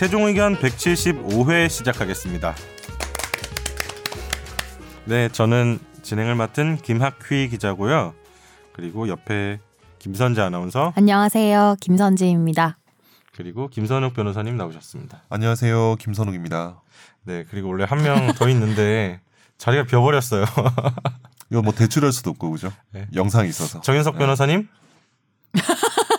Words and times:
최종 0.00 0.24
의견 0.24 0.56
175회 0.56 1.68
시작하겠습니다. 1.68 2.54
네, 5.04 5.28
저는 5.28 5.78
진행을 6.00 6.36
맡은 6.36 6.78
김학휘 6.78 7.50
기자고요. 7.50 8.14
그리고 8.72 9.08
옆에 9.08 9.60
김선재 9.98 10.40
아나운서 10.40 10.94
안녕하세요. 10.96 11.76
김선재입니다. 11.82 12.78
그리고 13.36 13.68
김선욱 13.68 14.14
변호사님 14.14 14.56
나오셨습니다. 14.56 15.24
안녕하세요. 15.28 15.96
김선욱입니다. 15.96 16.80
네, 17.24 17.44
그리고 17.50 17.68
원래 17.68 17.84
한 17.84 17.98
명 18.02 18.32
더 18.32 18.48
있는데 18.48 19.20
자리가 19.58 19.84
비어버렸어요. 19.84 20.46
이거 21.52 21.60
뭐 21.60 21.74
대출할 21.74 22.10
수도 22.12 22.30
없고 22.30 22.50
그죠? 22.52 22.72
네. 22.92 23.06
영상이 23.14 23.50
있어서. 23.50 23.82
정현석 23.82 24.16
변호사님? 24.16 24.66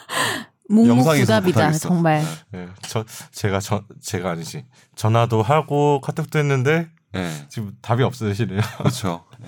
묵묵부답이다. 0.71 1.71
정말. 1.73 2.23
네, 2.51 2.67
저 2.81 3.03
제가 3.31 3.59
저 3.59 3.83
제가 4.01 4.31
아니지 4.31 4.65
전화도 4.95 5.41
하고 5.41 6.01
카톡도 6.01 6.39
했는데 6.39 6.89
네. 7.11 7.45
지금 7.49 7.73
답이 7.81 8.03
없으시네요. 8.03 8.61
그렇죠. 8.77 9.25
네. 9.39 9.47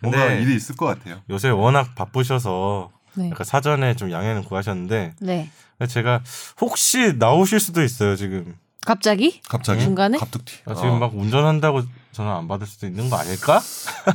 뭔가 0.00 0.32
일이 0.32 0.56
있을 0.56 0.76
것 0.76 0.86
같아요. 0.86 1.20
요새 1.30 1.48
워낙 1.48 1.94
바쁘셔서 1.94 2.90
네. 3.14 3.30
약간 3.30 3.44
사전에 3.44 3.94
좀 3.94 4.10
양해는 4.10 4.44
구하셨는데 4.44 5.14
네. 5.20 5.50
제가 5.88 6.22
혹시 6.60 7.14
나오실 7.18 7.60
수도 7.60 7.82
있어요 7.82 8.16
지금. 8.16 8.56
갑자기? 8.84 9.40
갑자기 9.48 9.82
중간에? 9.82 10.18
갑툭튀. 10.18 10.60
아, 10.66 10.74
지금 10.74 10.90
어. 10.90 10.98
막 10.98 11.14
운전한다고 11.14 11.82
전화 12.12 12.36
안 12.36 12.48
받을 12.48 12.66
수도 12.66 12.86
있는 12.86 13.08
거 13.08 13.16
아닐까? 13.16 13.60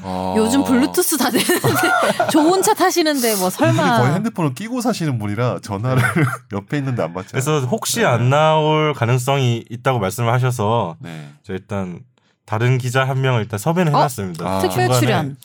어. 0.04 0.36
요즘 0.38 0.64
블루투스 0.64 1.18
다 1.18 1.30
되는데 1.30 1.62
좋은 2.32 2.62
차 2.62 2.74
타시는데 2.74 3.38
뭐 3.38 3.50
설마 3.50 4.00
거의 4.02 4.14
핸드폰을 4.14 4.54
끼고 4.54 4.82
사시는 4.82 5.18
분이라 5.18 5.60
전화를 5.64 6.04
옆에 6.54 6.78
있는데 6.78 7.02
안 7.04 7.14
받잖아요. 7.14 7.32
그래서 7.32 7.66
혹시 7.66 8.02
네. 8.02 8.06
안 8.06 8.30
나올 8.30 8.94
가능성이 8.94 9.66
있다고 9.70 10.00
말씀을 10.00 10.32
하셔서 10.32 10.98
네. 11.00 11.32
저 11.44 11.54
일단 11.54 12.02
다른 12.46 12.78
기자 12.78 13.04
한 13.04 13.20
명을 13.22 13.42
일단 13.42 13.58
섭외는 13.58 13.94
어? 13.94 13.98
해놨습니다. 13.98 14.46
아. 14.48 14.60
특별 14.60 14.90
출연. 14.94 15.38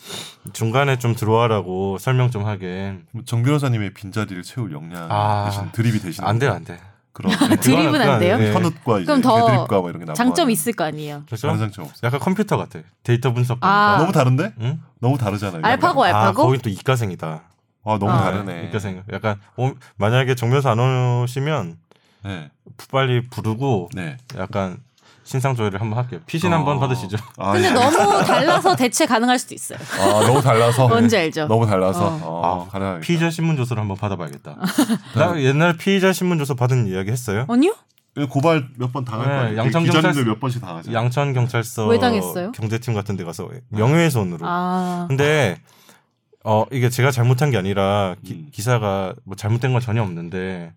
중간에 0.53 0.99
좀 0.99 1.15
들어와라고 1.15 1.99
설명 1.99 2.31
좀 2.31 2.45
하게. 2.47 2.99
정 3.25 3.43
변호사님의 3.43 3.95
빈자리를 3.95 4.43
채울 4.43 4.73
역량 4.73 5.09
아. 5.11 5.47
대신 5.47 5.71
드립이 5.73 6.01
되시는 6.01 6.29
안 6.29 6.39
돼요, 6.39 6.53
안 6.53 6.65
돼. 6.65 6.79
그런 7.15 7.33
드립은 7.61 8.01
안 8.01 8.19
돼요? 8.19 8.39
네. 8.39 8.53
현웃과 8.53 8.99
이제 8.99 9.07
그럼 9.07 9.21
더 9.21 9.47
대드립과 9.47 9.81
뭐 9.81 9.91
이런 9.91 10.05
게 10.05 10.13
장점 10.15 10.51
있을 10.51 10.73
거 10.73 10.85
아니에요. 10.85 11.25
그렇죠? 11.27 11.47
다른 11.47 11.61
장점 11.61 11.85
없어요. 11.85 12.01
약간 12.05 12.21
컴퓨터 12.21 12.57
같아. 12.57 12.81
데이터 13.03 13.33
분석. 13.33 13.59
아. 13.61 13.97
너무 13.99 14.13
다른데? 14.13 14.55
응? 14.61 14.81
너무 15.01 15.19
다르잖아요. 15.19 15.61
알파고 15.63 16.05
아, 16.05 16.07
알파고? 16.07 16.43
거긴 16.45 16.61
또 16.63 16.71
이과생이다. 16.71 17.43
아 17.85 17.99
너무 17.99 18.11
아. 18.11 18.23
다르네. 18.23 18.67
이과생. 18.69 19.03
약간 19.13 19.41
오- 19.57 19.75
만약에 19.97 20.35
정면서 20.35 20.71
안 20.71 20.79
오시면 20.79 21.77
네. 22.25 22.51
빨리 22.91 23.21
부르고 23.29 23.91
네. 23.95 24.17
약간 24.39 24.79
신상 25.25 25.55
조회를 25.55 25.81
한번 25.81 25.99
할게요. 25.99 26.21
피신 26.27 26.53
어. 26.53 26.57
한번 26.57 26.81
받으시죠. 26.81 27.17
아, 27.39 27.53
근데 27.53 27.69
예. 27.69 27.73
너무 27.73 28.25
달라서 28.25 28.75
대체 28.77 29.07
가능할 29.07 29.39
수도 29.39 29.55
있어요. 29.55 29.79
아 30.01 30.27
너무 30.27 30.43
달라서. 30.43 30.89
뭔지 30.89 31.17
알죠? 31.17 31.47
너무 31.47 31.67
달라서. 31.67 32.07
어. 32.07 32.21
어, 32.23 32.65
아, 32.67 32.71
가능하겠다. 32.71 33.07
피의자 33.07 33.31
신문 33.31 33.57
조서를 33.57 33.81
한번 33.81 33.97
받아봐야겠다. 33.97 34.57
나 35.17 35.41
옛날 35.41 35.77
피의자 35.77 36.13
신문 36.13 36.39
조서 36.39 36.55
받은 36.55 36.87
이야기 36.89 37.11
했어요. 37.11 37.47
아니요? 37.49 37.75
고발 38.29 38.69
몇 38.77 38.93
번 38.93 39.05
당할 39.07 39.29
네, 39.29 39.35
거예요. 39.43 39.57
양천 39.59 39.85
기자님들 39.85 40.25
경찰서- 40.25 40.27
몇 40.27 40.41
번씩 40.41 40.61
당하죠. 40.61 40.93
양천 40.93 41.33
경찰서 41.33 41.87
왜 41.87 41.99
당했어요? 41.99 42.53
경제팀 42.53 42.93
같은 42.93 43.17
데 43.17 43.25
가서 43.25 43.49
명예훼손으로. 43.71 44.45
아. 44.47 45.07
근데 45.09 45.57
어 46.45 46.67
이게 46.73 46.91
제가 46.91 47.11
잘못한 47.13 47.51
게 47.51 47.57
아니라 47.57 48.17
기, 48.25 48.35
음. 48.35 48.49
기사가 48.53 49.15
뭐 49.25 49.37
잘못된 49.37 49.73
건 49.73 49.81
전혀 49.81 50.03
없는데 50.03 50.73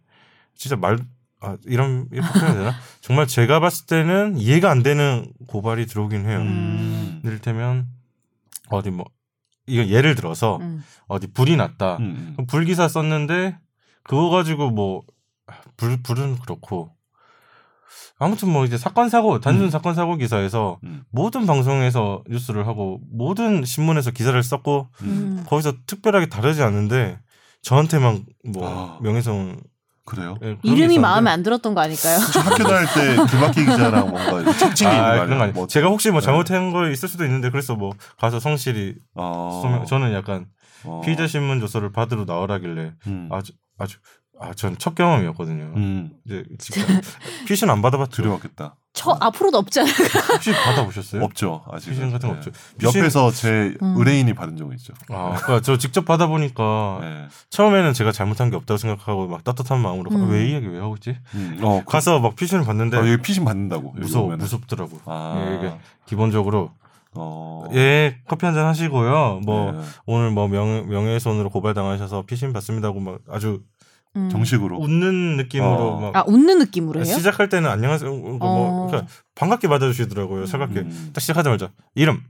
진짜 0.56 0.75
말 0.78 1.00
아, 1.45 1.57
이런 1.66 2.07
이렇게 2.11 2.28
표현해야 2.31 2.53
되나? 2.53 2.75
정말 3.01 3.28
제가 3.28 3.59
봤을 3.59 3.85
때는 3.85 4.38
이해가 4.38 4.69
안 4.69 4.83
되는 4.83 5.31
고발이 5.47 5.85
들어오긴 5.85 6.25
해요. 6.25 6.39
음. 6.39 7.22
이를테면 7.23 7.88
어디 8.69 8.89
뭐 8.91 9.06
이거 9.67 9.85
예를 9.85 10.16
들어서 10.16 10.57
음. 10.57 10.83
어디 11.07 11.28
불이 11.28 11.56
났다. 11.56 11.97
음, 11.97 12.35
음. 12.39 12.45
불기사 12.47 12.88
썼는데 12.88 13.57
그거 14.03 14.29
가지고 14.29 14.69
뭐 14.69 15.03
불 15.78 16.01
불은 16.01 16.38
그렇고 16.39 16.91
아무튼 18.17 18.50
뭐 18.50 18.66
이제 18.66 18.77
사건 18.77 19.09
사고 19.09 19.39
단순 19.39 19.66
음. 19.66 19.69
사건 19.69 19.94
사고 19.94 20.16
기사에서 20.16 20.79
음. 20.83 21.03
모든 21.12 21.45
방송에서 21.45 22.23
뉴스를 22.29 22.66
하고 22.67 23.00
모든 23.12 23.66
신문에서 23.66 24.12
기사를 24.12 24.41
썼고 24.41 24.88
음. 25.01 25.44
거기서 25.47 25.73
특별하게 25.85 26.27
다르지 26.27 26.62
않은데 26.63 27.19
저한테만 27.62 28.25
뭐 28.53 28.67
아. 28.67 29.00
명예훼손 29.01 29.59
그래요? 30.06 30.36
게 30.40 30.58
이름이 30.64 31.00
마음에 31.00 31.32
안 31.32 31.42
들었던 31.44 31.74
거 31.74 31.82
아닐까요? 31.82 32.20
학교 32.20 32.64
다닐 32.64 32.88
때 32.94 33.16
김학기 33.32 33.66
기자랑 33.66 34.10
뭔가 34.10 34.42
이렇게 34.42 34.58
책찍이 34.58 34.90
있는 34.90 35.02
거 35.02 35.06
아, 35.08 35.10
아니에요? 35.12 35.26
그런 35.26 35.38
거 35.40 35.44
아니에요. 35.46 35.54
뭐, 35.56 35.68
제가 35.68 35.88
혹시 35.88 36.12
뭐 36.12 36.20
네. 36.22 36.26
잘못한 36.26 36.72
거 36.72 36.88
있을 36.90 37.10
수도 37.10 37.26
있는데 37.26 37.50
그래서 37.50 37.76
뭐 37.76 37.92
가서 38.20 38.40
성실히 38.40 38.96
어, 39.16 39.60
소명, 39.64 39.86
저는 39.86 40.14
약간 40.14 40.46
어, 40.84 41.02
피의자 41.04 41.26
신문 41.28 41.60
조서를 41.60 41.92
받으러 41.92 42.26
나오라길래 42.26 42.94
음. 43.08 43.30
아주 43.32 43.54
아주 43.80 43.98
아 44.40 44.54
전 44.54 44.78
첫 44.78 44.96
경험이었거든요. 44.96 45.74
음. 45.78 46.12
이제 46.26 46.44
피신 47.48 47.70
안 47.70 47.82
받아봤죠. 47.82 48.12
두려웠겠다. 48.12 48.76
저 48.95 49.16
앞으로도 49.19 49.57
없잖아요. 49.59 49.94
혹시 50.33 50.51
받아보셨어요? 50.53 51.22
없죠 51.23 51.63
아직. 51.69 51.89
피신 51.89 52.11
같은 52.11 52.29
거 52.29 52.35
없죠. 52.35 52.50
피신- 52.79 53.00
옆에서 53.01 53.29
제 53.31 53.75
음. 53.81 53.95
의뢰인이 53.97 54.33
받은 54.33 54.56
적은 54.56 54.73
있죠. 54.78 54.94
아, 55.09 55.35
그러니까 55.35 55.59
저 55.61 55.78
직접 55.78 56.06
받아보니까 56.06 56.97
네. 57.01 57.28
처음에는 57.50 57.94
제가 57.94 58.11
잘못한 58.13 58.50
게 58.50 58.56
없다고 58.56 58.78
생각하고 58.78 59.28
막 59.28 59.44
따뜻한 59.44 59.81
마음으로 59.81 60.11
음. 60.11 60.29
왜이 60.31 60.53
얘기 60.53 60.67
왜 60.67 60.79
하고 60.79 60.95
있지? 60.95 61.17
음. 61.35 61.59
어, 61.61 61.81
그, 61.85 61.91
가서 61.91 62.19
막 62.19 62.35
피신을 62.35 62.63
받는데 62.63 62.97
어, 62.97 63.01
여기 63.01 63.22
피신 63.22 63.44
받는다고. 63.45 63.91
무서워 63.97 64.25
오면은. 64.25 64.44
무섭더라고. 64.44 65.00
아. 65.06 65.45
예, 65.45 65.56
이게 65.57 65.75
기본적으로 66.06 66.72
어. 67.17 67.66
예 67.73 68.17
커피 68.27 68.45
한 68.45 68.56
잔 68.56 68.66
하시고요. 68.66 69.41
뭐 69.45 69.72
네. 69.73 69.79
오늘 70.06 70.31
뭐 70.31 70.47
명, 70.47 70.88
명예훼손으로 70.89 71.50
고발당하셔서 71.50 72.23
피신 72.27 72.53
받습니다고 72.53 73.00
막 73.00 73.19
아주 73.29 73.62
음. 74.16 74.30
정식으로. 74.30 74.78
웃는 74.80 75.38
느낌으로 75.38 75.70
어. 75.70 76.00
막아 76.02 76.24
웃는 76.28 76.59
느낌으로 76.59 77.03
해요? 77.03 77.14
시작할 77.16 77.50
때는 77.50 77.70
안녕하세요. 77.70 78.09
뭐 78.14 78.38
어. 78.42 78.88
그러니까 78.88 79.12
반갑게 79.36 79.68
받아주시더라고요. 79.68 80.46
살갑게 80.46 80.80
음. 80.81 81.09
딱 81.14 81.22
시작하자마자 81.22 81.72
이름 81.96 82.22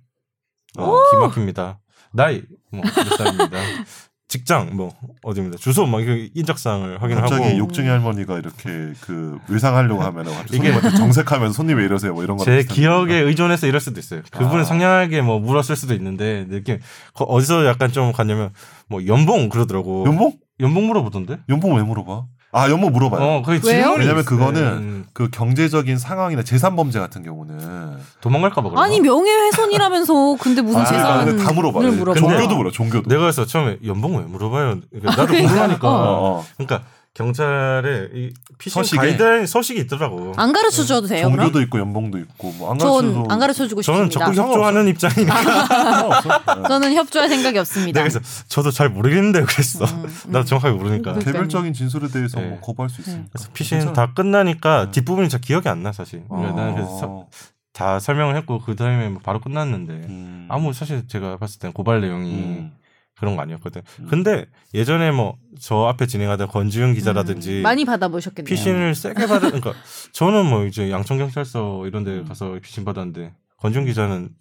어. 0.78 0.98
김학입니다. 1.12 1.80
나이 2.12 2.42
뭐몇 2.72 2.94
살입니다. 3.18 3.58
직장 4.28 4.76
뭐 4.76 4.92
어디입니다. 5.22 5.58
주소 5.58 5.86
막 5.86 6.02
이렇게 6.02 6.32
인적사항을 6.34 7.02
확인하고 7.02 7.30
갑자기 7.30 7.58
욕쟁이 7.60 7.88
할머니가 7.88 8.40
이렇게 8.40 8.94
그 9.02 9.38
외상하려고 9.48 10.00
갑자기 10.00 10.58
이게- 10.58 10.72
정색하면서 10.98 11.54
손님 11.54 11.78
왜 11.78 11.86
이러세요? 11.86 12.14
뭐 12.14 12.24
이런 12.24 12.36
거. 12.36 12.44
제 12.44 12.64
기억에 12.64 13.16
의존해서 13.20 13.68
이럴 13.68 13.80
수도 13.80 14.00
있어요. 14.00 14.24
그분은 14.32 14.62
아. 14.62 14.64
상냥하게 14.64 15.22
뭐 15.22 15.40
물었을 15.40 15.76
수도 15.76 15.94
있는데 15.94 16.48
느낌 16.50 16.80
거- 17.14 17.26
어디서 17.26 17.66
약간 17.68 17.92
좀 17.92 18.12
갔냐면 18.12 18.52
뭐 18.90 19.06
연봉 19.06 19.48
그러더라고. 19.48 20.06
연봉? 20.08 20.34
연봉 20.60 20.88
물어보던데? 20.88 21.40
연봉 21.50 21.76
왜 21.76 21.84
물어봐? 21.84 22.24
아 22.52 22.70
연봉 22.70 22.94
물어봐요. 22.94 23.22
어, 23.22 23.44
왜요? 23.66 23.96
왜냐면. 23.98 24.24
그거는 24.24 24.62
음, 24.64 25.06
그 25.12 25.30
경제적인 25.30 25.98
상황이나 25.98 26.42
재산 26.42 26.78
범죄 26.78 27.00
같은 27.00 27.22
경우는 27.22 27.98
도망갈까봐 28.22 28.70
그런가? 28.70 28.82
아니 28.82 29.02
명예훼손이라면서 29.02 30.38
근데 30.40 30.62
무슨 30.62 30.80
아, 30.80 30.86
재산을 30.86 31.38
다 31.38 31.52
물어봐요. 31.52 31.92
물어봐. 31.92 32.18
종교도 32.18 32.56
물어. 32.56 32.72
종교도. 32.72 33.10
내가 33.10 33.22
그래서 33.24 33.46
처음에 33.46 33.78
연봉 33.86 34.16
왜 34.16 34.24
물어봐요? 34.24 34.80
그러니까 34.90 35.12
나도 35.12 35.26
그러니까, 35.28 35.48
궁금하니까. 35.50 35.90
어, 35.90 36.38
어. 36.40 36.46
그러니까 36.56 36.84
경찰에 37.16 38.10
이 38.14 38.34
피싱 38.58 38.82
서식에? 38.84 38.98
가이드라인 38.98 39.46
서식이 39.48 39.80
있더라고. 39.82 40.34
안 40.36 40.52
가르쳐 40.52 40.84
줘도 40.84 41.08
돼요? 41.08 41.24
종교도 41.24 41.52
그럼? 41.54 41.64
있고 41.64 41.80
연봉도 41.80 42.18
있고 42.20 42.52
뭐 42.58 42.72
안 42.72 42.78
가르쳐도 42.78 43.14
전안 43.24 43.40
가르쳐 43.40 43.68
주고 43.68 43.82
저는 43.82 44.10
싶습니다. 44.12 44.34
적극 44.34 44.50
협조하는 44.50 44.88
입장이니까. 44.90 45.34
네. 46.62 46.68
저는 46.68 46.94
협조할 46.94 47.30
생각이 47.30 47.58
없습니다. 47.58 48.02
내가 48.04 48.10
그래서 48.14 48.44
저도 48.50 48.70
잘 48.72 48.90
모르겠는데 48.90 49.44
그랬어. 49.44 49.86
음, 49.86 50.04
음. 50.06 50.32
나도 50.32 50.46
정확하게 50.46 50.76
모르니까. 50.78 51.14
그- 51.14 51.20
개별적인 51.22 51.72
진술에 51.74 52.10
대해서 52.10 52.42
네. 52.42 52.48
뭐 52.48 52.60
거부할 52.60 52.90
수 52.90 53.00
있으니까. 53.00 53.30
그래서 53.32 53.50
피싱 53.54 53.78
괜찮아. 53.80 53.94
다 53.94 54.14
끝나니까 54.14 54.86
네. 54.88 54.92
뒷부분이 54.92 55.30
잘 55.30 55.40
기억이 55.40 55.70
안 55.70 55.84
나 55.84 55.92
사실. 55.94 56.24
그러니까 56.28 56.54
어. 56.54 56.56
나는 56.58 56.76
그래서 56.76 56.98
서- 56.98 57.28
다 57.72 58.00
설명을 58.00 58.36
했고 58.38 58.60
그 58.60 58.76
다음에 58.76 59.08
뭐 59.10 59.22
바로 59.24 59.40
끝났는데 59.40 59.94
음. 59.94 60.48
아무 60.50 60.74
사실 60.74 61.08
제가 61.08 61.38
봤을 61.38 61.60
땐 61.60 61.72
고발 61.74 62.02
내용이 62.02 62.30
음. 62.34 62.72
그런 63.18 63.36
거 63.36 63.42
아니었거든. 63.42 63.82
음. 64.00 64.08
근데 64.08 64.46
예전에 64.74 65.12
뭐 65.12 65.38
저 65.60 65.86
앞에 65.86 66.06
진행하던 66.08 66.48
권지윤 66.48 66.94
기자라든지 66.94 67.58
음, 67.58 67.64
많이 67.64 67.86
받아보셨겠네요. 67.86 68.50
피신을 68.50 68.96
세게 68.96 69.28
받은 69.28 69.50
그러니까 69.62 69.74
저는 70.12 70.46
뭐 70.46 70.66
이제 70.66 70.92
양천 70.92 71.18
경찰서 71.18 71.88
이런 71.88 72.04
데 72.04 72.24
가서 72.24 72.58
피신 72.62 72.86
받았는데 72.86 73.34
권지윤 73.58 73.86
기자는 73.86 74.16
음. 74.16 74.36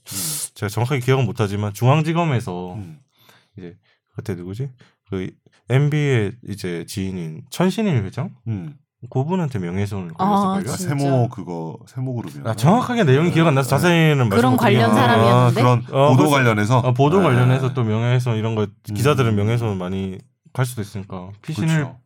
제가 0.55 0.69
정확하게 0.69 1.01
기억은 1.01 1.25
못 1.25 1.41
하지만 1.41 1.73
중앙지검에서 1.73 2.75
음. 2.75 3.01
이제 3.57 3.77
그때 4.15 4.35
누구지? 4.35 4.71
그 5.09 5.31
MB의 5.69 6.33
이제 6.49 6.85
지인인 6.87 7.43
천신일 7.51 8.05
회장? 8.05 8.35
음. 8.49 8.77
그분한테 9.11 9.59
명예훼손을 9.59 10.11
아, 10.19 10.27
걸렸을걸요? 10.27 10.73
아, 10.73 10.77
진짜? 10.77 10.97
세모 10.97 11.29
그거 11.29 11.77
세모 11.87 12.15
그룹이요. 12.15 12.43
아, 12.47 12.55
정확하게 12.55 13.05
내용이 13.05 13.31
기억 13.33 13.47
안 13.47 13.55
나서 13.55 13.69
자세히는 13.71 14.29
말씀 14.29 14.37
그런 14.37 14.57
관련 14.57 14.91
아, 14.91 14.95
사람이었는데? 14.95 15.61
그런 15.61 15.79
어, 15.91 16.09
보도 16.11 16.17
그래서- 16.17 16.31
관련해서 16.31 16.79
아, 16.85 16.93
보도 16.93 17.19
네. 17.19 17.25
관련해서 17.25 17.75
또 17.75 17.85
명예훼손 17.85 18.37
이런 18.37 18.55
거 18.55 18.67
기자들은 18.85 19.31
음. 19.33 19.37
명예훼손 19.37 19.77
많이 19.79 20.19
갈 20.53 20.65
수도 20.67 20.83
있으니까 20.83 21.31
피신을 21.43 21.69
그렇죠. 21.75 21.97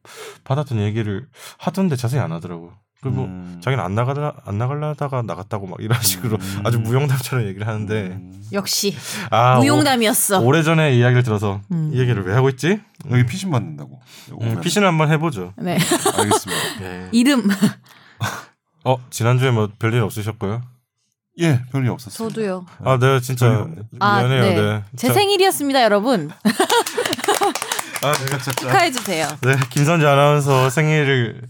받았던 0.45 0.79
얘기를 0.81 1.27
하던데 1.59 1.97
자세히 1.97 2.21
안 2.21 2.33
하더라고. 2.33 2.73
그리고 3.01 3.25
음. 3.25 3.61
자기는 3.63 3.83
안 3.83 3.95
나가다 3.95 4.35
안 4.45 4.59
나갈라다가 4.59 5.23
나갔다고 5.23 5.67
막 5.69 5.79
이런 5.81 6.01
식으로 6.03 6.37
음. 6.41 6.63
아주 6.65 6.81
무용담처럼 6.81 7.47
얘기를 7.47 7.67
하는데 7.67 7.95
음. 7.95 8.43
역시 8.53 8.97
아 9.31 9.59
무용담이었어. 9.59 10.41
오, 10.41 10.51
래 10.51 10.63
전에 10.63 10.97
이야기를 10.97 11.23
들어서 11.23 11.61
음. 11.71 11.91
이 11.95 12.01
얘기를 12.01 12.25
왜 12.27 12.35
하고 12.35 12.49
있지? 12.49 12.81
여기 13.11 13.25
피신 13.25 13.51
받는다고. 13.51 14.01
음. 14.41 14.61
피신을 14.61 14.87
한번 14.89 15.11
해보죠. 15.13 15.53
네. 15.57 15.79
알겠습니다. 16.17 16.63
예. 16.83 17.09
이름 17.13 17.49
어 18.85 18.97
지난주에 19.11 19.53
뭐 19.53 19.69
별일 19.79 20.01
없으셨고요? 20.03 20.63
예, 21.41 21.61
별일 21.71 21.91
없었어요. 21.91 22.29
저도요. 22.29 22.67
아, 22.85 22.99
네 22.99 23.21
진짜 23.21 23.61
없네. 23.61 23.83
아, 24.01 24.19
미안해요. 24.19 24.43
네. 24.43 24.55
네. 24.55 24.83
제 24.97 25.07
자, 25.09 25.15
생일이었습니다, 25.15 25.85
여러분. 25.85 26.31
아, 28.03 28.13
네. 28.13 28.39
축하해 28.61 28.91
주세요. 28.93 29.27
네, 29.43 29.55
김선재 29.71 30.07
아나운서 30.07 30.71
생일을 30.71 31.43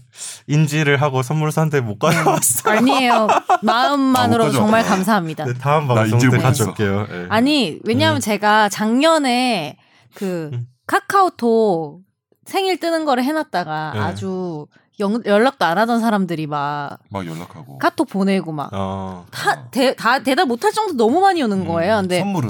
인지를 0.47 0.99
하고 1.01 1.21
선물을 1.21 1.51
샀는데 1.51 1.81
못 1.81 1.99
가져왔어요. 1.99 2.77
아니에요. 2.77 3.27
마음만으로 3.61 4.43
아, 4.45 4.47
못 4.47 4.53
정말. 4.53 4.83
감사합니다. 4.83 5.45
네, 5.45 5.53
다음 5.53 5.87
나 5.87 5.93
방송 5.93 6.19
때. 6.31 6.37
가져올게요. 6.37 7.07
예. 7.11 7.25
아니 7.29 7.79
왜냐하면 7.83 8.19
제가 8.19 8.69
작년에 8.69 9.77
그 10.15 10.49
음. 10.53 10.65
카카오톡 10.87 12.01
생일 12.45 12.79
뜨는 12.79 13.05
거를 13.05 13.23
해놨다가 13.23 13.91
네. 13.93 13.99
아주 13.99 14.65
영- 14.99 15.21
연락도 15.25 15.65
안 15.65 15.77
하던 15.77 15.99
사람들이 16.01 16.47
막 16.47 16.97
막 17.11 17.27
연락하고. 17.27 17.77
카톡 17.77 18.09
보내고 18.09 18.51
막 18.51 18.69
어. 18.73 19.25
다, 19.31 19.69
대, 19.69 19.95
다 19.95 20.19
대답 20.23 20.47
못할 20.47 20.71
정도 20.73 20.93
너무 20.97 21.19
많이 21.21 21.43
오는 21.43 21.67
거예요. 21.67 21.97
근데 21.97 22.19
선물은. 22.21 22.49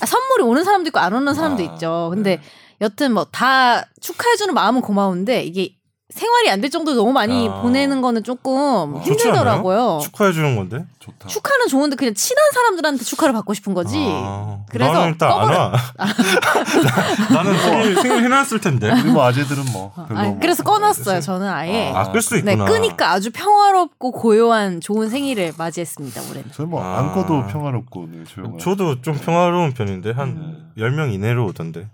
아, 0.00 0.06
선물이 0.06 0.42
오는 0.42 0.64
사람도 0.64 0.88
있고 0.88 0.98
안 1.00 1.14
오는 1.14 1.32
사람도 1.34 1.62
아, 1.62 1.66
있죠. 1.72 2.10
근데 2.12 2.36
네. 2.36 2.42
여튼 2.80 3.12
뭐 3.14 3.24
다 3.32 3.82
축하해주는 4.00 4.54
마음은 4.54 4.80
고마운데 4.82 5.42
이게 5.44 5.74
생활이 6.10 6.48
안 6.50 6.60
될 6.62 6.70
정도로 6.70 6.96
너무 6.96 7.12
많이 7.12 7.48
아. 7.48 7.60
보내는 7.60 8.00
거는 8.00 8.24
조금 8.24 8.96
아, 8.96 9.00
힘들더라고요. 9.00 9.98
축하해 10.02 10.32
주는 10.32 10.56
건데. 10.56 10.86
좋다. 11.00 11.28
축하는 11.28 11.68
좋은데 11.68 11.96
그냥 11.96 12.14
친한 12.14 12.50
사람들한테 12.52 13.04
축하를 13.04 13.34
받고 13.34 13.52
싶은 13.52 13.74
거지. 13.74 13.98
아, 14.10 14.60
그래서 14.70 14.92
나는 14.92 15.08
일단 15.10 15.30
안 15.30 15.52
와. 15.52 15.72
나, 17.30 17.42
는 17.42 17.58
생일, 17.58 17.96
생일 17.96 18.24
해놨을 18.24 18.60
텐데. 18.62 18.90
우리 18.90 19.10
뭐 19.10 19.24
아재들은 19.26 19.64
뭐 19.72 19.92
아니, 20.10 20.30
뭐. 20.30 20.38
그래서 20.40 20.62
꺼놨어요. 20.62 21.20
저는 21.20 21.46
아예. 21.46 21.92
아, 21.94 22.10
끌수 22.10 22.34
네, 22.42 22.52
있구나. 22.52 22.64
끄니까 22.64 23.10
아주 23.12 23.30
평화롭고 23.30 24.12
고요한 24.12 24.80
좋은 24.80 25.10
생일을 25.10 25.52
맞이했습니다. 25.58 26.22
올해는. 26.22 26.44
저희 26.52 26.66
뭐 26.66 26.82
아. 26.82 26.98
안 26.98 27.12
꺼도 27.12 27.46
평화롭고 27.48 28.08
네, 28.10 28.24
조용한. 28.24 28.58
저도 28.58 29.02
좀 29.02 29.14
평화로운 29.14 29.74
편인데 29.74 30.12
한 30.12 30.28
음. 30.30 30.72
10명 30.78 31.12
이내로 31.12 31.44
오던데. 31.46 31.86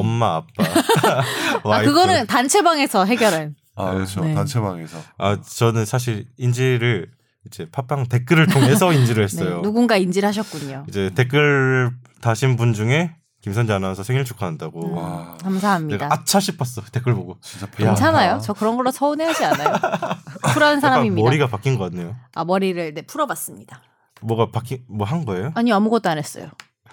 엄마, 0.00 0.36
아빠. 0.36 0.64
아 1.64 1.68
와이프. 1.68 1.88
그거는 1.92 2.26
단체방에서 2.26 3.04
해결한. 3.04 3.54
아 3.76 3.92
그렇죠. 3.92 4.20
네. 4.24 4.34
단체방에서. 4.34 4.98
아, 5.18 5.38
저는 5.42 5.84
사실 5.84 6.26
인지를 6.38 7.10
이제 7.46 7.66
팟빵 7.70 8.06
댓글을 8.08 8.46
통해서 8.46 8.92
인지를 8.94 9.26
네, 9.26 9.34
했어요. 9.40 9.62
누군가 9.62 9.96
인지를 9.96 10.26
하셨군요. 10.28 10.84
이제 10.88 11.10
댓글 11.14 11.90
다신 12.20 12.56
분 12.56 12.72
중에 12.72 13.14
김선재 13.42 13.72
아나운서 13.72 14.02
생일 14.02 14.24
축하한다고. 14.24 14.86
음, 14.86 14.96
와. 14.96 15.36
감사합니다. 15.42 16.04
내가 16.06 16.14
아차 16.14 16.40
싶었어. 16.40 16.82
댓글 16.90 17.14
보고. 17.14 17.38
진짜 17.42 17.66
괜찮아요. 17.66 18.12
평화롭다. 18.12 18.40
저 18.40 18.52
그런 18.54 18.76
걸로 18.76 18.90
서운해하지 18.90 19.44
않아요. 19.44 19.72
쿨한 20.54 20.80
사람입니다. 20.80 21.24
머리가 21.24 21.46
바뀐 21.46 21.78
것 21.78 21.90
같네요. 21.90 22.16
아 22.34 22.44
머리를 22.44 22.94
네 22.94 23.02
풀어봤습니다. 23.02 23.82
뭐가 24.22 24.50
바뀐 24.50 24.82
뭐 24.88 25.06
한 25.06 25.24
거예요? 25.24 25.52
아니 25.54 25.72
아무것도 25.72 26.08
안 26.08 26.18
했어요. 26.18 26.48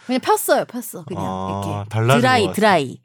그냥 0.06 0.20
폈어요. 0.22 0.66
폈어. 0.66 1.04
그냥 1.06 1.24
아, 1.26 1.62
이렇게 1.66 1.90
달라진 1.90 2.22
드라이. 2.22 2.52
드라이. 2.54 2.98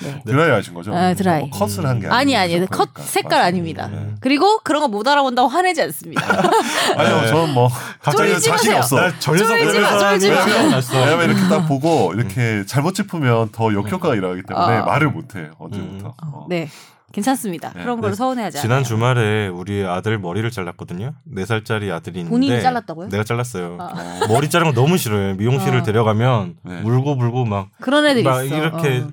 네. 0.00 0.22
드라이 0.24 0.50
하신 0.50 0.74
거죠? 0.74 0.94
아, 0.94 1.12
드라이. 1.12 1.40
뭐 1.48 1.50
컷을 1.58 1.84
한 1.84 1.98
게 1.98 2.06
아니 2.06 2.36
아니 2.36 2.54
아니죠, 2.54 2.66
컷 2.70 2.94
보니까. 2.94 3.02
색깔 3.02 3.30
맞아요. 3.40 3.44
아닙니다. 3.48 3.88
네. 3.88 4.14
그리고 4.20 4.58
그런 4.62 4.80
거 4.80 4.86
못 4.88 5.08
알아본다고 5.08 5.48
화내지 5.48 5.82
않습니다. 5.82 6.22
아니요, 6.96 7.26
저는 7.26 7.52
뭐 7.52 7.68
갑자기 8.00 8.40
자신이. 8.40 8.76
없어. 8.76 9.18
전혀 9.18 9.44
쫄지 9.44 9.80
마, 9.80 9.90
마. 9.96 10.80
왜냐면 11.00 11.30
이렇게 11.30 11.48
딱 11.48 11.66
보고 11.66 12.14
이렇게 12.14 12.64
잘못 12.66 12.94
짚으면 12.94 13.48
더 13.50 13.74
역효과가 13.74 14.14
일어나기 14.14 14.42
때문에 14.46 14.76
어. 14.78 14.84
말을 14.84 15.08
못해 15.10 15.50
언제부터. 15.58 16.14
어. 16.22 16.46
네. 16.48 16.68
괜찮습니다. 17.12 17.72
네. 17.72 17.82
그런 17.82 18.00
걸로 18.00 18.12
네. 18.12 18.16
서운해하지 18.16 18.58
않아요. 18.58 18.62
지난 18.62 18.84
주말에 18.84 19.48
우리 19.48 19.84
아들 19.84 20.18
머리를 20.18 20.48
잘랐거든요. 20.50 21.14
네 21.24 21.46
살짜리 21.46 21.90
아들이 21.90 22.20
있는데 22.20 22.30
본인이 22.30 22.60
잘랐다고요? 22.60 23.08
내가 23.08 23.24
잘랐어요. 23.24 23.78
아. 23.80 24.20
머리 24.28 24.50
자른 24.50 24.66
거 24.66 24.72
너무 24.80 24.98
싫어요. 24.98 25.34
미용실을 25.36 25.80
어. 25.80 25.82
데려가면 25.82 26.56
네. 26.64 26.80
울고 26.82 27.14
불고 27.14 27.44
막, 27.44 27.68
그런 27.80 28.06
애들 28.06 28.22
막 28.22 28.42
있어. 28.44 28.56
이렇게 28.56 28.98
어. 29.00 29.10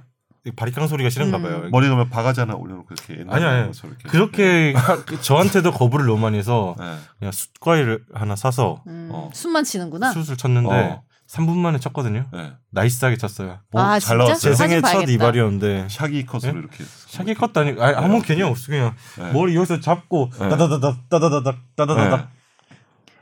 바리깡 0.55 0.87
소리가 0.87 1.09
싫은가 1.09 1.37
음. 1.37 1.41
봐요. 1.43 1.63
머리 1.71 1.87
그러면 1.87 2.09
바가지 2.09 2.39
하나 2.41 2.53
올려놓고 2.53 2.87
이렇게 2.93 3.25
아니, 3.29 3.43
아니. 3.43 3.61
이렇게. 3.61 4.09
그렇게 4.09 4.73
하- 4.75 5.03
저한테도 5.21 5.71
거부를 5.71 6.05
너무 6.05 6.19
많이 6.19 6.37
해서 6.37 6.75
네. 6.77 6.95
그냥 7.17 7.31
숯과일 7.31 8.03
하나 8.13 8.35
사서 8.35 8.83
음, 8.87 9.09
어. 9.11 9.29
숱만 9.33 9.63
치는구나. 9.63 10.11
숱을 10.11 10.37
쳤는데 10.37 10.69
어. 10.69 11.03
3분 11.35 11.55
만에 11.57 11.79
쳤거든요. 11.79 12.25
네. 12.31 12.53
nice하게 12.71 13.17
쳤어요. 13.17 13.59
뭐 13.71 13.81
아, 13.81 13.99
잘? 13.99 14.17
나왔어요. 14.17 14.37
제 14.39 14.55
생애 14.55 14.75
첫 14.81 14.87
봐야겠다. 14.93 15.11
이발이었는데 15.11 15.87
shaggy 15.89 16.25
cut으로 16.25 16.53
네? 16.53 16.59
이렇게. 16.59 16.83
shaggy 17.07 17.33
cut다니 17.33 17.75
아니, 17.81 17.95
아무 17.95 18.21
개념 18.21 18.51
없어 18.51 18.67
그냥 18.67 18.93
네. 19.17 19.31
머리 19.33 19.55
여기서 19.55 19.79
잡고 19.81 20.31
네. 20.39 20.49
따다다닥 20.49 21.09
따다다닥 21.09 21.55
따다다닥 21.75 22.29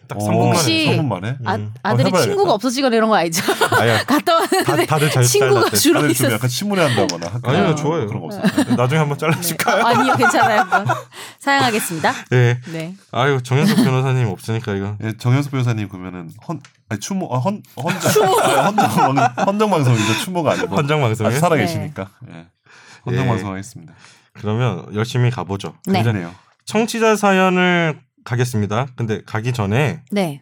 딱 0.06 0.18
어, 0.18 0.27
3분 0.27 0.38
만에 0.38 0.50
혹시- 0.51 0.86
3분 0.89 1.06
만에. 1.07 1.38
아, 1.45 1.56
음. 1.56 1.74
아들이 1.81 2.07
해봐야겠다. 2.07 2.30
친구가 2.33 2.54
없어지거나 2.56 2.94
이런 2.94 3.07
거 3.07 3.15
아니죠? 3.15 3.42
아야 3.80 4.04
갔다 4.06 4.33
왔는데 4.36 4.63
다, 4.63 4.75
다들 4.86 5.10
잘 5.10 5.24
친구가 5.24 5.54
잘랐대. 5.62 5.77
주로 5.77 5.94
다들 6.01 6.07
좀 6.10 6.12
있었어. 6.12 6.33
약간 6.33 6.50
침울해한다거나. 6.50 7.39
아니요, 7.42 7.63
뭐 7.68 7.75
좋아요. 7.75 8.06
그런 8.07 8.19
거 8.19 8.25
없어요. 8.25 8.75
나중에 8.75 9.00
한번 9.00 9.18
네. 9.18 9.21
잘라줄까요? 9.21 9.86
아, 9.86 9.89
아니요, 9.92 10.13
괜찮아요. 10.18 10.65
사양하겠습니다. 11.39 12.13
네. 12.31 12.60
네. 12.71 12.95
아유 13.12 13.42
정현석 13.42 13.77
변호사님 13.77 14.27
없으니까 14.27 14.74
이거 14.75 14.98
예, 15.04 15.13
정현수 15.18 15.50
변호사님 15.51 15.88
그러면은 15.88 16.30
헌 16.48 16.60
아니 16.94 17.00
추모 17.00 17.34
아, 17.34 17.40
헌 17.40 17.62
헌정 17.78 18.40
아, 18.42 18.66
헌정 18.68 19.16
방- 19.16 19.48
헌정 19.48 19.69
방송이죠 19.69 20.13
추모가 20.24 20.51
아니고 20.54 20.75
헌정 20.75 21.01
방송에 21.01 21.28
아직 21.30 21.40
살아 21.40 21.56
계시니까 21.56 22.10
예. 22.31 22.48
헌정 23.06 23.25
예. 23.25 23.28
방송 23.28 23.51
하겠습니다. 23.51 23.94
그러면 24.34 24.86
열심히 24.95 25.30
가보죠. 25.30 25.75
네. 25.86 25.94
굉장해요. 26.01 26.34
청취자 26.66 27.16
사연을 27.16 28.00
가겠습니다. 28.24 28.88
근데 28.95 29.22
가기 29.25 29.54
전에 29.54 30.01
네. 30.12 30.42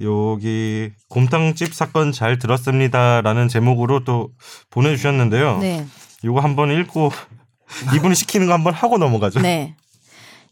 여기 0.00 0.90
곰탕집 1.08 1.72
사건 1.74 2.12
잘 2.12 2.38
들었습니다라는 2.38 3.48
제목으로 3.48 4.04
또 4.04 4.30
보내주셨는데요. 4.70 5.58
네. 5.58 5.86
이거 6.22 6.40
한번 6.40 6.70
읽고 6.70 7.10
이분이 7.96 8.14
시키는 8.14 8.46
거 8.46 8.52
한번 8.52 8.74
하고 8.74 8.98
넘어가죠. 8.98 9.40
네. 9.40 9.74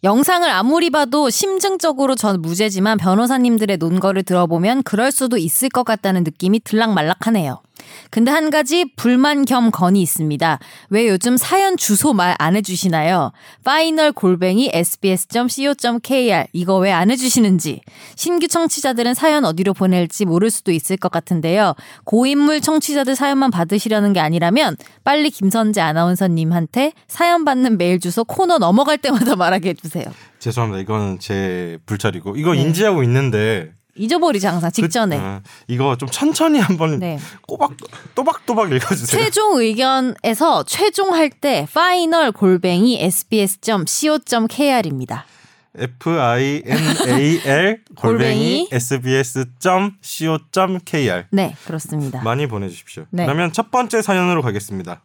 영상을 0.05 0.49
아무리 0.51 0.91
봐도 0.91 1.31
심증적으로 1.31 2.15
전 2.15 2.43
무죄지만 2.43 2.99
변호사님들의 2.99 3.79
논거를 3.79 4.23
들어보면 4.23 4.83
그럴 4.83 5.11
수도 5.11 5.39
있을 5.39 5.71
것 5.71 5.83
같다는 5.83 6.25
느낌이 6.25 6.61
들락말락하네요. 6.61 7.64
근데 8.11 8.31
한 8.31 8.51
가지 8.51 8.85
불만 8.97 9.45
겸 9.45 9.71
건이 9.71 10.01
있습니다. 10.03 10.59
왜 10.91 11.09
요즘 11.09 11.37
사연 11.37 11.77
주소 11.77 12.13
말 12.13 12.35
안 12.39 12.57
해주시나요? 12.57 13.33
final 13.65 14.13
골뱅이 14.13 14.71
sbs.co.kr 14.73 16.47
이거 16.53 16.77
왜 16.79 16.91
안 16.93 17.11
해주시는지 17.11 17.81
신규 18.17 18.47
청취자들은 18.49 19.15
사연 19.15 19.45
어디로 19.45 19.75
보낼지 19.75 20.25
모를 20.25 20.51
수도 20.51 20.71
있을 20.73 20.97
것 20.97 21.11
같은데요. 21.11 21.75
고인물 22.05 22.61
청취자들 22.61 23.17
사연만 23.17 23.51
받으시려는 23.51 24.13
게 24.13 24.21
아니라면 24.21 24.77
빨리 25.03 25.31
김선재 25.31 25.81
아나운서님한테 25.81 26.93
사연 27.09 27.45
받는 27.45 27.79
메일 27.79 28.01
주소 28.01 28.25
코너 28.25 28.59
넘어갈 28.59 28.99
때마다 28.99 29.35
말하게 29.37 29.71
해주세요. 29.71 30.05
죄송합니다. 30.39 30.81
이거는 30.83 31.19
제 31.19 31.79
불찰이고 31.87 32.37
이거 32.37 32.53
네. 32.53 32.61
인지하고 32.63 33.03
있는데 33.03 33.73
잊어버리지 33.97 34.47
항상 34.47 34.71
직전에. 34.73 35.19
그, 35.19 35.23
어, 35.25 35.41
이거 35.69 35.97
좀 35.97 36.09
천천히 36.09 36.59
한번 36.59 36.99
네. 36.99 37.19
꼬박 37.47 37.73
또박또박 38.15 38.73
읽어주세요. 38.73 39.23
최종 39.23 39.61
의견에서 39.61 40.65
최종 40.65 41.15
할 41.15 41.31
때 41.31 41.67
파이널 41.73 42.33
골뱅이 42.33 43.01
sbs.co.kr입니다. 43.03 45.27
F 45.77 46.09
I 46.21 46.63
N 46.65 46.79
A 47.09 47.41
L 47.45 47.81
골뱅이 47.97 47.97
골뱅이 47.97 48.69
sbs.co.kr 50.03 51.25
네, 51.31 51.57
그렇습니다. 51.67 52.23
많이 52.23 52.47
보내 52.47 52.69
주십시오. 52.69 53.07
네. 53.11 53.25
그러면 53.25 53.53
첫 53.53 53.71
번째 53.73 54.03
사연으로 54.03 54.43
가겠습니다. 54.43 55.03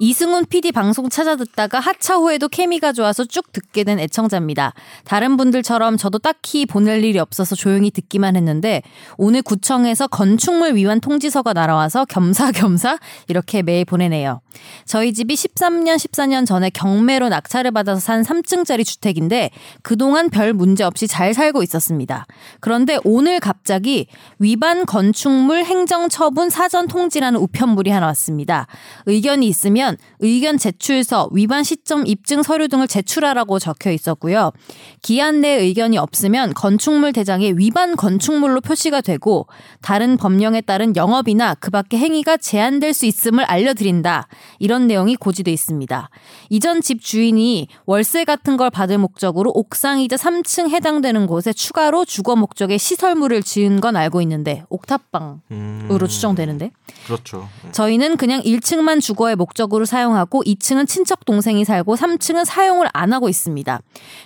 이승훈 0.00 0.46
PD 0.46 0.72
방송 0.72 1.08
찾아 1.08 1.36
듣다가 1.36 1.80
하차 1.80 2.16
후에도 2.16 2.48
케미가 2.48 2.92
좋아서 2.92 3.24
쭉 3.24 3.52
듣게 3.52 3.82
된 3.84 3.98
애청자입니다. 3.98 4.72
다른 5.04 5.36
분들처럼 5.36 5.96
저도 5.96 6.18
딱히 6.18 6.66
보낼 6.66 7.02
일이 7.02 7.18
없어서 7.18 7.56
조용히 7.56 7.90
듣기만 7.90 8.36
했는데 8.36 8.82
오늘 9.16 9.42
구청에서 9.42 10.06
건축물 10.06 10.76
위반 10.76 11.00
통지서가 11.00 11.52
날아와서 11.52 12.04
겸사겸사 12.04 12.98
이렇게 13.26 13.62
메일 13.62 13.84
보내네요. 13.84 14.40
저희 14.84 15.12
집이 15.12 15.34
13년, 15.34 15.96
14년 15.96 16.46
전에 16.46 16.70
경매로 16.70 17.28
낙찰을 17.28 17.72
받아서 17.72 18.00
산 18.00 18.22
3층짜리 18.22 18.84
주택인데 18.84 19.50
그동안 19.82 20.30
별 20.30 20.52
문제 20.52 20.84
없이 20.84 21.08
잘 21.08 21.34
살고 21.34 21.62
있었습니다. 21.62 22.26
그런데 22.60 22.98
오늘 23.04 23.40
갑자기 23.40 24.06
위반 24.38 24.86
건축물 24.86 25.64
행정 25.64 26.08
처분 26.08 26.50
사전 26.50 26.86
통지라는 26.86 27.40
우편물이 27.40 27.90
하나 27.90 28.06
왔습니다. 28.06 28.66
의견이 29.06 29.46
있으면 29.48 29.87
보면 29.88 29.96
의견 30.18 30.58
제출서, 30.58 31.30
위반 31.32 31.64
시점 31.64 32.06
입증 32.06 32.42
서류 32.42 32.68
등을 32.68 32.86
제출하라고 32.86 33.58
적혀 33.58 33.90
있었고요. 33.90 34.52
기한 35.00 35.40
내 35.40 35.48
의견이 35.48 35.96
없으면 35.96 36.52
건축물 36.54 37.12
대장에 37.12 37.52
위반 37.56 37.96
건축물로 37.96 38.60
표시가 38.60 39.00
되고 39.00 39.46
다른 39.80 40.16
법령에 40.16 40.60
따른 40.60 40.94
영업이나 40.94 41.54
그 41.54 41.70
밖의 41.70 41.98
행위가 41.98 42.36
제한될 42.36 42.92
수 42.92 43.06
있음을 43.06 43.44
알려드린다. 43.44 44.28
이런 44.58 44.86
내용이 44.86 45.16
고지돼 45.16 45.50
있습니다. 45.52 46.10
이전 46.50 46.80
집 46.82 47.00
주인이 47.00 47.68
월세 47.86 48.24
같은 48.24 48.56
걸 48.56 48.70
받을 48.70 48.98
목적으로 48.98 49.50
옥상이자 49.54 50.16
3층 50.16 50.68
해당되는 50.70 51.26
곳에 51.26 51.52
추가로 51.52 52.04
주거 52.04 52.36
목적의 52.36 52.78
시설물을 52.78 53.42
지은 53.42 53.80
건 53.80 53.96
알고 53.96 54.20
있는데 54.22 54.64
옥탑방으로 54.68 55.40
음, 55.52 56.06
추정되는데 56.08 56.72
그렇죠. 57.06 57.48
저희는 57.72 58.16
그냥 58.16 58.42
1층만 58.42 59.00
주거의 59.00 59.36
목적으로 59.36 59.77
사용하고 59.84 60.42
2층은 60.44 60.86
친척 60.86 61.24
동생이 61.24 61.64
살고 61.64 61.96
3층은 61.96 62.44
사용을 62.44 62.88
안 62.92 63.12
하고 63.12 63.28
있습니다. 63.28 63.80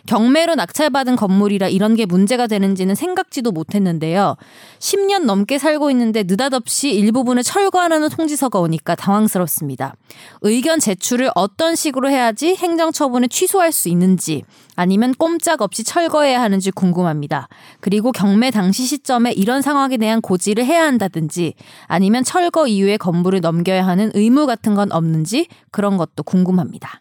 경매로 0.07 0.55
낙찰받은 0.55 1.17
건물이라 1.17 1.69
이런 1.69 1.95
게 1.95 2.07
문제가 2.07 2.47
되는지는 2.47 2.95
생각지도 2.95 3.53
못했는데요. 3.53 4.37
10년 4.79 5.25
넘게 5.25 5.59
살고 5.59 5.91
있는데 5.91 6.25
느닷없이 6.25 6.91
일부분을 6.91 7.43
철거하라는 7.43 8.09
통지서가 8.09 8.59
오니까 8.61 8.95
당황스럽습니다. 8.95 9.95
의견 10.43 10.79
제출을 10.79 11.31
어떤 11.35 11.75
식으로 11.77 12.11
해야지 12.11 12.55
행정처분을 12.55 13.29
취소할 13.29 13.73
수 13.73 13.89
있는지 13.89 14.45
아니면 14.77 15.15
꼼짝없이 15.15 15.85
철거해야 15.85 16.41
하는지 16.41 16.71
궁금합니다. 16.71 17.49
그리고 17.81 18.13
경매 18.13 18.51
당시 18.51 18.87
시점에 18.87 19.33
이런 19.33 19.63
상황에 19.63 19.97
대한 19.97 20.21
고지를 20.21 20.65
해야 20.65 20.85
한다든지 20.85 21.55
아니면 21.87 22.25
철거 22.25 22.67
이후에 22.67 22.97
건물을 22.97 23.41
넘겨야 23.41 23.87
하는 23.87 24.11
의무 24.15 24.47
같은 24.47 24.75
건 24.75 24.91
없는지 24.93 25.49
그런 25.71 25.97
것도 25.97 26.23
궁금합니다. 26.23 27.01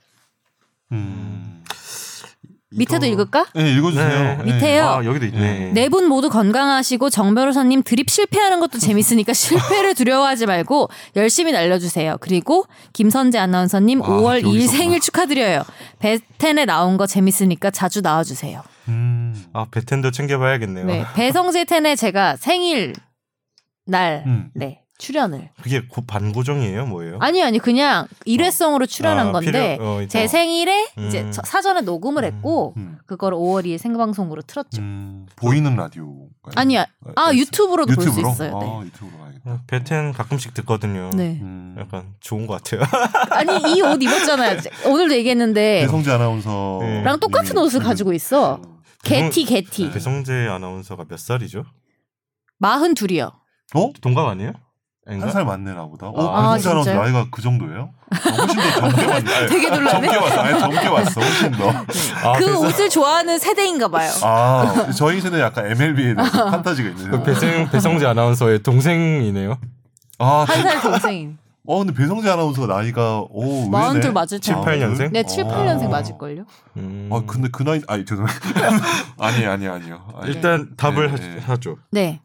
음. 0.92 1.64
밑에도 2.74 3.06
읽을까? 3.06 3.46
네, 3.54 3.74
읽어주세요. 3.74 4.08
네. 4.08 4.38
네. 4.38 4.54
밑에요. 4.54 4.86
아 4.86 5.06
여기도 5.06 5.26
있네. 5.26 5.72
네 5.74 5.90
분 5.90 6.08
모두 6.08 6.30
건강하시고 6.30 7.10
정 7.10 7.36
변호사님 7.36 7.84
드립 7.84 8.10
실패하는 8.10 8.60
것도 8.62 8.78
재밌으니까 8.80 9.34
실패를 9.34 9.94
두려워하지 9.94 10.46
말고 10.46 10.90
열심히 11.18 11.52
날려주세요. 11.52 12.18
그리고 12.22 12.66
김선재 12.94 13.38
아나운서님 13.38 14.00
와, 14.02 14.08
5월 14.08 14.44
여기서 14.44 14.50
2일 14.50 14.68
봐. 14.72 14.78
생일 14.78 15.00
축하드려요. 15.02 15.64
베텐에 16.00 16.66
나온 16.66 16.96
거 16.98 17.08
재밌으니까 17.08 17.72
자주 17.72 18.00
나와주세요. 18.02 18.64
음. 18.88 19.36
아 19.54 19.66
베텐도 19.70 20.12
챙겨봐야겠네요. 20.12 20.86
네, 20.86 21.06
배성재 21.14 21.66
텐에 21.66 21.96
제가 21.98 22.38
생일 22.38 22.94
날 23.86 24.24
음. 24.26 24.50
네, 24.54 24.82
출연을 25.02 25.50
그게 25.64 25.82
고, 25.88 26.02
반고정이에요, 26.06 26.86
뭐예요? 26.86 27.18
아니 27.22 27.42
아니 27.44 27.58
그냥 27.58 28.08
일회성으로 28.26 28.86
출연한 28.86 29.30
아, 29.30 29.32
건데 29.32 29.76
필요- 29.78 29.86
어, 29.98 30.02
이제- 30.04 30.20
제 30.22 30.28
생일에 30.28 30.90
이제 31.08 31.22
음. 31.24 31.32
저- 31.32 31.42
사전에 31.44 31.82
녹음을 31.82 32.24
했고 32.24 32.76
음. 32.78 32.98
그걸 33.08 33.34
5월 33.34 33.66
2일 33.66 33.80
생방송으로 33.80 34.44
틀었죠. 34.44 34.80
음. 34.82 35.26
보이는 35.36 35.76
라디오. 35.76 36.28
아니야. 36.56 36.86
아 37.16 37.34
유튜브로도 37.34 37.94
볼수 37.96 38.10
유튜브로? 38.12 38.30
있어요. 38.32 38.60
네. 38.60 38.66
아, 38.70 38.82
유튜브로 38.86 39.18
가야겠다. 39.18 39.52
어, 39.52 39.60
베텐 39.68 40.14
가끔씩 40.14 40.54
듣거든요. 40.54 41.10
네. 41.16 41.40
음. 41.42 41.76
약간 41.80 42.14
좋은 42.20 42.46
것 42.46 42.62
같아요. 42.64 42.82
아니 43.32 43.76
이 43.76 43.82
옷 43.82 44.02
입었잖아요. 44.02 44.60
오늘도 44.88 45.16
얘기했는데 45.16 45.82
배성재 45.82 46.12
아나운서. 46.12 46.78
네. 46.82 47.02
랑 47.02 47.20
똑같은 47.20 47.58
옷을 47.58 47.82
가지고 47.82 48.14
있어. 48.14 48.62
개티 49.04 49.46
개티. 49.46 49.86
네. 49.86 49.92
배성재 49.92 50.48
아나운서가 50.48 51.06
몇 51.10 51.18
살이죠? 51.20 51.66
마흔 52.60 52.94
둘이요. 52.94 53.32
어? 53.74 53.92
동갑 54.02 54.28
아니에요? 54.28 54.52
한살 55.08 55.46
맞네 55.46 55.74
나보다. 55.74 56.08
어, 56.08 56.30
아, 56.30 56.54
배성재 56.54 56.70
아나운서 56.70 56.84
진짜요? 56.84 57.02
나이가 57.02 57.28
그 57.32 57.42
정도예요? 57.42 57.82
어, 57.82 58.16
훨씬 58.38 58.56
더 58.62 58.72
젊게 58.80 59.06
왔네. 59.06 59.48
되게 59.48 59.70
놀라네. 59.70 59.90
젊게 59.90 60.16
왔어. 60.18 60.42
아니, 60.42 60.60
젊게 60.60 60.88
왔어. 60.88 61.22
훨씬 61.22 61.52
더. 61.52 61.70
아, 61.70 62.34
그 62.38 62.46
그래서 62.46 62.60
옷을 62.60 62.90
좋아하는 62.90 63.40
세대인가 63.40 63.88
봐요. 63.88 64.12
아, 64.24 64.92
저희 64.96 65.20
세대 65.20 65.40
약간 65.42 65.66
MLB에 65.72 66.14
대해서 66.16 66.46
판타지가 66.52 66.94
그 66.94 67.02
있네요. 67.02 67.24
배성, 67.24 67.70
배성재 67.72 68.06
아나운서의 68.06 68.62
동생이네요. 68.64 69.58
아, 70.20 70.46
한 70.48 70.62
살 70.62 70.82
동생. 70.82 71.38
어, 71.68 71.78
근데 71.80 71.94
배성재 71.94 72.30
아나운서가 72.30 72.74
나이가 72.74 73.22
오, 73.30 73.68
마흔 73.70 73.88
의외네. 73.90 74.02
둘 74.02 74.14
맞을 74.14 74.40
텐데. 74.40 74.62
7, 74.64 74.80
8년생? 74.80 75.12
네, 75.14 75.24
7, 75.24 75.44
8년생 75.46 75.90
맞을 75.90 76.18
걸요? 76.18 76.44
음. 76.78 77.10
아, 77.12 77.22
근데 77.26 77.50
그 77.52 77.64
나이, 77.64 77.82
아니, 77.88 78.04
죄송해요. 78.06 78.28
아니, 79.20 79.46
아니, 79.46 79.68
아니요. 79.68 80.02
아니, 80.20 80.32
일단 80.32 80.70
답을 80.76 81.08
네, 81.08 81.12
하, 81.12 81.16
네. 81.18 81.40
하죠. 81.40 81.78
네. 81.92 82.20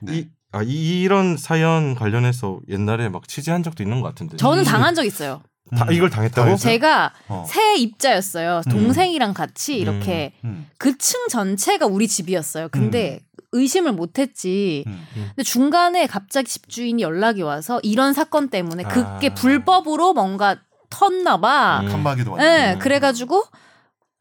네. 0.00 0.12
이, 0.18 0.28
아, 0.56 0.62
이, 0.62 1.02
이런 1.02 1.36
사연 1.36 1.94
관련해서 1.94 2.60
옛날에 2.68 3.08
막 3.08 3.28
취재한 3.28 3.62
적도 3.62 3.82
있는 3.82 4.00
것 4.00 4.08
같은데. 4.08 4.36
저는 4.36 4.64
당한 4.64 4.94
적 4.94 5.04
있어요. 5.04 5.42
다, 5.76 5.84
음. 5.84 5.92
이걸 5.92 6.08
당했다고? 6.10 6.44
당했어요? 6.44 6.72
제가 6.72 7.12
어. 7.28 7.44
새 7.46 7.76
입자였어요. 7.76 8.62
음. 8.66 8.70
동생이랑 8.70 9.34
같이 9.34 9.76
이렇게 9.76 10.32
음, 10.44 10.68
그층 10.78 11.28
전체가 11.28 11.86
우리 11.86 12.08
집이었어요. 12.08 12.68
근데 12.70 13.20
의심을 13.52 13.92
못했지. 13.92 14.84
음. 14.86 15.04
근데 15.14 15.42
중간에 15.42 16.06
갑자기 16.06 16.48
집주인이 16.48 17.02
연락이 17.02 17.42
와서 17.42 17.80
이런 17.82 18.12
사건 18.12 18.48
때문에 18.48 18.84
그게 18.84 19.28
아. 19.28 19.34
불법으로 19.34 20.14
뭔가 20.14 20.56
텄나 20.90 21.40
봐. 21.40 21.80
음. 21.82 21.88
칸막이도 21.88 22.36
네, 22.36 22.64
완전. 22.66 22.78
그래가지고 22.78 23.44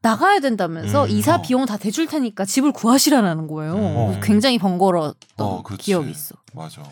나가야 0.06 0.40
된다면서 0.40 1.06
음. 1.06 1.10
이사 1.10 1.36
어. 1.36 1.42
비용 1.42 1.66
다 1.66 1.78
대줄 1.78 2.06
테니까 2.06 2.46
집을 2.46 2.72
구하시라는 2.74 3.48
거예요. 3.48 3.74
음. 3.74 4.08
그래서 4.08 4.20
굉장히 4.22 4.60
번거로웠던 4.60 5.48
어. 5.48 5.64
기억이 5.80 6.12
있어. 6.12 6.36
맞아. 6.54 6.84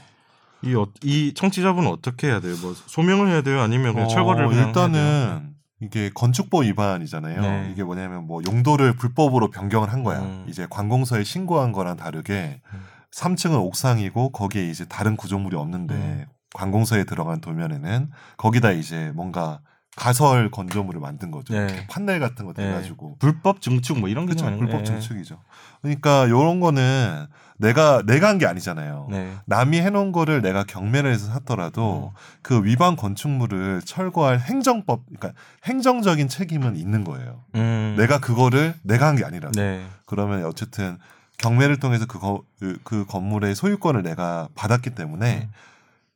이, 0.63 0.73
어, 0.73 0.87
이 1.03 1.33
청취자분은 1.35 1.91
어떻게 1.91 2.27
해야 2.27 2.39
돼요? 2.39 2.55
뭐 2.61 2.73
소명을 2.73 3.29
해야 3.29 3.41
돼요? 3.43 3.61
아니면 3.61 3.93
그냥 3.93 4.07
어, 4.07 4.09
철거를 4.09 4.47
그냥 4.47 4.65
해야 4.65 4.73
돼요? 4.73 4.83
일단은 4.85 5.53
이게 5.79 6.09
건축법 6.15 6.63
위반이잖아요. 6.63 7.41
네. 7.41 7.69
이게 7.71 7.83
뭐냐면 7.83 8.25
뭐 8.25 8.41
용도를 8.47 8.95
불법으로 8.95 9.51
변경을 9.51 9.91
한 9.91 10.03
거야. 10.03 10.21
음. 10.21 10.45
이제 10.49 10.65
관공서에 10.69 11.23
신고한 11.23 11.71
거랑 11.71 11.97
다르게 11.97 12.61
음. 12.73 12.79
3층은 13.11 13.61
옥상이고 13.61 14.31
거기에 14.31 14.67
이제 14.69 14.85
다른 14.85 15.15
구조물이 15.17 15.55
없는데 15.55 15.93
음. 15.93 16.25
관공서에 16.55 17.03
들어간 17.03 17.41
도면에는 17.41 18.09
거기다 18.37 18.71
이제 18.71 19.11
뭔가 19.13 19.59
가설 19.95 20.49
건조물을 20.51 20.99
만든 20.99 21.29
거죠. 21.31 21.53
네. 21.53 21.85
판넬 21.87 22.19
같은 22.19 22.45
거 22.45 22.53
네. 22.53 22.65
돼가지고. 22.65 23.17
불법 23.19 23.61
증축 23.61 23.99
뭐 23.99 24.09
이런 24.09 24.25
게. 24.25 24.33
아니에요? 24.41 24.57
불법 24.57 24.79
네. 24.79 24.83
증축이죠. 24.85 25.39
그러니까 25.81 26.27
요런 26.29 26.59
거는 26.59 27.27
내가 27.57 28.01
내가 28.05 28.27
한 28.29 28.39
게 28.39 28.45
아니잖아요. 28.47 29.07
네. 29.11 29.31
남이 29.45 29.79
해놓은 29.79 30.11
거를 30.11 30.41
내가 30.41 30.63
경매를 30.63 31.11
해서 31.13 31.27
샀더라도 31.27 32.13
그 32.41 32.63
위반 32.63 32.95
건축물을 32.95 33.81
철거할 33.85 34.39
행정법, 34.39 35.01
그러니까 35.05 35.39
행정적인 35.65 36.27
책임은 36.27 36.75
있는 36.75 37.03
거예요. 37.03 37.43
음. 37.55 37.95
내가 37.97 38.19
그거를 38.19 38.73
내가 38.81 39.07
한 39.07 39.15
게 39.15 39.23
아니라도 39.23 39.59
네. 39.59 39.85
그러면 40.05 40.43
어쨌든 40.45 40.97
경매를 41.37 41.77
통해서 41.79 42.05
그, 42.07 42.19
거, 42.19 42.43
그, 42.59 42.79
그 42.83 43.05
건물의 43.05 43.53
소유권을 43.55 44.01
내가 44.01 44.49
받았기 44.55 44.91
때문에 44.91 45.41
음. 45.43 45.51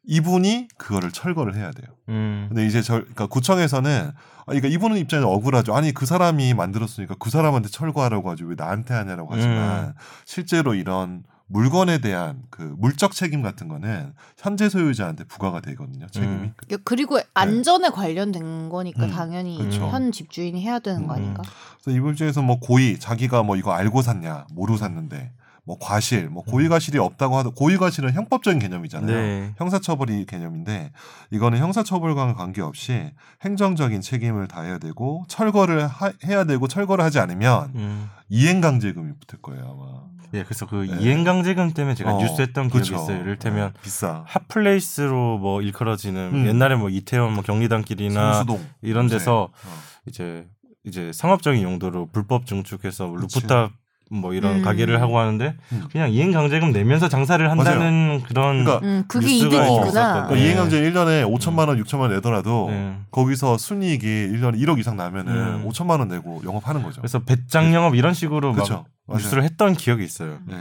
이분이 0.08 0.70
그거를 0.78 1.12
철거를 1.12 1.56
해야 1.56 1.72
돼요. 1.72 1.88
음. 2.10 2.46
근데 2.50 2.66
이제 2.66 2.82
저 2.82 2.94
그러니까 2.96 3.28
구청에서는 3.28 4.12
아, 4.12 4.44
그러니까 4.46 4.70
이분은 4.70 4.98
입장에서 4.98 5.30
억울하죠. 5.30 5.76
아니 5.76 5.94
그 5.94 6.06
사람이 6.06 6.54
만들었으니까 6.54 7.16
그 7.20 7.30
사람한테 7.30 7.70
철거하라고 7.70 8.30
하지 8.32 8.44
왜 8.46 8.56
나한테 8.58 8.94
하냐라고 8.94 9.30
하지만 9.34 9.90
음. 9.90 9.94
실제로 10.26 10.74
이런 10.74 11.24
물건에 11.50 12.00
대한 12.00 12.44
그 12.50 12.76
물적 12.78 13.14
책임 13.14 13.42
같은 13.42 13.68
거는 13.68 14.14
현재 14.38 14.70
소유자한테 14.70 15.26
부과가 15.26 15.62
되거든요. 15.62 16.08
책임이. 16.08 16.34
음. 16.34 16.54
그리고 16.84 17.20
안전에 17.34 17.90
관련된 17.90 18.70
거니까 18.70 19.06
음, 19.06 19.12
당연히 19.12 19.58
그렇죠. 19.58 19.88
현 19.90 20.12
집주인이 20.12 20.62
해야 20.62 20.80
되는 20.80 21.08
거 21.08 21.14
음. 21.14 21.18
아닌가? 21.18 21.44
그래서 21.82 21.98
이분 21.98 22.16
중에서 22.16 22.42
뭐 22.42 22.60
고의 22.60 23.00
자기가 23.00 23.44
뭐 23.44 23.56
이거 23.56 23.72
알고 23.72 24.02
샀냐 24.02 24.48
모르고 24.54 24.78
샀는데 24.78 25.32
뭐 25.68 25.78
과실 25.82 26.30
뭐 26.30 26.44
고의 26.44 26.70
과실이 26.70 26.98
없다고 26.98 27.36
하도 27.38 27.52
고의 27.52 27.78
과실은 27.78 28.14
형법적인 28.14 28.58
개념이잖아요. 28.58 29.14
네. 29.16 29.54
형사처벌이 29.58 30.26
개념인데 30.26 30.92
이거는 31.30 31.60
형사처벌과는 31.60 32.36
관계없이 32.36 33.12
행정적인 33.44 34.00
책임을 34.00 34.48
다해야 34.48 34.78
되고 34.78 35.26
철거를 35.28 35.86
하- 35.86 36.14
해야 36.26 36.46
되고 36.46 36.70
철거를 36.70 37.04
하지 37.04 37.20
않으면 37.20 37.72
음. 37.76 38.10
이행강제금이 38.30 39.12
붙을 39.20 39.42
거예요 39.42 39.64
아마. 39.78 40.08
예, 40.34 40.44
그래서 40.44 40.66
그 40.68 40.88
네. 40.90 40.98
이행강제금 41.02 41.74
때문에 41.74 41.96
제가 41.96 42.16
어, 42.16 42.20
뉴스 42.22 42.42
했던. 42.42 42.70
기억이 42.70 42.90
있어요. 42.90 43.20
이를테면 43.22 43.74
네, 43.74 43.82
비싸. 43.82 44.24
hot 44.28 44.61
place로 44.61 45.38
뭐 45.38 45.62
일컬어지는 45.62 46.32
음. 46.34 46.48
옛날에 46.48 46.76
뭐 46.76 46.90
이태원 46.90 47.34
뭐 47.34 47.44
경리단길이나 47.44 48.34
성수동 48.36 48.66
이런 48.82 49.08
데서 49.08 49.44
어. 49.52 49.70
이제 50.06 50.48
이제 50.86 51.12
상업적인 51.14 51.62
용도로 51.62 52.08
불법 52.14 52.46
증축해서. 52.46 53.08
루프탑 53.08 53.72
뭐 54.10 54.34
이런 54.34 54.58
음. 54.58 54.62
가게를 54.62 55.02
하고 55.02 55.20
하는데 55.20 55.56
음. 55.72 55.84
그냥 55.92 56.10
이행강제금 56.12 56.72
내면서 56.72 57.10
장사를 57.10 57.50
한다는 57.50 58.22
그런 58.28 58.64
그러니까 58.64 58.86
음, 58.88 59.04
그게 59.08 59.36
이득이구나. 59.36 59.68
그러니까 59.92 60.28
네. 60.30 60.44
이행강제 60.46 60.82
1년에 60.82 61.38
5천만 61.40 61.68
원, 61.68 61.82
6천만 61.84 62.02
원 62.02 62.12
내더라도 62.12 62.68
네. 62.70 62.98
거기서 63.12 63.58
순이익이 63.58 64.06
1년에 64.06 64.60
1억 64.62 64.80
이상 64.80 64.96
나면은 64.96 65.34
음. 65.34 65.70
5천만 65.70 66.00
원 66.00 66.08
내고 66.08 66.42
영업하는 66.46 66.84
거죠. 66.84 67.02
그래서 67.02 67.20
배짱 67.20 67.74
영업 67.74 67.96
이런 67.96 68.14
식으로 68.14 68.54
그렇죠. 68.54 68.74
막 68.74 68.86
맞아요. 69.08 69.20
뉴스를 69.22 69.44
했던 69.44 69.74
기억이 69.74 70.04
있어요. 70.04 70.38
네. 70.46 70.56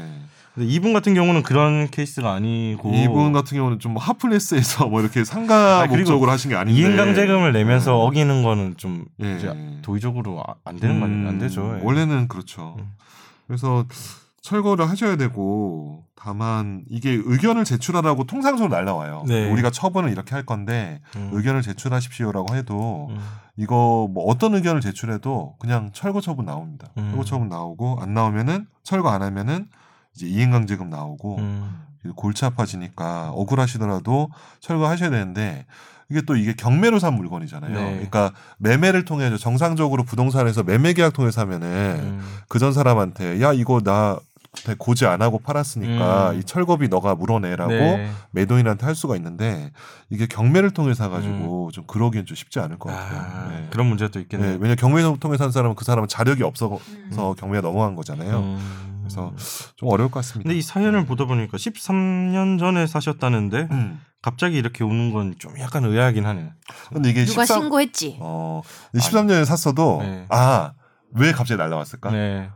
근데 0.55 0.71
이분 0.71 0.95
같은 0.95 1.13
경우는 1.13 1.43
그런 1.43 1.91
케이스가 1.91 2.33
아니고 2.33 2.91
이분 2.95 3.33
같은 3.33 3.59
경우는 3.59 3.79
좀뭐 3.79 4.01
하플레스에서 4.03 4.87
뭐 4.89 5.03
이렇게 5.03 5.23
상가 5.23 5.83
아, 5.83 5.87
목적으로 5.87 6.31
하신 6.31 6.51
게 6.51 6.57
아닌데 6.57 6.81
이행강제금을 6.81 7.53
내면서 7.53 7.91
네. 7.91 7.97
어기는 7.99 8.43
거는 8.43 8.75
좀 8.79 9.05
예. 9.23 9.37
이제 9.37 9.53
도의적으로 9.83 10.43
아- 10.47 10.55
안 10.65 10.81
되는 10.81 11.03
안 11.03 11.29
음, 11.29 11.39
되죠. 11.39 11.77
예. 11.79 11.85
원래는 11.85 12.29
그렇죠. 12.29 12.77
음. 12.79 12.87
그래서 13.47 13.85
철거를 14.41 14.89
하셔야 14.89 15.17
되고 15.17 16.05
다만 16.15 16.85
이게 16.89 17.11
의견을 17.11 17.65
제출하라고 17.65 18.25
통상적으로 18.25 18.75
날라와요. 18.75 19.25
네. 19.27 19.51
우리가 19.51 19.71
처분을 19.71 20.11
이렇게 20.11 20.35
할 20.35 20.47
건데 20.47 21.01
음. 21.17 21.31
의견을 21.33 21.63
제출하십시오라고 21.63 22.55
해도 22.55 23.09
음. 23.11 23.19
이거 23.57 24.09
뭐 24.11 24.25
어떤 24.25 24.55
의견을 24.55 24.81
제출해도 24.81 25.57
그냥 25.59 25.91
철거 25.93 26.21
처분 26.21 26.45
나옵니다. 26.45 26.89
음. 26.97 27.11
철거 27.11 27.25
처분 27.25 27.49
나오고 27.49 27.99
안 28.01 28.15
나오면은 28.15 28.67
철거 28.83 29.11
안 29.11 29.23
하면은 29.23 29.69
이제 30.15 30.27
이행강제금 30.27 30.91
나오고 30.91 31.39
음. 31.39 31.83
골치 32.15 32.45
아파지니까 32.45 33.31
억울하시더라도 33.31 34.31
철거하셔야 34.61 35.11
되는데 35.11 35.67
이게 36.11 36.23
또 36.23 36.37
이게 36.37 36.55
경매로 36.55 36.99
산 36.99 37.15
물건이잖아요. 37.15 37.73
네. 37.73 37.91
그러니까 37.95 38.33
매매를 38.59 39.05
통해서 39.05 39.37
정상적으로 39.37 40.05
부동산에서 40.05 40.63
매매 40.63 40.93
계약 40.93 41.13
통해서 41.13 41.41
하면은 41.43 41.69
음. 42.01 42.21
그전 42.49 42.73
사람한테 42.73 43.41
야 43.43 43.53
이거 43.53 43.81
나 43.81 44.19
고지 44.79 45.05
안 45.05 45.21
하고 45.21 45.39
팔았으니까 45.39 46.31
음. 46.31 46.39
이 46.39 46.45
철거비 46.45 46.89
너가 46.89 47.15
물어내라고 47.15 47.73
네. 47.73 48.11
매도인한테 48.31 48.87
할 48.87 48.95
수가 48.95 49.17
있는데 49.17 49.71
이게 50.09 50.27
경매를 50.27 50.71
통해서 50.71 51.05
사가지고 51.05 51.71
좀 51.73 51.85
그러기엔 51.87 52.25
좀 52.25 52.37
쉽지 52.37 52.59
않을 52.61 52.79
것 52.79 52.91
같아요. 52.91 53.19
음. 53.19 53.25
아, 53.25 53.49
네. 53.51 53.67
그런 53.71 53.87
문제도 53.87 54.13
네, 54.13 54.21
있겠네요. 54.21 54.59
왜냐 54.61 54.75
경매를 54.75 55.19
통해서 55.19 55.45
한 55.45 55.51
사람은 55.51 55.75
그 55.77 55.85
사람은 55.85 56.09
자력이 56.09 56.43
없어서 56.43 56.79
음. 56.89 57.35
경매가 57.37 57.61
넘어간 57.61 57.97
거잖아요. 57.97 58.59
음. 59.07 59.31
그래서 59.37 59.73
좀 59.77 59.89
어려울 59.91 60.11
것 60.11 60.21
같습니다. 60.21 60.49
근데 60.49 60.59
이 60.59 60.63
사연을 60.63 61.07
보다 61.07 61.25
보니까 61.25 61.57
13년 61.57 62.59
전에 62.59 62.87
사셨다는데 62.87 63.69
음. 63.71 64.01
갑자기 64.23 64.57
이렇게 64.57 64.83
우는 64.85 65.13
건 65.13 65.35
좀 65.39 65.53
약간 65.61 65.85
의아하긴 65.85 66.27
하네요. 66.27 66.49
근데 66.93 67.11
이게 67.11 67.25
누가 67.25 67.43
13, 67.45 67.61
신고했지? 67.63 68.17
어, 68.21 68.63
13년에 68.95 69.45
샀어도 69.45 69.99
네. 70.03 70.27
아왜 70.29 71.33
갑자기 71.33 71.57
날라왔을까? 71.59 72.11
네. 72.11 72.51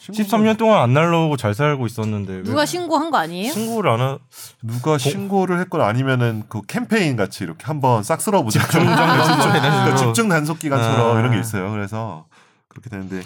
신고가- 0.00 0.16
13년 0.24 0.56
동안 0.56 0.80
안 0.80 0.94
날라오고 0.94 1.36
잘 1.36 1.52
살고 1.54 1.84
있었는데 1.86 2.32
왜 2.36 2.42
누가 2.42 2.64
신고한 2.64 3.10
거 3.10 3.18
아니에요? 3.18 3.52
신고를 3.52 3.90
안 3.90 4.00
하? 4.00 4.18
누가 4.62 4.96
신고를 4.96 5.60
했거나 5.60 5.86
아니면은 5.86 6.44
그 6.48 6.62
캠페인 6.62 7.16
같이 7.16 7.44
이렇게 7.44 7.66
한번 7.66 8.02
싹 8.02 8.20
쓸어보자. 8.22 8.60
집중 8.62 8.80
그러니까 8.86 10.28
단속 10.28 10.58
기간처럼 10.58 11.16
아. 11.16 11.20
이런 11.20 11.32
게 11.32 11.38
있어요. 11.38 11.70
그래서 11.70 12.24
그렇게 12.68 12.88
되는데 12.88 13.20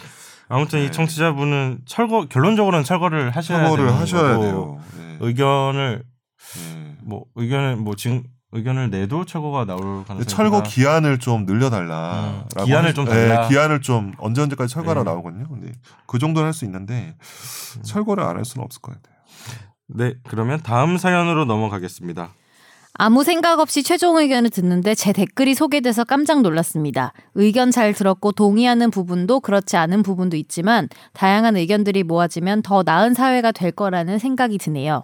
아무튼 0.49 0.81
네. 0.81 0.87
이 0.87 0.93
청취자분은 0.93 1.81
철거 1.87 2.27
결론적으로는 2.29 2.85
철거를 2.85 3.31
하셔야 3.31 3.71
되는 3.77 3.93
하셔야 3.93 4.39
돼요. 4.39 4.81
네. 4.99 5.17
의견을 5.21 6.03
네. 6.57 6.97
뭐 7.03 7.25
의견을 7.35 7.77
뭐 7.77 7.95
지금 7.97 8.23
의견을 8.53 8.91
내도 8.91 9.25
철거가 9.25 9.65
나올 9.65 10.05
가능성이 10.05 10.27
철거 10.27 10.63
기한을 10.63 11.19
좀 11.19 11.45
늘려달라. 11.45 12.45
음, 12.57 12.65
기한을 12.65 12.91
하시- 12.91 12.95
좀 12.95 13.05
달라. 13.05 13.43
네, 13.43 13.49
기한을 13.49 13.81
좀 13.81 14.13
언제 14.19 14.43
언제까지 14.43 14.73
철거하라 14.73 15.03
네. 15.03 15.11
나오거든요. 15.11 15.49
근데 15.49 15.73
그 16.07 16.19
정도는 16.21 16.47
할 16.47 16.53
수 16.53 16.65
있는데 16.65 17.17
철거를 17.83 18.23
안 18.23 18.37
할 18.37 18.45
수는 18.45 18.65
없을 18.65 18.81
것 18.81 18.93
같아요. 18.95 19.15
네 19.89 20.15
그러면 20.25 20.61
다음 20.63 20.97
사연으로 20.99 21.45
넘어가겠습니다. 21.47 22.31
아무 22.97 23.25
생각 23.25 23.59
없이 23.59 23.83
최종 23.83 24.19
의견을 24.19 24.51
듣는데 24.51 24.95
제 24.95 25.13
댓글이 25.13 25.57
소개돼서 25.57 26.05
깜짝 26.05 26.43
놀랐습니다. 26.43 27.13
의견 27.35 27.73
잘 27.73 27.93
들었고 27.93 28.31
동의하는 28.31 28.93
부분도 28.93 29.41
그렇지 29.41 29.77
않은 29.77 30.05
부분도 30.05 30.37
있지만 30.37 30.89
다양한 31.13 31.57
의견들이 31.57 32.05
모아지면 32.05 32.63
더 32.63 32.85
나은 32.85 33.15
사회가 33.15 33.51
될 33.51 33.73
거라는 33.73 34.21
생각이 34.21 34.59
드네요. 34.59 35.03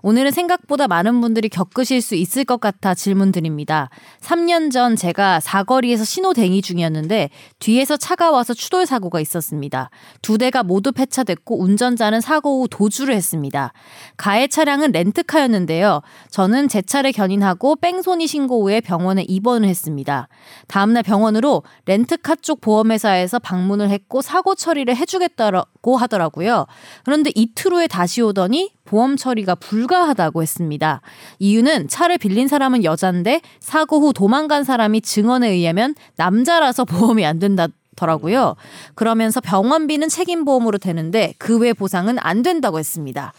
오늘은 0.00 0.30
생각보다 0.30 0.88
많은 0.88 1.20
분들이 1.20 1.50
겪으실 1.50 2.00
수 2.00 2.14
있을 2.14 2.46
것 2.46 2.58
같아 2.58 2.94
질문 2.94 3.32
드립니다. 3.32 3.90
3년 4.22 4.72
전 4.72 4.96
제가 4.96 5.40
사거리에서 5.40 6.04
신호 6.04 6.32
대기 6.32 6.62
중이었는데 6.62 7.28
뒤에서 7.58 7.98
차가 7.98 8.30
와서 8.30 8.54
추돌 8.54 8.86
사고가 8.86 9.20
있었습니다. 9.20 9.90
두 10.22 10.38
대가 10.38 10.62
모두 10.62 10.90
폐차됐고 10.90 11.60
운전자는 11.60 12.22
사고 12.22 12.62
후 12.62 12.68
도주를 12.70 13.14
했습니다. 13.14 13.74
가해 14.16 14.48
차량은 14.48 14.92
렌트카였는데요. 14.92 16.00
저는 16.30 16.68
제 16.68 16.80
차를 16.80 17.12
견 17.12 17.25
인하고 17.30 17.76
뺑소니 17.76 18.26
신고 18.26 18.62
후에 18.62 18.80
병원에 18.80 19.24
입원을 19.26 19.68
했습니다. 19.68 20.28
다음날 20.68 21.02
병원으로 21.02 21.62
렌트카 21.86 22.36
쪽 22.36 22.60
보험회사에서 22.60 23.38
방문을 23.38 23.90
했고 23.90 24.22
사고 24.22 24.54
처리를 24.54 24.96
해주겠다고 24.96 25.96
하더라고요. 25.96 26.66
그런데 27.04 27.30
이틀 27.34 27.72
후에 27.72 27.86
다시 27.86 28.22
오더니 28.22 28.72
보험 28.84 29.16
처리가 29.16 29.56
불가하다고 29.56 30.42
했습니다. 30.42 31.00
이유는 31.38 31.88
차를 31.88 32.18
빌린 32.18 32.48
사람은 32.48 32.84
여잔데 32.84 33.40
사고 33.60 34.00
후 34.00 34.12
도망간 34.12 34.64
사람이 34.64 35.00
증언에 35.00 35.48
의하면 35.48 35.94
남자라서 36.16 36.84
보험이 36.84 37.26
안 37.26 37.38
된다. 37.38 37.66
더라고요. 37.96 38.56
그러면서 38.94 39.40
병원비는 39.40 40.10
책임보험으로 40.10 40.76
되는데 40.76 41.32
그 41.38 41.56
외 41.56 41.72
보상은 41.72 42.18
안 42.20 42.42
된다고 42.42 42.78
했습니다. 42.78 43.32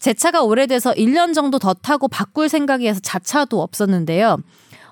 제 0.00 0.14
차가 0.14 0.42
오래돼서 0.42 0.92
1년 0.92 1.34
정도 1.34 1.58
더 1.58 1.74
타고 1.74 2.08
바꿀 2.08 2.48
생각이어서 2.48 3.00
자차도 3.00 3.60
없었는데요. 3.60 4.38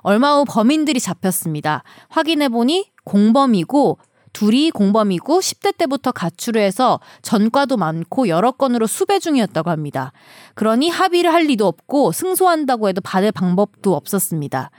얼마 0.02 0.36
후 0.36 0.44
범인들이 0.46 1.00
잡혔습니다. 1.00 1.82
확인해 2.08 2.48
보니 2.48 2.90
공범이고 3.04 3.98
둘이 4.34 4.70
공범이고 4.70 5.40
10대 5.40 5.76
때부터 5.78 6.12
가출을 6.12 6.60
해서 6.60 7.00
전과도 7.22 7.78
많고 7.78 8.28
여러 8.28 8.52
건으로 8.52 8.86
수배 8.86 9.18
중이었다고 9.18 9.70
합니다. 9.70 10.12
그러니 10.54 10.90
합의를 10.90 11.32
할 11.32 11.44
리도 11.44 11.66
없고 11.66 12.12
승소한다고 12.12 12.88
해도 12.88 13.00
받을 13.00 13.32
방법도 13.32 13.96
없었습니다. 13.96 14.70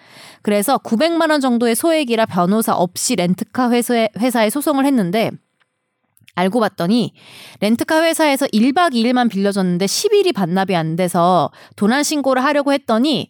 그래서 0.43 0.77
900만 0.77 1.31
원 1.31 1.41
정도의 1.41 1.75
소액이라 1.75 2.27
변호사 2.27 2.75
없이 2.75 3.15
렌트카 3.15 3.71
회사에, 3.71 4.09
회사에 4.19 4.51
소송을 4.51 4.85
했는데 4.85 5.31
알고 6.35 6.59
봤더니 6.59 7.13
렌트카 7.59 8.03
회사에서 8.03 8.45
1박 8.47 8.93
2일만 8.93 9.29
빌려줬는데 9.29 9.85
10일이 9.85 10.33
반납이 10.33 10.75
안 10.75 10.95
돼서 10.95 11.51
도난 11.75 12.03
신고를 12.03 12.43
하려고 12.43 12.73
했더니 12.73 13.29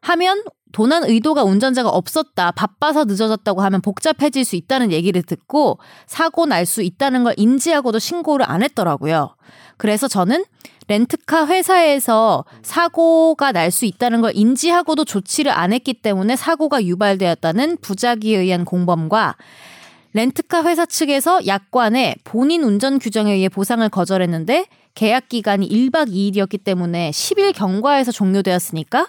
하면 0.00 0.42
도난 0.72 1.02
의도가 1.04 1.44
운전자가 1.44 1.88
없었다, 1.88 2.50
바빠서 2.50 3.04
늦어졌다고 3.04 3.62
하면 3.62 3.80
복잡해질 3.80 4.44
수 4.44 4.54
있다는 4.54 4.92
얘기를 4.92 5.22
듣고 5.22 5.78
사고 6.06 6.44
날 6.44 6.66
수 6.66 6.82
있다는 6.82 7.24
걸 7.24 7.32
인지하고도 7.38 7.98
신고를 7.98 8.44
안 8.48 8.62
했더라고요. 8.62 9.34
그래서 9.78 10.08
저는 10.08 10.44
렌트카 10.88 11.46
회사에서 11.46 12.44
사고가 12.62 13.52
날 13.52 13.70
수 13.70 13.86
있다는 13.86 14.20
걸 14.20 14.32
인지하고도 14.34 15.04
조치를 15.06 15.52
안 15.52 15.72
했기 15.72 15.94
때문에 15.94 16.36
사고가 16.36 16.84
유발되었다는 16.84 17.78
부작위에 17.80 18.36
의한 18.36 18.64
공범과 18.66 19.36
렌트카 20.14 20.64
회사 20.64 20.86
측에서 20.86 21.46
약관에 21.46 22.16
본인 22.24 22.62
운전 22.64 22.98
규정에 22.98 23.32
의해 23.32 23.48
보상을 23.48 23.86
거절했는데 23.88 24.66
계약 24.94 25.28
기간이 25.28 25.68
1박 25.68 26.10
2일이었기 26.10 26.64
때문에 26.64 27.10
10일 27.10 27.54
경과에서 27.54 28.10
종료되었으니까 28.10 29.08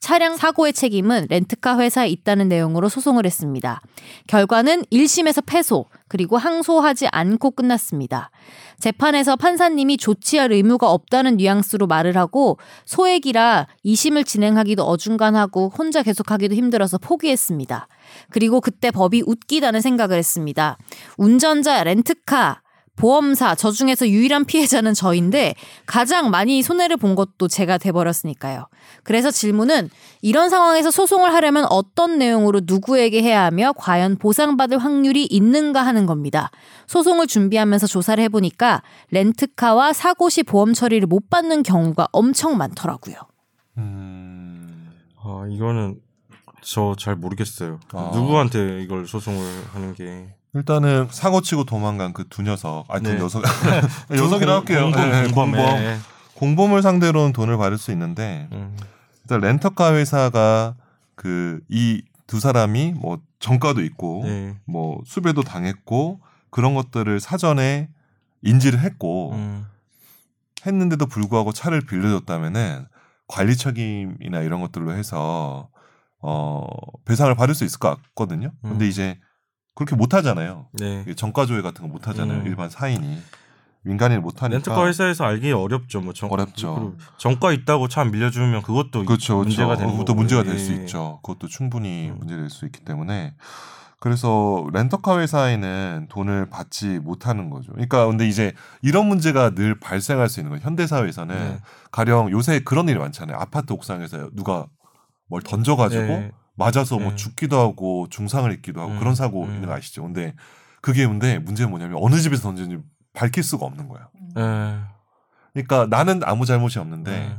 차량 0.00 0.36
사고의 0.36 0.72
책임은 0.72 1.26
렌트카 1.28 1.78
회사에 1.78 2.08
있다는 2.08 2.48
내용으로 2.48 2.88
소송을 2.88 3.26
했습니다. 3.26 3.80
결과는 4.26 4.84
1심에서 4.92 5.44
패소, 5.44 5.86
그리고 6.06 6.38
항소하지 6.38 7.08
않고 7.10 7.50
끝났습니다. 7.52 8.30
재판에서 8.78 9.36
판사님이 9.36 9.96
조치할 9.96 10.52
의무가 10.52 10.90
없다는 10.90 11.36
뉘앙스로 11.36 11.88
말을 11.88 12.16
하고 12.16 12.58
소액이라 12.84 13.66
2심을 13.84 14.24
진행하기도 14.24 14.84
어중간하고 14.84 15.72
혼자 15.76 16.02
계속하기도 16.02 16.54
힘들어서 16.54 16.98
포기했습니다. 16.98 17.88
그리고 18.30 18.60
그때 18.60 18.90
법이 18.90 19.22
웃기다는 19.26 19.80
생각을 19.80 20.18
했습니다. 20.18 20.76
운전자, 21.16 21.82
렌트카, 21.84 22.62
보험사, 22.98 23.54
저 23.54 23.70
중에서 23.70 24.08
유일한 24.08 24.44
피해자는 24.44 24.92
저인데 24.92 25.54
가장 25.86 26.30
많이 26.30 26.62
손해를 26.62 26.96
본 26.96 27.14
것도 27.14 27.48
제가 27.48 27.78
돼버렸으니까요. 27.78 28.66
그래서 29.04 29.30
질문은 29.30 29.88
이런 30.20 30.50
상황에서 30.50 30.90
소송을 30.90 31.32
하려면 31.32 31.64
어떤 31.70 32.18
내용으로 32.18 32.60
누구에게 32.64 33.22
해야 33.22 33.44
하며 33.44 33.72
과연 33.76 34.16
보상받을 34.16 34.78
확률이 34.78 35.24
있는가 35.24 35.80
하는 35.80 36.06
겁니다. 36.06 36.50
소송을 36.88 37.28
준비하면서 37.28 37.86
조사를 37.86 38.22
해보니까 38.24 38.82
렌트카와 39.10 39.92
사고 39.92 40.28
시 40.28 40.42
보험 40.42 40.74
처리를 40.74 41.06
못 41.06 41.30
받는 41.30 41.62
경우가 41.62 42.08
엄청 42.10 42.56
많더라고요. 42.56 43.16
음. 43.78 44.90
아 45.22 45.46
이거는 45.48 46.00
저 46.62 46.94
잘 46.98 47.16
모르겠어요. 47.16 47.78
아. 47.92 48.10
누구한테 48.14 48.82
이걸 48.82 49.06
소송을 49.06 49.64
하는 49.72 49.94
게 49.94 50.34
일단은 50.54 51.08
사고 51.10 51.40
치고 51.40 51.64
도망간 51.64 52.12
그 52.12 52.24
두 52.28 52.42
녀석, 52.42 52.84
아니 52.88 53.04
두 53.04 53.12
네. 53.12 53.18
녀석, 53.18 53.42
녀석이라 54.10 54.54
할게요. 54.56 54.82
공범, 54.84 55.10
네, 55.10 55.22
공범, 55.24 55.52
공범. 55.52 55.76
네. 55.76 55.98
공범을 56.34 56.82
상대로는 56.82 57.32
돈을 57.32 57.56
받을 57.56 57.78
수 57.78 57.90
있는데 57.92 58.48
음. 58.52 58.76
일단 59.24 59.40
렌터카 59.40 59.94
회사가 59.94 60.74
그 61.14 61.60
이 61.70 62.02
두 62.28 62.40
사람이 62.40 62.92
뭐 62.92 63.18
정가도 63.38 63.82
있고 63.82 64.20
네. 64.26 64.54
뭐 64.66 65.00
수배도 65.06 65.42
당했고 65.44 66.20
그런 66.50 66.74
것들을 66.74 67.20
사전에 67.20 67.88
인지를 68.42 68.80
했고 68.80 69.32
음. 69.32 69.66
했는데도 70.66 71.06
불구하고 71.06 71.52
차를 71.52 71.80
빌려줬다면은 71.86 72.86
관리 73.28 73.56
책임이나 73.56 74.40
이런 74.40 74.60
것들로 74.60 74.92
해서 74.92 75.68
어 76.20 76.66
배상을 77.04 77.34
받을 77.34 77.54
수 77.54 77.64
있을 77.64 77.78
것 77.78 77.96
같거든요. 78.02 78.50
근데 78.62 78.84
음. 78.86 78.88
이제 78.88 79.18
그렇게 79.74 79.94
못 79.94 80.14
하잖아요. 80.14 80.66
네. 80.72 81.04
정가조회 81.14 81.62
같은 81.62 81.82
거 81.82 81.88
못 81.88 82.08
하잖아요. 82.08 82.40
음. 82.40 82.46
일반 82.46 82.68
사인이 82.68 83.18
민간인 83.82 84.20
못 84.20 84.42
하니까 84.42 84.56
렌터카 84.56 84.86
회사에서 84.88 85.24
알기 85.24 85.52
어렵죠. 85.52 86.00
뭐 86.00 86.12
정, 86.12 86.30
어렵죠. 86.32 86.74
그리고 86.74 86.96
정가 87.16 87.52
있다고 87.52 87.86
차안 87.88 88.10
빌려주면 88.10 88.62
그것도 88.62 89.04
그렇죠, 89.04 89.38
문제가 89.38 89.66
그렇죠. 89.68 89.78
되는 89.80 89.92
그것도 89.92 90.06
거고. 90.12 90.18
문제가 90.18 90.42
될수 90.42 90.72
예. 90.72 90.76
있죠. 90.78 91.20
그것도 91.22 91.46
충분히 91.46 92.10
음. 92.10 92.18
문제될 92.18 92.50
수 92.50 92.66
있기 92.66 92.80
때문에 92.84 93.34
그래서 94.00 94.66
렌터카 94.72 95.18
회사에는 95.20 96.06
돈을 96.08 96.50
받지 96.50 96.98
못하는 97.00 97.50
거죠. 97.50 97.72
그러니까 97.72 98.06
근데 98.06 98.28
이제 98.28 98.52
이런 98.82 99.06
문제가 99.06 99.50
늘 99.50 99.78
발생할 99.78 100.28
수 100.28 100.38
있는 100.40 100.50
거예요. 100.50 100.62
현대 100.64 100.86
사회에서는 100.86 101.36
네. 101.36 101.58
가령 101.90 102.30
요새 102.30 102.60
그런 102.60 102.88
일이 102.88 102.98
많잖아요. 102.98 103.36
아파트 103.36 103.72
옥상에서 103.72 104.30
누가 104.34 104.66
뭘 105.28 105.42
던져가지고 105.42 106.02
네. 106.02 106.32
맞아서 106.54 106.98
뭐 106.98 107.10
네. 107.10 107.16
죽기도 107.16 107.58
하고 107.58 108.08
중상을 108.10 108.50
입기도 108.52 108.80
하고 108.80 108.92
음, 108.92 108.98
그런 108.98 109.14
사고 109.14 109.44
음. 109.44 109.54
있는 109.54 109.68
거 109.68 109.74
아시죠? 109.74 110.02
근데 110.02 110.34
그게 110.80 111.06
근데 111.06 111.38
문제는 111.38 111.70
뭐냐면 111.70 111.98
어느 112.00 112.16
집에서 112.16 112.42
던졌는지 112.42 112.82
밝힐 113.12 113.42
수가 113.42 113.66
없는 113.66 113.88
거예요. 113.88 114.08
예. 114.38 114.80
그러니까 115.52 115.86
나는 115.88 116.20
아무 116.24 116.44
잘못이 116.44 116.78
없는데 116.78 117.12
예. 117.12 117.38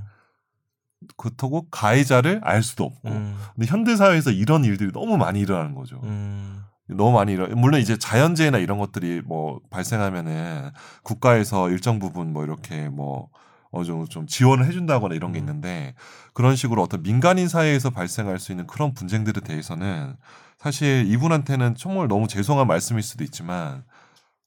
그렇다고 1.18 1.68
가해자를 1.70 2.42
알 2.44 2.64
수도 2.64 2.86
없고. 2.86 3.10
음. 3.10 3.38
근데 3.56 3.68
현대 3.68 3.96
사회에서 3.96 4.32
이런 4.32 4.66
일들이 4.66 4.92
너무 4.92 5.18
많이 5.18 5.40
일어나는 5.40 5.76
거죠. 5.76 6.00
음. 6.04 6.64
너무 6.88 7.12
많이 7.12 7.34
일어. 7.34 7.48
물론 7.56 7.80
이제 7.80 7.98
자연재해나 7.98 8.58
이런 8.58 8.78
것들이 8.80 9.22
뭐 9.26 9.60
발생하면은 9.70 10.72
국가에서 11.04 11.70
일정 11.70 12.00
부분 12.00 12.34
뭐 12.34 12.44
이렇게 12.44 12.90
뭐 12.90 13.30
어느 13.72 13.86
정도 13.86 14.06
좀 14.08 14.26
지원을 14.28 14.66
해준다거나 14.66 15.14
이런 15.16 15.32
게 15.32 15.40
음. 15.40 15.42
있는데 15.42 15.94
그런 16.34 16.56
식으로 16.56 16.82
어떤 16.82 17.04
민간인 17.04 17.48
사회에서 17.48 17.90
발생할 17.92 18.40
수 18.40 18.52
있는 18.52 18.66
그런 18.68 18.94
분쟁들에 18.94 19.42
대해서는 19.42 20.16
사실 20.58 21.06
이분한테는 21.08 21.76
정말 21.76 22.08
너무 22.08 22.28
죄송한 22.28 22.68
말씀일 22.68 23.04
수도 23.04 23.24
있지만 23.24 23.84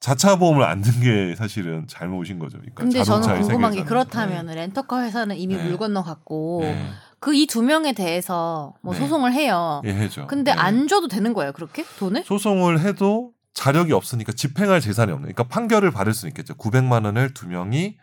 자차 0.01 0.35
보험을 0.37 0.65
안 0.65 0.83
든 0.83 1.01
게 1.01 1.37
사실은 1.37 1.87
잘못인 1.87 2.41
거죠. 2.41 2.59
그러니까 2.59 2.83
근데 2.83 3.05
저는 3.05 3.41
궁금한 3.41 3.73
게. 3.73 3.85
그렇다면 3.85 4.47
렌터카 4.47 5.05
회사는 5.05 5.37
이미 5.37 5.55
네. 5.57 5.63
물 5.63 5.77
건너갔고 5.79 6.61
네. 6.63 6.89
그이 7.21 7.47
두 7.47 7.63
명에 7.63 7.93
대해서 7.93 8.75
뭐 8.83 8.95
네. 8.95 8.99
소송을 9.01 9.33
해요. 9.33 9.81
예, 9.85 9.95
해죠. 9.95 10.27
근데 10.27 10.51
예. 10.51 10.55
안 10.59 10.89
줘도 10.89 11.07
되는 11.07 11.33
거예요, 11.33 11.53
그렇게 11.53 11.85
돈을? 12.01 12.25
소송을 12.25 12.81
해도 12.81 13.31
자력이 13.55 13.93
없으니까 13.93 14.33
집행할 14.33 14.81
재산이 14.81 15.13
없는. 15.13 15.33
그러니까 15.33 15.45
판결을 15.45 15.93
받을 15.93 16.13
수 16.15 16.27
있겠죠. 16.27 16.55
900만 16.55 17.05
원을 17.05 17.33
두 17.33 17.47
명이 17.47 17.97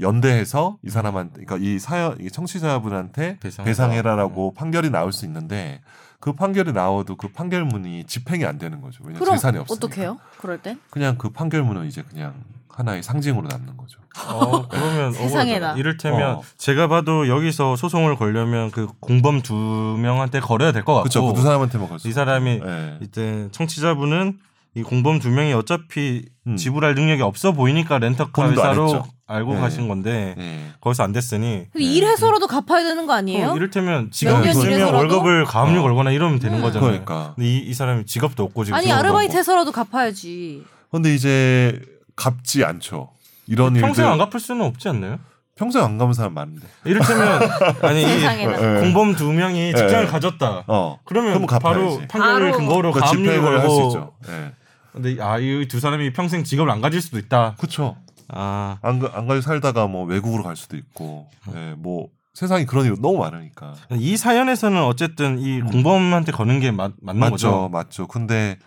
연대해서 0.00 0.78
이 0.84 0.90
사람한테, 0.90 1.44
그러니까 1.44 1.56
이 1.66 1.78
사연, 1.78 2.16
이 2.20 2.30
청취자분한테 2.30 3.38
배상해라. 3.40 3.64
배상 3.64 3.92
해라라고 3.92 4.54
판결이 4.54 4.90
나올 4.90 5.12
수 5.12 5.24
있는데 5.26 5.80
그 6.20 6.32
판결이 6.32 6.72
나와도 6.72 7.16
그 7.16 7.28
판결문이 7.28 8.04
집행이 8.04 8.44
안 8.44 8.58
되는 8.58 8.80
거죠. 8.80 9.02
왜냐면 9.02 9.20
그럼 9.20 9.36
재산이 9.36 9.58
없으니까. 9.58 9.86
어떻게 9.86 10.02
해요? 10.02 10.18
그럴 10.38 10.58
땐? 10.58 10.80
그냥 10.90 11.16
그 11.18 11.30
판결문은 11.30 11.86
이제 11.86 12.02
그냥 12.02 12.34
하나의 12.68 13.02
상징으로 13.02 13.48
남는 13.48 13.76
거죠. 13.76 13.98
어, 14.28 14.68
그러면 14.68 15.12
세상에나. 15.14 15.74
이를테면 15.74 16.36
어. 16.36 16.42
제가 16.56 16.86
봐도 16.88 17.28
여기서 17.28 17.74
소송을 17.76 18.16
걸려면 18.16 18.70
그 18.70 18.86
공범 19.00 19.42
두 19.42 19.54
명한테 19.54 20.38
걸어야 20.40 20.70
될 20.72 20.84
것 20.84 20.94
같고 20.94 21.08
그렇죠. 21.08 21.32
두 21.34 21.42
사람한테만 21.42 21.88
걸수 21.88 22.08
이 22.08 22.12
사람이 22.12 22.60
네. 22.60 22.98
이제 23.02 23.48
청취자분은 23.52 24.38
이 24.74 24.82
공범 24.82 25.18
두 25.18 25.30
명이 25.30 25.52
어차피 25.54 26.24
음. 26.46 26.56
지불할 26.56 26.94
능력이 26.94 27.22
없어 27.22 27.50
보이니까 27.52 27.98
렌터카 27.98 28.50
회사로. 28.50 29.04
알고 29.28 29.54
네. 29.54 29.60
가신 29.60 29.88
건데 29.88 30.34
네. 30.38 30.72
거기서 30.80 31.04
안 31.04 31.12
됐으니 31.12 31.66
근데 31.70 31.84
일해서라도 31.84 32.46
갚아야 32.46 32.82
되는 32.82 33.06
거 33.06 33.12
아니에요? 33.12 33.50
어, 33.50 33.56
이를테면 33.56 34.10
지금 34.10 34.40
년 34.40 34.48
있으면? 34.48 34.94
월급을 34.94 35.44
가압류 35.44 35.80
어. 35.80 35.82
걸거나 35.82 36.10
이러면 36.12 36.38
되는 36.38 36.58
음. 36.58 36.62
거잖아요. 36.62 36.90
그러니까. 36.90 37.34
근데 37.36 37.46
이, 37.48 37.58
이 37.58 37.74
사람이 37.74 38.06
직업도 38.06 38.42
없고 38.42 38.64
지금 38.64 38.76
아니 38.76 38.86
직업도 38.86 38.98
아르바이트 38.98 39.32
없고. 39.32 39.38
해서라도 39.38 39.72
갚아야지. 39.72 40.64
근데 40.90 41.14
이제 41.14 41.78
갚지 42.16 42.64
않죠. 42.64 43.10
이런 43.46 43.74
일들 43.76 43.82
평생 43.86 44.08
안 44.08 44.16
갚을 44.16 44.40
수는 44.40 44.64
없지 44.64 44.88
않나요? 44.88 45.18
평생 45.56 45.84
안 45.84 45.98
갚은 45.98 46.14
사람 46.14 46.32
많은데. 46.32 46.66
이를테면 46.86 47.42
아니. 47.82 48.06
네. 48.06 48.80
공범 48.80 49.14
두 49.14 49.30
명이 49.30 49.74
직장을 49.74 50.04
네. 50.06 50.10
가졌다. 50.10 50.64
어. 50.66 50.98
그러면. 51.04 51.44
바로 51.46 52.00
판결을. 52.08 52.52
근거로 52.52 52.92
그 52.92 53.00
가압류 53.00 53.24
집행을 53.24 53.60
할수 53.60 53.68
걸고 53.76 53.88
있죠. 53.88 54.12
예. 54.30 54.52
근데 54.92 55.22
아이 55.22 55.68
두 55.68 55.80
사람이 55.80 56.14
평생 56.14 56.44
직업을 56.44 56.70
안 56.72 56.80
가질 56.80 57.02
수도 57.02 57.18
있다. 57.18 57.56
그렇죠. 57.58 57.96
아 58.28 58.78
안, 58.82 58.98
가- 58.98 59.10
안 59.14 59.26
가지고 59.26 59.40
살다가 59.42 59.86
뭐 59.86 60.04
외국으로 60.04 60.42
갈 60.42 60.56
수도 60.56 60.76
있고, 60.76 61.28
예, 61.54 61.74
뭐 61.78 62.08
세상에 62.34 62.64
그런 62.66 62.84
일이 62.86 62.94
너무 63.00 63.18
많으니까. 63.18 63.74
이 63.92 64.16
사연에서는 64.16 64.82
어쨌든 64.84 65.38
이 65.38 65.60
음. 65.60 65.66
공범한테 65.66 66.32
거는 66.32 66.60
게 66.60 66.70
맞, 66.70 66.92
맞는 67.00 67.20
맞죠, 67.20 67.30
거죠. 67.32 67.68
맞죠. 67.70 68.06
근데 68.06 68.58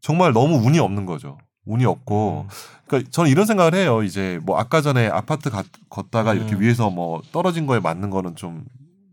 정말 0.00 0.32
너무 0.32 0.56
운이 0.56 0.78
없는 0.78 1.04
거죠. 1.06 1.38
운이 1.66 1.84
없고, 1.84 2.46
음. 2.46 2.48
그러니까 2.86 3.10
저는 3.10 3.30
이런 3.30 3.44
생각을 3.44 3.74
해요. 3.74 4.02
이제 4.02 4.40
뭐 4.44 4.58
아까 4.58 4.80
전에 4.80 5.08
아파트 5.08 5.50
가, 5.50 5.62
걷다가 5.90 6.32
이렇게 6.34 6.54
음. 6.54 6.60
위에서 6.62 6.88
뭐 6.90 7.20
떨어진 7.32 7.66
거에 7.66 7.80
맞는 7.80 8.10
거는 8.10 8.36
좀 8.36 8.64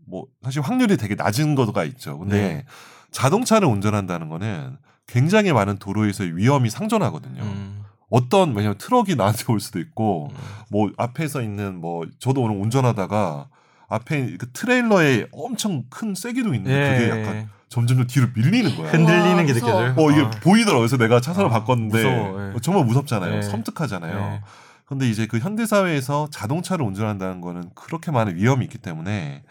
뭐 0.08 0.24
사실 0.42 0.62
확률이 0.62 0.96
되게 0.96 1.16
낮은 1.16 1.56
거가 1.56 1.82
있죠. 1.82 2.16
근데 2.20 2.36
네. 2.38 2.64
자동차를 3.10 3.66
운전한다는 3.66 4.28
거는 4.28 4.76
굉장히 5.08 5.52
많은 5.52 5.78
도로에서의 5.78 6.36
위험이 6.36 6.70
상존하거든요. 6.70 7.42
음. 7.42 7.82
어떤 8.10 8.54
왜냐면 8.54 8.78
트럭이 8.78 9.14
나한테 9.16 9.44
올 9.52 9.60
수도 9.60 9.78
있고 9.78 10.30
음. 10.32 10.36
뭐 10.70 10.90
앞에서 10.96 11.42
있는 11.42 11.80
뭐 11.80 12.06
저도 12.18 12.42
오늘 12.42 12.56
운전하다가 12.56 13.48
앞에 13.88 14.36
그 14.36 14.50
트레일러에 14.52 15.28
엄청 15.32 15.84
큰 15.90 16.14
쇠기둥 16.14 16.54
있는데 16.54 16.98
그게 16.98 17.04
예. 17.04 17.20
약간 17.22 17.50
점점 17.68 18.06
뒤로 18.06 18.28
밀리는 18.34 18.76
거야. 18.76 18.90
흔들리는 18.90 19.36
와, 19.36 19.42
게 19.44 19.52
무서워. 19.52 19.82
느껴져요. 19.82 19.94
어 19.96 20.10
이게 20.10 20.22
아. 20.22 20.30
보이더라고요. 20.42 20.80
그래서 20.80 20.96
내가 20.96 21.20
차선을 21.20 21.50
아, 21.50 21.52
바꿨는데 21.52 21.96
무서워, 21.96 22.52
예. 22.54 22.60
정말 22.62 22.84
무섭잖아요. 22.84 23.36
예. 23.36 23.42
섬뜩하잖아요. 23.42 24.16
예. 24.18 24.42
근데 24.86 25.08
이제 25.08 25.26
그 25.26 25.38
현대 25.38 25.66
사회에서 25.66 26.28
자동차를 26.30 26.84
운전한다는 26.84 27.40
거는 27.40 27.70
그렇게 27.74 28.12
많은 28.12 28.36
위험이 28.36 28.64
있기 28.66 28.78
때문에 28.78 29.42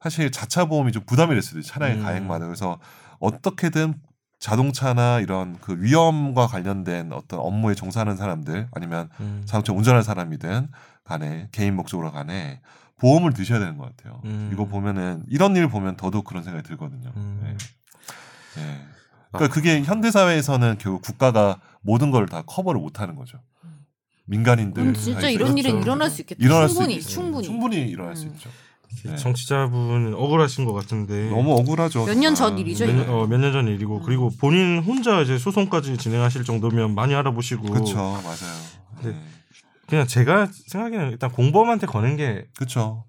사실 0.00 0.30
자차 0.30 0.66
보험이 0.66 0.92
좀 0.92 1.02
부담이 1.04 1.36
있어요. 1.36 1.62
차량의 1.62 1.98
음. 1.98 2.02
가액마다. 2.04 2.46
그래서 2.46 2.78
어떻게든 3.18 3.94
자동차나 4.48 5.20
이런 5.20 5.56
그 5.62 5.80
위험과 5.80 6.46
관련된 6.48 7.14
어떤 7.14 7.40
업무에 7.40 7.74
종사하는 7.74 8.14
사람들 8.18 8.68
아니면 8.72 9.08
음. 9.20 9.42
자동차 9.46 9.72
운전하는 9.72 10.02
사람이든 10.02 10.68
간에 11.02 11.48
개인 11.50 11.74
목적으로 11.74 12.12
간에 12.12 12.60
보험을 12.98 13.32
드셔야 13.32 13.58
되는 13.58 13.78
것 13.78 13.96
같아요. 13.96 14.20
음. 14.26 14.50
이거 14.52 14.66
보면은 14.66 15.22
이런 15.30 15.56
일 15.56 15.68
보면 15.68 15.96
더더욱 15.96 16.26
그런 16.26 16.42
생각이 16.42 16.68
들거든요. 16.68 17.10
음. 17.16 17.40
네. 17.42 17.56
네. 18.56 18.80
그러니까 19.32 19.54
그게 19.54 19.80
현대 19.82 20.10
사회에서는 20.10 20.76
결국 20.78 21.00
국가가 21.00 21.58
모든 21.80 22.10
걸 22.10 22.26
다 22.26 22.42
커버를 22.42 22.78
못 22.82 23.00
하는 23.00 23.14
거죠. 23.16 23.38
민간인들 24.26 24.82
음, 24.82 24.94
진짜 24.94 25.30
이런 25.30 25.56
일은 25.56 25.70
그렇죠. 25.70 25.86
일어날 25.86 26.10
수 26.10 26.20
있겠다. 26.20 26.44
일어날 26.44 26.68
충분히 26.68 27.00
수 27.00 27.08
있, 27.08 27.12
충분히. 27.14 27.44
충분히 27.46 27.76
일어날 27.88 28.14
수 28.14 28.26
음. 28.26 28.32
있죠. 28.34 28.50
네. 29.04 29.16
청취자분 29.16 30.14
억울하신 30.14 30.64
것 30.64 30.72
같은데 30.72 31.28
너무 31.30 31.52
억울하죠. 31.54 32.04
몇년 32.06 32.34
정말. 32.34 32.50
전 32.52 32.58
일이죠, 32.58 32.86
네. 32.86 32.92
이거? 32.92 33.04
몇, 33.04 33.10
어, 33.12 33.26
몇년 33.26 33.52
전 33.52 33.68
일이고 33.68 34.00
그리고 34.02 34.30
본인 34.38 34.78
혼자 34.82 35.20
이제 35.20 35.38
소송까지 35.38 35.96
진행하실 35.98 36.44
정도면 36.44 36.94
많이 36.94 37.14
알아보시고 37.14 37.64
그렇죠, 37.70 37.96
맞아요. 37.96 38.54
네. 39.02 39.10
네. 39.10 39.16
그냥 39.86 40.06
제가 40.06 40.48
생각에는 40.68 41.10
일단 41.10 41.30
공범한테 41.30 41.86
거는 41.86 42.16
게 42.16 42.46
그렇죠. 42.56 43.04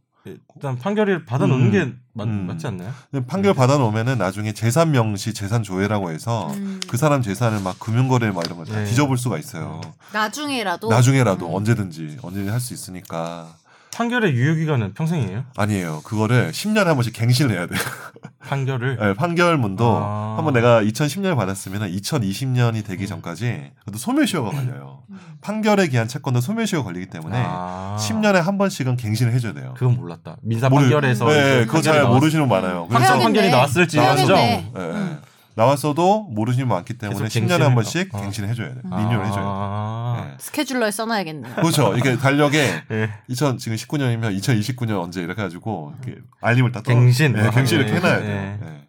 일단 0.56 0.76
판결을 0.80 1.26
받아놓는 1.26 1.68
음. 1.68 1.72
게 1.72 1.94
맞, 2.14 2.24
음. 2.28 2.48
맞지 2.48 2.66
않나요? 2.66 2.92
판결 3.28 3.54
받아놓으면은 3.54 4.18
나중에 4.18 4.54
재산 4.54 4.90
명시, 4.90 5.36
재산 5.36 5.62
조회라고 5.62 6.10
해서 6.10 6.52
음. 6.56 6.80
그 6.88 6.98
사람 6.98 7.22
재산을 7.22 7.60
막 7.62 7.80
금융거래 7.80 8.32
막 8.32 8.44
이런 8.44 8.58
거다 8.58 8.74
네. 8.80 8.86
뒤져볼 8.86 9.20
수가 9.20 9.38
있어요. 9.38 9.82
나중에라도 10.14 10.90
나중에라도 10.90 11.48
음. 11.48 11.54
언제든지 11.54 12.18
언제든 12.24 12.46
지 12.48 12.50
할 12.52 12.60
수 12.60 12.74
있으니까 12.74 13.56
판결의 13.96 14.34
유효 14.34 14.56
기간은 14.56 14.94
평생이에요? 14.94 15.46
아니에요. 15.56 16.02
그거를 16.04 16.52
10년에 16.52 16.84
한 16.84 16.96
번씩 16.96 17.14
갱신을 17.14 17.56
해야 17.56 17.66
돼요. 17.66 17.80
판결을 18.46 18.98
네, 19.00 19.14
판결문도 19.14 19.98
아. 20.04 20.34
한번 20.38 20.54
내가 20.54 20.84
2010년에 20.84 21.34
받았으면 21.38 21.90
2020년이 21.90 22.86
되기 22.86 23.08
전까지 23.08 23.72
그래도 23.86 23.98
소멸시효가 23.98 24.52
걸려요. 24.52 25.04
음. 25.10 25.18
판결에 25.42 25.88
기한 25.88 26.10
채권도 26.10 26.42
소멸시효가 26.42 26.84
걸리기 26.84 27.08
때문에 27.08 27.42
아. 27.48 27.96
10년에 27.98 28.34
한 28.42 28.58
번씩은 28.58 28.98
갱신을 28.98 29.32
해줘야 29.34 29.54
돼요. 29.54 29.74
그건 29.78 29.96
몰랐다. 29.96 30.36
민사 30.44 30.68
모르- 30.68 30.84
판결에서 30.84 31.26
네, 31.30 31.66
그거 31.66 31.82
잘 31.82 31.94
판결이 31.94 31.98
나왔- 32.06 32.14
모르시는 32.20 32.48
분 32.50 32.62
많아요. 32.62 32.88
그래서. 32.90 33.18
판결이 33.18 33.50
나왔을지 33.50 33.96
나왔죠. 33.98 34.36
해야겠네. 34.36 35.18
예, 35.58 35.62
예. 35.62 35.64
음. 35.64 35.66
나왔어도 35.66 36.24
모르시는 36.32 36.68
분 36.68 36.76
많기 36.76 36.98
때문에 36.98 37.20
계속 37.20 37.40
10년에 37.40 37.60
한 37.60 37.72
갱신을- 37.72 37.74
번씩 37.76 38.16
어. 38.16 38.22
갱신을 38.22 38.50
해줘야 38.50 38.68
돼요. 38.74 38.82
아. 38.92 38.98
리뉴얼 38.98 39.26
해줘야 39.26 39.36
돼요. 39.36 39.46
아. 39.48 40.26
네. 40.30 40.36
스케줄러에 40.40 40.92
써놔야겠네. 40.92 41.50
그렇죠. 41.56 41.96
이게 41.98 42.18
달력에 42.18 42.84
예. 42.92 43.10
2000 43.28 43.58
지금 43.58 43.78
19년이면 43.78 44.38
2029년 44.40 45.02
언제 45.02 45.22
이렇게 45.22 45.42
해가지고 45.42 45.94
이렇게 46.04 46.22
알림을 46.42 46.72
딱 46.72 46.84
떠- 46.84 46.92
갱신. 46.94 47.34
네, 47.34 47.50
갱신 47.52 47.78
이렇게 47.80 47.92
네. 47.94 47.98
해놔야 47.98 48.20
네. 48.20 48.26
돼요. 48.26 48.58
네. 48.62 48.88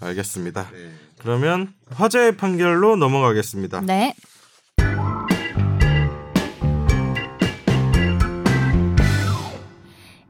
알겠습니다. 0.00 0.68
네. 0.72 0.90
그러면 1.18 1.72
화재 1.90 2.36
판결로 2.36 2.94
넘어가겠습니다. 2.96 3.80
네. 3.80 4.14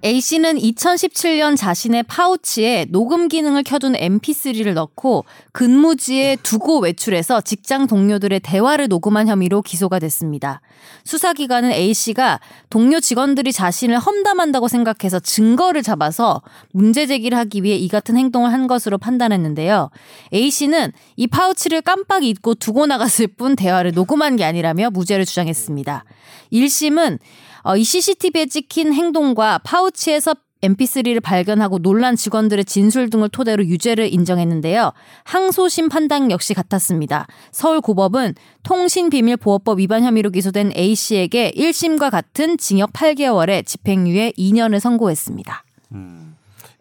A 0.09 0.23
씨는 0.23 0.57
2017년 0.57 1.55
자신의 1.55 2.05
파우치에 2.05 2.87
녹음 2.89 3.29
기능을 3.29 3.63
켜둔 3.63 3.93
MP3를 3.93 4.73
넣고 4.73 5.27
근무지에 5.53 6.37
두고 6.43 6.79
외출해서 6.79 7.43
직장 7.43 7.87
동료들의 7.87 8.41
대화를 8.41 8.89
녹음한 8.89 9.29
혐의로 9.29 9.61
기소가 9.61 9.99
됐습니다. 9.99 10.63
수사기관은 11.05 11.73
A 11.73 11.93
씨가 11.93 12.41
동료 12.71 13.01
직원들이 13.01 13.53
자신을 13.53 13.99
험담한다고 13.99 14.69
생각해서 14.69 15.21
증거를 15.21 15.83
잡아서 15.83 16.41
문제 16.73 17.07
제기를 17.07 17.37
하기 17.37 17.63
위해 17.63 17.77
이 17.77 17.87
같은 17.89 18.17
행동을 18.17 18.51
한 18.51 18.67
것으로 18.67 18.97
판단했는데요. 18.97 19.91
A 20.33 20.51
씨는 20.51 20.93
이 21.17 21.27
파우치를 21.27 21.83
깜빡 21.83 22.25
잊고 22.25 22.55
두고 22.55 22.87
나갔을 22.87 23.27
뿐 23.27 23.57
대화를 23.57 23.93
녹음한 23.93 24.37
게 24.37 24.45
아니라며 24.45 24.89
무죄를 24.89 25.27
주장했습니다. 25.27 26.07
1심은 26.51 27.19
어, 27.63 27.77
이 27.77 27.85
CCTV에 27.85 28.47
찍힌 28.47 28.93
행동과 28.95 29.59
파우치에서 29.59 30.35
MP3를 30.63 31.23
발견하고 31.23 31.79
놀란 31.79 32.17
직원들의 32.17 32.65
진술 32.65 33.11
등을 33.11 33.29
토대로 33.29 33.65
유죄를 33.65 34.13
인정했는데요. 34.13 34.93
항소심 35.23 35.89
판단 35.89 36.33
역시 36.33 36.53
같았습니다. 36.53 37.29
서울고법은 37.53 38.35
통신비밀보호법 38.65 39.79
위반 39.79 40.03
혐의로 40.03 40.31
기소된 40.31 40.73
A씨에게 40.77 41.53
1심과 41.57 42.11
같은 42.11 42.59
징역 42.59 42.93
8개월에 42.93 43.65
집행유예 43.67 44.33
2년을 44.37 44.81
선고했습니다. 44.81 45.65
음. 45.93 46.35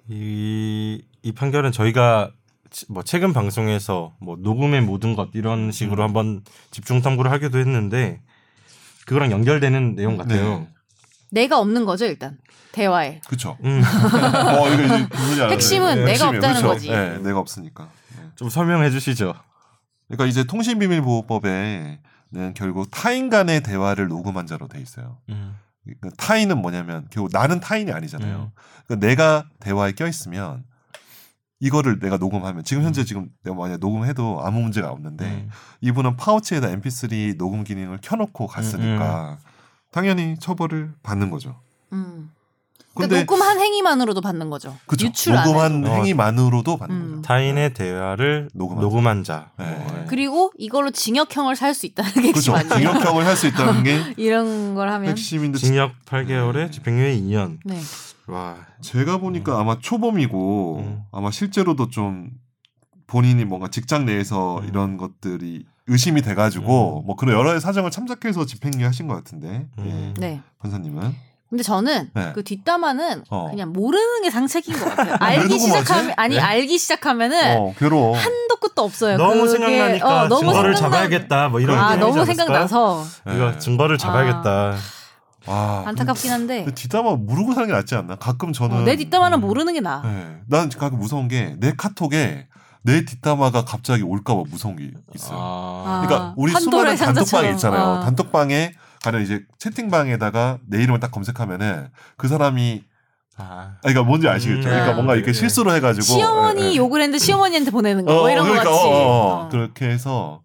이, 0.09 1.01
이 1.21 1.31
판결은 1.33 1.71
저희가 1.71 2.31
치- 2.71 2.85
뭐 2.89 3.03
최근 3.03 3.33
방송에서 3.33 4.13
뭐 4.19 4.37
녹음의 4.39 4.81
모든 4.81 5.15
것 5.15 5.29
이런 5.33 5.71
식으로 5.71 6.01
음. 6.01 6.07
한번 6.07 6.43
집중 6.71 7.01
탐구를 7.01 7.29
하기도 7.31 7.59
했는데 7.59 8.21
그거랑 9.07 9.31
연결되는 9.31 9.95
내용 9.95 10.17
같아요. 10.17 10.59
네. 10.59 10.67
내가 11.31 11.59
없는 11.59 11.85
거죠, 11.85 12.05
일단. 12.05 12.37
대화에. 12.73 13.21
그쵸. 13.27 13.57
음, 13.63 13.81
어, 14.61 14.69
이거 14.69 14.83
이제. 14.83 15.07
핵심은 15.49 15.95
네, 15.95 16.01
내가 16.01 16.11
핵심이에요. 16.11 16.37
없다는 16.37 16.55
그쵸? 16.55 16.67
거지. 16.67 16.91
네, 16.91 17.17
내가 17.19 17.39
없으니까. 17.39 17.89
네. 18.17 18.23
좀 18.35 18.49
설명해 18.49 18.91
주시죠. 18.91 19.33
그러니까 20.07 20.25
이제 20.25 20.43
통신비밀보호법에는 20.43 22.53
결국 22.55 22.91
타인 22.91 23.29
간의 23.29 23.61
대화를 23.61 24.09
녹음한 24.09 24.45
자로 24.45 24.67
돼 24.67 24.81
있어요. 24.81 25.17
음, 25.29 25.55
그러니까 25.83 26.09
타인은 26.17 26.57
뭐냐면 26.57 27.07
결국 27.09 27.29
나는 27.31 27.61
타인이 27.61 27.91
아니잖아요. 27.91 28.51
음. 28.53 28.61
그러니까 28.85 29.07
내가 29.07 29.45
대화에 29.61 29.93
껴 29.93 30.05
있으면 30.05 30.65
이거를 31.59 31.99
내가 31.99 32.17
녹음하면 32.17 32.63
지금 32.63 32.83
현재 32.83 33.03
지금 33.03 33.29
내가 33.43 33.55
만약 33.57 33.79
녹음해도 33.79 34.41
아무 34.43 34.61
문제가 34.61 34.89
없는데 34.91 35.25
음. 35.25 35.49
이분은 35.81 36.15
파우치에다 36.17 36.67
MP3 36.67 37.37
녹음 37.37 37.63
기능을 37.63 37.99
켜놓고 38.01 38.47
갔으니까 38.47 39.37
당연히 39.91 40.35
처벌을 40.39 40.91
받는 41.03 41.29
거죠. 41.31 41.55
음. 41.93 42.31
그러니까 42.93 43.15
근데 43.15 43.19
녹음한 43.25 43.59
행위만으로도 43.59 44.21
받는 44.21 44.49
거죠. 44.49 44.75
그쵸. 44.87 45.05
유출. 45.05 45.33
녹음한. 45.35 45.85
행위만으로도 45.85 46.77
받는 46.77 46.95
음. 46.95 47.09
거죠. 47.17 47.21
타인의 47.21 47.73
대화를 47.75 48.49
녹음한 48.55 48.81
녹음한, 48.81 49.23
자. 49.23 49.51
네. 49.59 49.65
뭐, 49.69 49.97
예. 49.99 50.05
그리고 50.07 50.51
이걸로 50.57 50.89
징역형을 50.89 51.55
살 51.55 51.75
수 51.75 51.85
있다는 51.85 52.11
게 52.13 52.31
그렇죠. 52.31 52.55
핵심 52.57 52.73
아니에요? 52.73 52.89
징역형을 52.93 53.25
할 53.25 53.35
수 53.35 53.45
있다는 53.47 53.83
게 53.83 54.01
이런 54.17 54.73
걸 54.73 54.89
하면 54.89 55.09
핵심인데 55.11 55.59
징역 55.59 55.91
8개월에 56.05 56.53
네. 56.55 56.71
집행유예 56.71 57.15
2년. 57.19 57.57
네. 57.65 57.79
와, 58.27 58.57
제가 58.81 59.17
보니까 59.17 59.59
아마 59.59 59.79
초범이고 59.79 60.77
음. 60.79 61.03
아마 61.11 61.31
실제로도 61.31 61.89
좀 61.89 62.29
본인이 63.07 63.45
뭔가 63.45 63.69
직장 63.69 64.05
내에서 64.05 64.59
음. 64.59 64.67
이런 64.67 64.97
것들이 64.97 65.65
의심이 65.87 66.21
돼가지고 66.21 67.03
뭐 67.05 67.15
그런 67.15 67.37
여러 67.37 67.57
사정을 67.57 67.89
참작해서 67.91 68.45
집행유예 68.45 68.85
하신 68.85 69.07
것 69.07 69.15
같은데 69.15 69.67
음. 69.79 70.13
예. 70.19 70.19
네. 70.19 70.41
판사님은 70.59 71.15
근데 71.49 71.63
저는 71.63 72.09
네. 72.13 72.33
그 72.35 72.43
뒷담화는 72.43 73.23
어. 73.29 73.47
그냥 73.49 73.71
모르는 73.71 74.21
게 74.23 74.29
상책인 74.29 74.77
것 74.77 74.83
같아요. 74.93 75.15
알기? 75.21 75.57
시작하면 75.57 76.13
아니 76.17 76.35
네? 76.35 76.41
알기 76.41 76.77
시작하면은 76.77 77.57
어 77.57 77.73
괴로워 77.77 78.17
한도 78.17 78.57
끝도 78.57 78.81
없어요. 78.83 79.15
너무 79.15 79.43
그게, 79.45 79.51
생각나니까 79.51 80.23
어, 80.23 80.27
너무 80.27 80.41
증거를 80.41 80.73
생각나- 80.73 80.77
잡아야겠다. 80.77 81.47
뭐 81.47 81.61
이런 81.61 81.79
아게 81.79 81.95
너무? 82.01 82.25
생각나서 82.25 83.05
이거 83.33 83.51
네. 83.51 83.59
증거를 83.59 83.97
잡아야겠다. 83.97 84.49
아, 84.73 84.75
안타깝긴 85.53 86.31
한데 86.31 86.65
뒷담화 86.73 87.15
모르고 87.15 87.53
사는 87.53 87.67
게 87.67 87.73
낫지 87.73 87.95
않나? 87.95 88.15
가끔 88.15 88.53
저는 88.53 88.77
어, 88.77 88.81
내 88.81 88.95
뒷담화는 88.95 89.37
음. 89.37 89.41
모르는 89.41 89.73
게 89.73 89.79
나아. 89.81 90.01
네. 90.03 90.37
난 90.47 90.69
가끔 90.69 90.99
무서운 90.99 91.27
게 91.27 91.55
내 91.59 91.73
카톡에 91.77 92.47
내 92.83 93.05
뒷담화가 93.05 93.65
갑자기 93.65 94.03
올까봐 94.03 94.43
무서운 94.49 94.75
게 94.77 94.91
있어요. 95.15 95.37
아. 95.39 96.03
그러니까 96.05 96.33
우리 96.37 96.53
판도라의 96.53 96.97
수많은 96.97 97.15
단톡방이 97.15 97.25
상자처럼. 97.25 97.53
있잖아요. 97.55 97.83
어. 97.83 98.03
단톡방에 98.05 98.73
가령 99.03 99.21
이제 99.21 99.41
채팅방에다가 99.59 100.57
내 100.67 100.81
이름을 100.83 100.99
딱 100.99 101.11
검색하면은 101.11 101.87
그 102.17 102.27
사람이 102.27 102.83
아. 103.39 103.43
아, 103.43 103.77
그러니까 103.81 104.03
뭔지 104.03 104.27
아시겠죠? 104.27 104.59
음, 104.59 104.63
그러니까 104.63 104.91
아, 104.91 104.95
뭔가 104.95 105.15
이렇게 105.15 105.31
네. 105.31 105.37
실수로 105.37 105.73
해가지고 105.75 106.03
시어머니 106.03 106.61
예, 106.63 106.71
예. 106.71 106.75
욕을 106.77 107.01
했는데 107.01 107.19
시어머니한테 107.23 107.69
보내는 107.71 108.05
거뭐 108.05 108.29
이런 108.31 108.45
그러니까, 108.45 108.63
거 108.69 108.71
같이. 108.75 108.87
어, 108.87 108.89
어, 108.89 108.97
어. 108.97 109.45
어. 109.45 109.49
그렇게 109.49 109.87
해서 109.89 110.41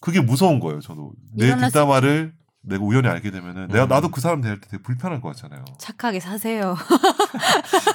그게 0.00 0.20
무서운 0.20 0.60
거예요. 0.60 0.80
저도 0.80 1.12
내 1.34 1.56
뒷담화를 1.56 2.34
내가 2.66 2.84
우연히 2.84 3.08
알게 3.08 3.30
되면은 3.30 3.68
내가 3.68 3.84
음. 3.84 3.88
나도 3.88 4.08
그 4.10 4.20
사람 4.20 4.40
대할 4.40 4.60
때 4.60 4.68
되게 4.70 4.82
불편할 4.82 5.20
것 5.20 5.28
같잖아요. 5.34 5.64
착하게 5.78 6.20
사세요. 6.20 6.76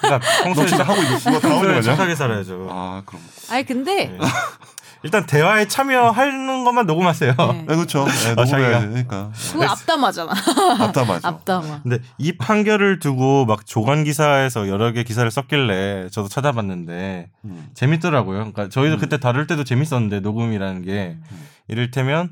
그러니까 0.02 0.20
너 0.20 0.44
평소에 0.44 0.66
진짜 0.68 0.84
하고 0.84 1.02
있는 1.02 1.20
거 1.20 1.40
평소에? 1.40 1.82
착하게 1.82 2.16
살아야죠. 2.16 2.68
아 2.72 3.04
그럼. 3.06 3.22
아니 3.50 3.66
근데 3.66 4.06
네. 4.08 4.18
일단 5.04 5.26
대화에 5.26 5.68
참여하는 5.68 6.64
것만 6.64 6.86
녹음하세요. 6.86 7.34
네. 7.36 7.54
네, 7.68 7.76
그렇죠. 7.76 8.06
네, 8.06 8.30
아, 8.30 8.36
녹음해야. 8.36 8.80
되니까. 8.82 9.32
그거 9.52 9.66
앞담화잖아. 9.66 10.32
앞담하죠. 10.80 11.28
앞담화. 11.28 11.82
근데 11.82 12.00
이 12.20 12.38
판결을 12.38 13.00
두고 13.00 13.46
막 13.46 13.66
조간 13.66 14.04
기사에서 14.04 14.70
여러 14.70 14.92
개 14.92 15.04
기사를 15.04 15.30
썼길래 15.30 16.10
저도 16.12 16.28
찾아봤는데 16.30 17.30
음. 17.46 17.70
재밌더라고요. 17.74 18.38
그러니까 18.38 18.70
저희도 18.70 18.98
음. 18.98 19.00
그때 19.00 19.20
다룰 19.20 19.48
때도 19.48 19.64
재밌었는데 19.64 20.20
녹음이라는 20.20 20.84
게 20.84 21.18
음. 21.32 21.48
이를테면 21.68 22.32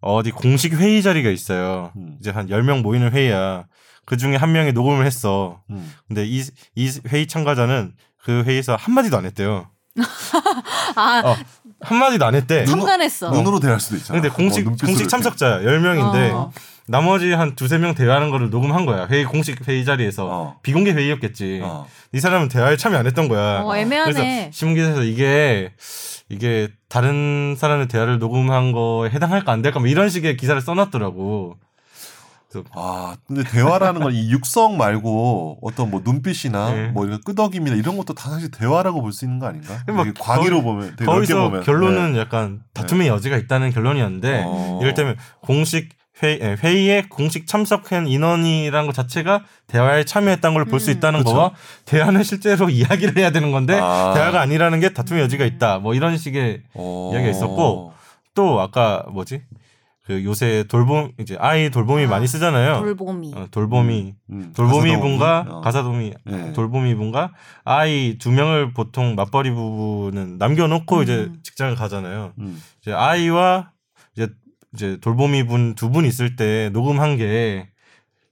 어디 0.00 0.30
공식 0.30 0.74
회의 0.74 1.02
자리가 1.02 1.30
있어요. 1.30 1.92
음. 1.96 2.16
이제 2.20 2.30
한 2.30 2.46
10명 2.48 2.82
모이는 2.82 3.12
회의야. 3.12 3.64
그 4.04 4.16
중에 4.16 4.36
한 4.36 4.52
명이 4.52 4.72
녹음을 4.72 5.04
했어. 5.04 5.60
음. 5.70 5.92
근데 6.06 6.24
이, 6.24 6.42
이 6.76 6.90
회의 7.08 7.26
참가자는 7.26 7.92
그 8.22 8.42
회의에서 8.44 8.76
한마디도 8.76 9.16
안 9.18 9.24
했대요. 9.26 9.68
아 10.94 11.22
어, 11.24 11.36
한마디도 11.80 12.24
안 12.24 12.34
했대. 12.34 12.64
눈- 12.64 12.78
참관했어. 12.78 13.30
눈으로 13.30 13.60
대할 13.60 13.80
수도 13.80 13.96
있잖아. 13.96 14.20
근데 14.20 14.34
공식, 14.34 14.60
어, 14.60 14.70
눈빛으로 14.70 14.86
공식. 14.92 15.08
참석자야. 15.08 15.60
10명인데 15.60 16.32
어. 16.32 16.52
나머지 16.88 17.32
한 17.32 17.54
두세 17.54 17.78
명 17.78 17.94
대화하는 17.94 18.30
거를 18.30 18.50
녹음한 18.50 18.86
거야. 18.86 19.06
회의 19.10 19.24
공식 19.24 19.66
회의 19.68 19.84
자리에서. 19.84 20.26
어. 20.26 20.56
비공개 20.62 20.92
회의였겠지. 20.92 21.60
어. 21.62 21.86
이 22.12 22.20
사람은 22.20 22.48
대화에 22.48 22.76
참여 22.76 22.96
안 22.96 23.06
했던 23.06 23.28
거야. 23.28 23.60
어, 23.62 23.76
애매하네. 23.76 24.12
그래서 24.12 24.50
신문기사에서 24.52 25.02
이게 25.04 25.72
이게 26.30 26.68
다른 26.88 27.54
사람의 27.58 27.88
대화를 27.88 28.18
녹음한 28.18 28.72
거에 28.72 29.10
해당할까 29.10 29.52
안 29.52 29.62
될까 29.62 29.78
뭐 29.80 29.88
이런 29.88 30.08
식의 30.08 30.36
기사를 30.36 30.58
써놨더라고. 30.60 31.56
아, 32.74 33.14
근데 33.26 33.44
대화라는 33.44 34.00
건 34.00 34.10
이 34.14 34.30
육성 34.30 34.78
말고 34.78 35.58
어떤 35.60 35.90
뭐 35.90 36.00
눈빛이나 36.02 36.72
네. 36.72 36.86
뭐 36.88 37.04
이런 37.04 37.20
끄덕임이나 37.22 37.76
이런 37.76 37.98
것도 37.98 38.14
다 38.14 38.30
사실 38.30 38.50
대화라고 38.50 39.02
볼 39.02 39.12
수 39.12 39.26
있는 39.26 39.38
거 39.38 39.46
아닌가? 39.48 39.74
뭐 39.92 40.02
되게 40.04 40.18
광의로 40.18 40.62
거기- 40.62 40.64
보면, 40.64 40.82
되게 40.96 41.04
넓게 41.04 41.34
거기서 41.34 41.40
보면. 41.50 41.62
결론은 41.64 42.12
네. 42.14 42.18
약간 42.20 42.62
다툼의 42.72 43.08
여지가 43.08 43.36
있다는 43.36 43.70
결론이었는데 43.70 44.44
어. 44.46 44.78
이를테면 44.80 45.16
공식 45.42 45.90
회의, 46.22 46.38
예, 46.42 46.56
회의 46.62 46.90
에 46.90 47.02
공식 47.08 47.46
참석한 47.46 48.08
인원이라는 48.08 48.86
것 48.86 48.92
자체가 48.94 49.44
대화에 49.66 50.04
참여했다는 50.04 50.54
걸 50.54 50.64
볼수 50.64 50.90
음. 50.90 50.96
있다는 50.96 51.20
그쵸. 51.20 51.32
거와 51.34 51.52
대화는 51.84 52.22
실제로 52.22 52.68
이야기를 52.70 53.16
해야 53.16 53.30
되는 53.30 53.52
건데 53.52 53.78
아. 53.80 54.12
대화가 54.14 54.40
아니라는 54.40 54.80
게 54.80 54.92
다툼의 54.92 55.22
여지가 55.22 55.44
있다. 55.44 55.78
뭐 55.78 55.94
이런 55.94 56.16
식의 56.16 56.62
어. 56.74 57.10
이야기가 57.12 57.30
있었고, 57.30 57.92
또 58.34 58.60
아까 58.60 59.04
뭐지? 59.10 59.42
그 60.08 60.24
요새 60.24 60.64
돌봄 60.68 61.12
이제 61.20 61.36
아이 61.38 61.68
돌봄이 61.68 62.06
아, 62.06 62.08
많이 62.08 62.26
쓰잖아요. 62.26 62.78
돌봄이. 62.80 63.32
어, 63.36 63.46
돌봄이 63.50 64.14
음, 64.30 64.52
돌봄이 64.56 64.88
가사도우미? 64.88 65.00
분과 65.02 65.46
어. 65.50 65.60
가사도우미 65.60 66.14
네. 66.24 66.52
돌봄이 66.54 66.94
분과 66.94 67.32
아이 67.64 68.16
두 68.18 68.30
명을 68.32 68.72
보통 68.72 69.14
맞벌이 69.16 69.50
부부는 69.50 70.38
남겨 70.38 70.66
놓고 70.66 70.96
음. 70.96 71.02
이제 71.02 71.30
직장을 71.42 71.74
가잖아요. 71.74 72.32
음. 72.38 72.62
이제 72.80 72.90
아이와 72.92 73.72
이제 74.74 74.98
돌봄이 75.00 75.44
분두 75.46 75.90
분 75.90 76.04
있을 76.04 76.36
때 76.36 76.70
녹음한 76.72 77.16
게 77.16 77.68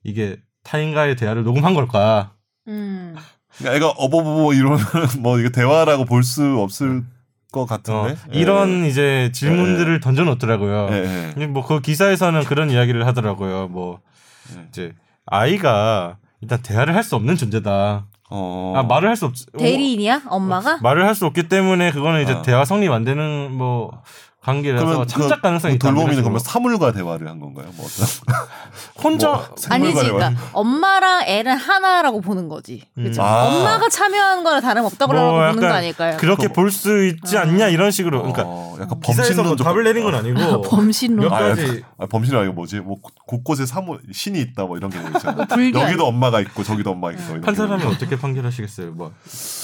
이게 0.04 0.36
타인과의 0.64 1.16
대화를 1.16 1.44
녹음한 1.44 1.74
걸까? 1.74 2.32
음. 2.68 3.14
그러니까 3.58 3.76
애가 3.76 3.88
어버버버 3.96 4.52
이러면 4.54 4.78
뭐 5.20 5.38
이게 5.38 5.50
대화라고 5.50 6.04
볼 6.04 6.22
수 6.22 6.58
없을 6.60 7.04
것 7.52 7.62
어, 7.62 7.66
같은데. 7.66 8.16
이런 8.32 8.84
이제 8.84 9.30
질문들을 9.32 10.00
던져 10.00 10.24
놓더라고요. 10.24 10.88
예, 10.90 11.32
예. 11.38 11.46
뭐그 11.46 11.80
기사에서는 11.80 12.44
그런 12.44 12.70
이야기를 12.70 13.06
하더라고요. 13.06 13.68
뭐 13.68 14.00
예. 14.56 14.66
이제 14.68 14.92
아이가 15.24 16.18
일단 16.42 16.60
대화를 16.62 16.94
할 16.94 17.02
수 17.02 17.16
없는 17.16 17.36
존재다. 17.36 18.06
어. 18.28 18.72
아, 18.76 18.82
말을 18.82 19.08
할 19.08 19.16
수 19.16 19.26
없. 19.26 19.34
대리인이야? 19.56 20.22
엄마가? 20.28 20.78
말을 20.82 21.06
할 21.06 21.14
수 21.14 21.24
없기 21.26 21.48
때문에 21.48 21.92
그거는 21.92 22.22
이제 22.24 22.32
어. 22.32 22.42
대화 22.42 22.64
성립 22.64 22.90
안 22.92 23.04
되는 23.04 23.52
뭐 23.52 24.02
관계라서 24.46 25.04
참작 25.06 25.42
가능성이 25.42 25.74
그. 25.78 25.86
돌봄이는 25.86 26.22
그러면. 26.22 26.38
사물과 26.38 26.92
대화를 26.92 27.28
한 27.28 27.40
건가요? 27.40 27.66
뭐 27.76 27.84
어떤 27.86 28.06
혼자 29.02 29.28
뭐 29.28 29.44
아니지. 29.70 29.92
그러니까 29.94 30.32
엄마랑 30.52 31.24
애는 31.26 31.56
하나라고 31.56 32.20
보는 32.20 32.48
거지. 32.48 32.82
그렇죠. 32.94 33.22
음. 33.22 33.26
아. 33.26 33.44
엄마가 33.46 33.88
참여한 33.88 34.44
거랑 34.44 34.60
다름없다고 34.60 35.12
뭐 35.12 35.32
보는 35.52 35.60
거 35.60 35.66
아닐까요? 35.66 36.16
그렇게 36.18 36.48
볼 36.48 36.70
수 36.70 37.06
있지 37.06 37.36
않냐 37.38 37.68
이런 37.68 37.90
식으로 37.90 38.18
그러니까 38.18 38.42
어, 38.46 38.76
약간 38.80 39.00
기사에서 39.00 39.42
뭐 39.42 39.56
범신론적 39.56 39.64
답을 39.66 39.84
내린 39.84 40.04
건 40.04 40.14
아니고 40.14 40.62
범신론. 40.62 41.28
몇 41.28 41.32
아, 41.34 41.38
가지 41.40 41.82
아, 41.98 42.06
범신이 42.06 42.36
아니고 42.38 42.54
뭐지? 42.54 42.80
뭐 42.80 42.96
곳- 43.00 43.14
곳곳에 43.26 43.66
사물 43.66 44.00
신이 44.12 44.38
있다 44.40 44.64
뭐 44.64 44.76
이런 44.76 44.90
게 44.90 44.98
있잖아. 44.98 45.44
불교 45.46 45.80
여기도 45.80 46.06
엄마가 46.06 46.40
있고 46.40 46.62
저기도 46.62 46.90
엄마가 46.92 47.12
있고 47.14 47.32
이런 47.32 47.44
한게 47.44 47.56
사람은 47.56 47.86
어떻게 47.88 48.16
판결하시겠어요? 48.16 48.92
뭐 48.92 49.12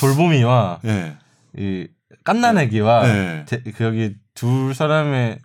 돌봄이와 0.00 0.78
예. 0.86 1.16
이 1.56 1.86
깐난애기와 2.24 3.06
네. 3.06 3.44
대- 3.46 3.62
그 3.62 3.84
여기 3.84 4.16
둘 4.34 4.74
사람의 4.74 5.38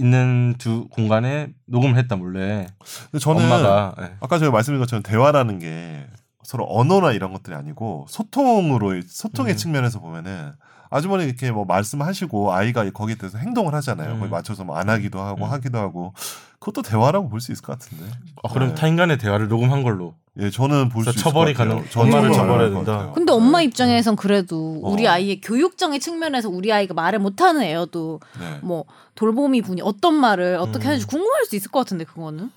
있는 0.00 0.54
두 0.58 0.88
공간에 0.88 1.48
녹음을 1.66 1.96
했다 1.96 2.16
몰래 2.16 2.66
근데 3.10 3.18
저는 3.18 3.42
엄마가 3.44 3.94
예. 4.00 4.16
아까 4.20 4.38
제가 4.38 4.52
말씀드린 4.52 4.80
것처럼 4.80 5.02
대화라는 5.02 5.58
게 5.58 6.06
서로 6.44 6.66
언어나 6.68 7.12
이런 7.12 7.32
것들이 7.32 7.56
아니고 7.56 8.06
소통으로 8.08 9.00
소통의 9.06 9.54
음. 9.54 9.56
측면에서 9.56 9.98
보면은 10.00 10.52
아주머니 10.90 11.24
이렇게 11.24 11.50
뭐 11.50 11.64
말씀하시고 11.64 12.52
아이가 12.52 12.88
거기에 12.90 13.16
대해서 13.16 13.38
행동을 13.38 13.74
하잖아요. 13.74 14.14
음. 14.14 14.20
거기 14.20 14.30
맞춰서 14.30 14.64
뭐 14.64 14.76
안 14.78 14.88
하기도 14.88 15.20
하고 15.20 15.44
음. 15.44 15.50
하기도 15.50 15.78
하고 15.78 16.12
그것도 16.60 16.82
대화라고 16.82 17.28
볼 17.28 17.40
수 17.40 17.52
있을 17.52 17.62
것 17.62 17.78
같은데. 17.78 18.04
어, 18.42 18.48
그럼 18.52 18.70
네. 18.70 18.74
타인간의 18.74 19.18
대화를 19.18 19.48
녹음한 19.48 19.82
걸로 19.82 20.14
예, 20.40 20.50
저는 20.50 20.88
볼 20.88 21.04
수 21.04 21.10
있을 21.10 21.20
처벌이 21.22 21.52
것 21.54 21.64
같아요. 21.64 21.76
가능- 21.78 21.90
저는 21.90 22.12
엄마를 22.14 22.32
처벌해야 22.32 22.70
된다. 22.70 23.12
근데 23.14 23.32
엄마 23.32 23.60
입장에선 23.62 24.16
그래도 24.16 24.80
우리 24.82 25.06
어. 25.06 25.12
아이의 25.12 25.40
교육적인 25.40 26.00
측면에서 26.00 26.48
우리 26.48 26.72
아이가 26.72 26.94
말을 26.94 27.18
못하는 27.18 27.62
애여도 27.62 28.20
네. 28.40 28.58
뭐 28.62 28.84
돌보미 29.14 29.62
분이 29.62 29.82
어떤 29.82 30.14
말을 30.14 30.56
어떻게 30.56 30.86
음. 30.86 30.88
하는지 30.88 31.06
궁금할 31.06 31.44
수 31.44 31.56
있을 31.56 31.70
것 31.70 31.80
같은데 31.80 32.04
그거는 32.04 32.50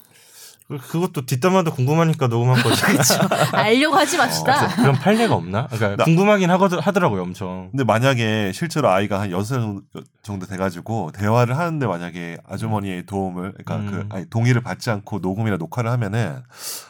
그- 0.79 0.87
그것도 0.87 1.25
뒷담화도 1.25 1.73
궁금하니까 1.73 2.27
녹음한 2.27 2.61
거지. 2.63 2.81
알려고 3.53 3.95
하지 3.95 4.17
맙시다. 4.17 4.67
그런 4.75 4.95
판례가 4.95 5.35
없나? 5.35 5.67
그러니까 5.67 5.97
나- 5.97 6.03
궁금하긴 6.05 6.49
하거든 6.51 6.79
하더라고요, 6.79 7.21
엄청. 7.23 7.69
근데 7.71 7.83
만약에 7.83 8.51
실제로 8.53 8.89
아이가 8.89 9.19
한 9.19 9.31
여섯 9.31 9.55
살 9.55 9.81
정도 10.23 10.45
돼가지고 10.45 11.11
대화를 11.13 11.57
하는데 11.57 11.85
만약에 11.85 12.37
아주머니의 12.47 13.05
도움을 13.05 13.53
그러니까 13.63 13.75
음. 13.77 14.07
그 14.09 14.15
아니, 14.15 14.29
동의를 14.29 14.61
받지 14.61 14.89
않고 14.91 15.19
녹음이나 15.19 15.57
녹화를 15.57 15.89
하면은 15.91 16.37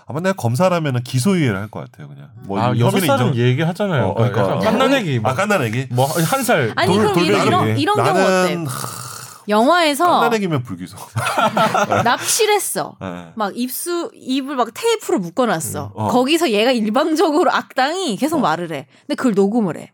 아마 0.08 0.20
내가 0.20 0.34
검사라면은 0.34 1.04
기소유예를 1.04 1.58
할 1.60 1.70
것 1.72 1.80
같아요 1.90 2.10
그냥. 2.10 2.28
뭐 2.46 2.60
아 2.60 2.78
여섯 2.78 3.00
살은 3.00 3.28
인정- 3.28 3.36
얘기하잖아요. 3.36 4.04
어, 4.08 4.14
그러니까. 4.16 4.60
깐난애기 4.60 5.22
아 5.24 5.34
깐난애기. 5.34 5.88
뭐 5.92 6.06
한 6.08 6.44
살. 6.44 6.74
아니 6.76 6.88
돌, 6.94 7.02
그럼 7.02 7.14
돌배기. 7.14 7.48
이런 7.48 7.78
이런 7.78 7.96
경우 7.96 8.20
어때? 8.20 8.58
영화에서 9.50 10.06
깐난애기면 10.06 10.64
불기소. 10.64 10.98
납치를 12.04 12.54
했어. 12.54 12.96
예. 13.02 13.34
막 13.36 13.54
입수 13.56 14.12
입을 14.14 14.56
막 14.56 14.70
테이프로 14.74 15.20
묶어놨어. 15.20 15.86
음, 15.86 15.92
어. 15.94 16.08
거기서 16.10 16.52
얘가 16.52 16.72
일방적으로 16.72 17.52
악당이 17.52 18.18
계속 18.18 18.40
말을 18.40 18.72
해. 18.72 18.88
근데 19.02 19.16
그걸 19.16 19.34
녹음을 19.34 19.78
해. 19.78 19.92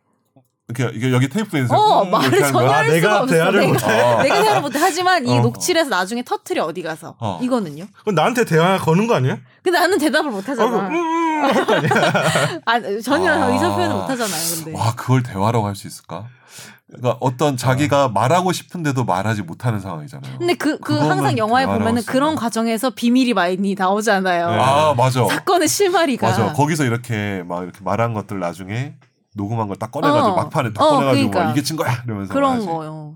이렇게 0.69 0.97
이게 0.97 1.13
여기 1.13 1.29
테이프에서 1.29 1.73
어 1.73 2.03
음, 2.03 2.11
말을 2.11 2.39
전혀? 2.51 2.69
할 2.69 2.83
아, 2.85 2.87
내가 2.91 2.99
수가 2.99 3.21
없어. 3.21 3.33
대화를 3.33 3.59
내가, 3.61 3.71
못해? 3.73 4.01
어. 4.01 4.19
내가 4.23 4.35
대화를 4.41 4.61
못해. 4.61 4.79
하지만 4.79 5.25
이 5.25 5.37
어. 5.37 5.41
녹취해서 5.41 5.89
나중에 5.89 6.23
터트려 6.23 6.65
어디 6.65 6.81
가서. 6.81 7.15
어. 7.19 7.39
이거는요. 7.41 7.85
그럼 8.01 8.15
나한테 8.15 8.43
대화 8.43 8.77
거는 8.77 9.07
거 9.07 9.15
아니야? 9.15 9.37
근데 9.63 9.79
나는 9.79 9.97
대답을 9.97 10.29
어, 10.29 10.33
못하잖아. 10.33 10.89
음, 10.89 10.93
음. 10.93 11.45
아, 12.65 12.79
전혀 13.01 13.31
아. 13.31 13.45
의사 13.47 13.73
표현을 13.75 13.95
못 13.95 14.09
하잖아요. 14.09 14.55
근데. 14.55 14.77
와 14.77 14.93
그걸 14.95 15.23
대화라고 15.23 15.65
할 15.65 15.75
수 15.77 15.87
있을까? 15.87 16.25
그러니까 16.87 17.17
어떤 17.21 17.55
자기가 17.57 18.09
말하고 18.09 18.51
싶은데도 18.51 19.03
말하지 19.05 19.43
못하는 19.43 19.79
상황이잖아요. 19.79 20.37
근데 20.39 20.53
그, 20.55 20.79
그 20.79 20.97
항상 20.97 21.37
영화에 21.37 21.65
보면은? 21.65 22.01
그런 22.03 22.35
과정에서 22.35 22.89
비밀이 22.89 23.33
많이 23.33 23.75
나오잖아요. 23.77 24.49
네. 24.51 24.57
아 24.57 24.93
맞아. 24.97 25.25
사건의 25.27 25.67
실마리가. 25.67 26.27
맞아. 26.27 26.53
거기서 26.53 26.83
이렇게 26.85 27.43
막 27.47 27.63
이렇게 27.63 27.79
말한 27.83 28.13
것들 28.13 28.39
나중에 28.39 28.95
녹음한 29.37 29.67
걸 29.67 29.77
딱 29.77 29.91
꺼내가지고 29.91 30.27
어. 30.33 30.35
막판에 30.35 30.73
딱 30.73 30.81
어, 30.83 30.89
꺼내가지고 30.95 31.29
그러니까. 31.29 31.43
뭐 31.43 31.51
이게 31.53 31.61
친 31.63 31.75
거야 31.77 32.01
이러면서 32.05 32.33
그런 32.33 32.49
말하지. 32.51 32.67
거요. 32.67 33.15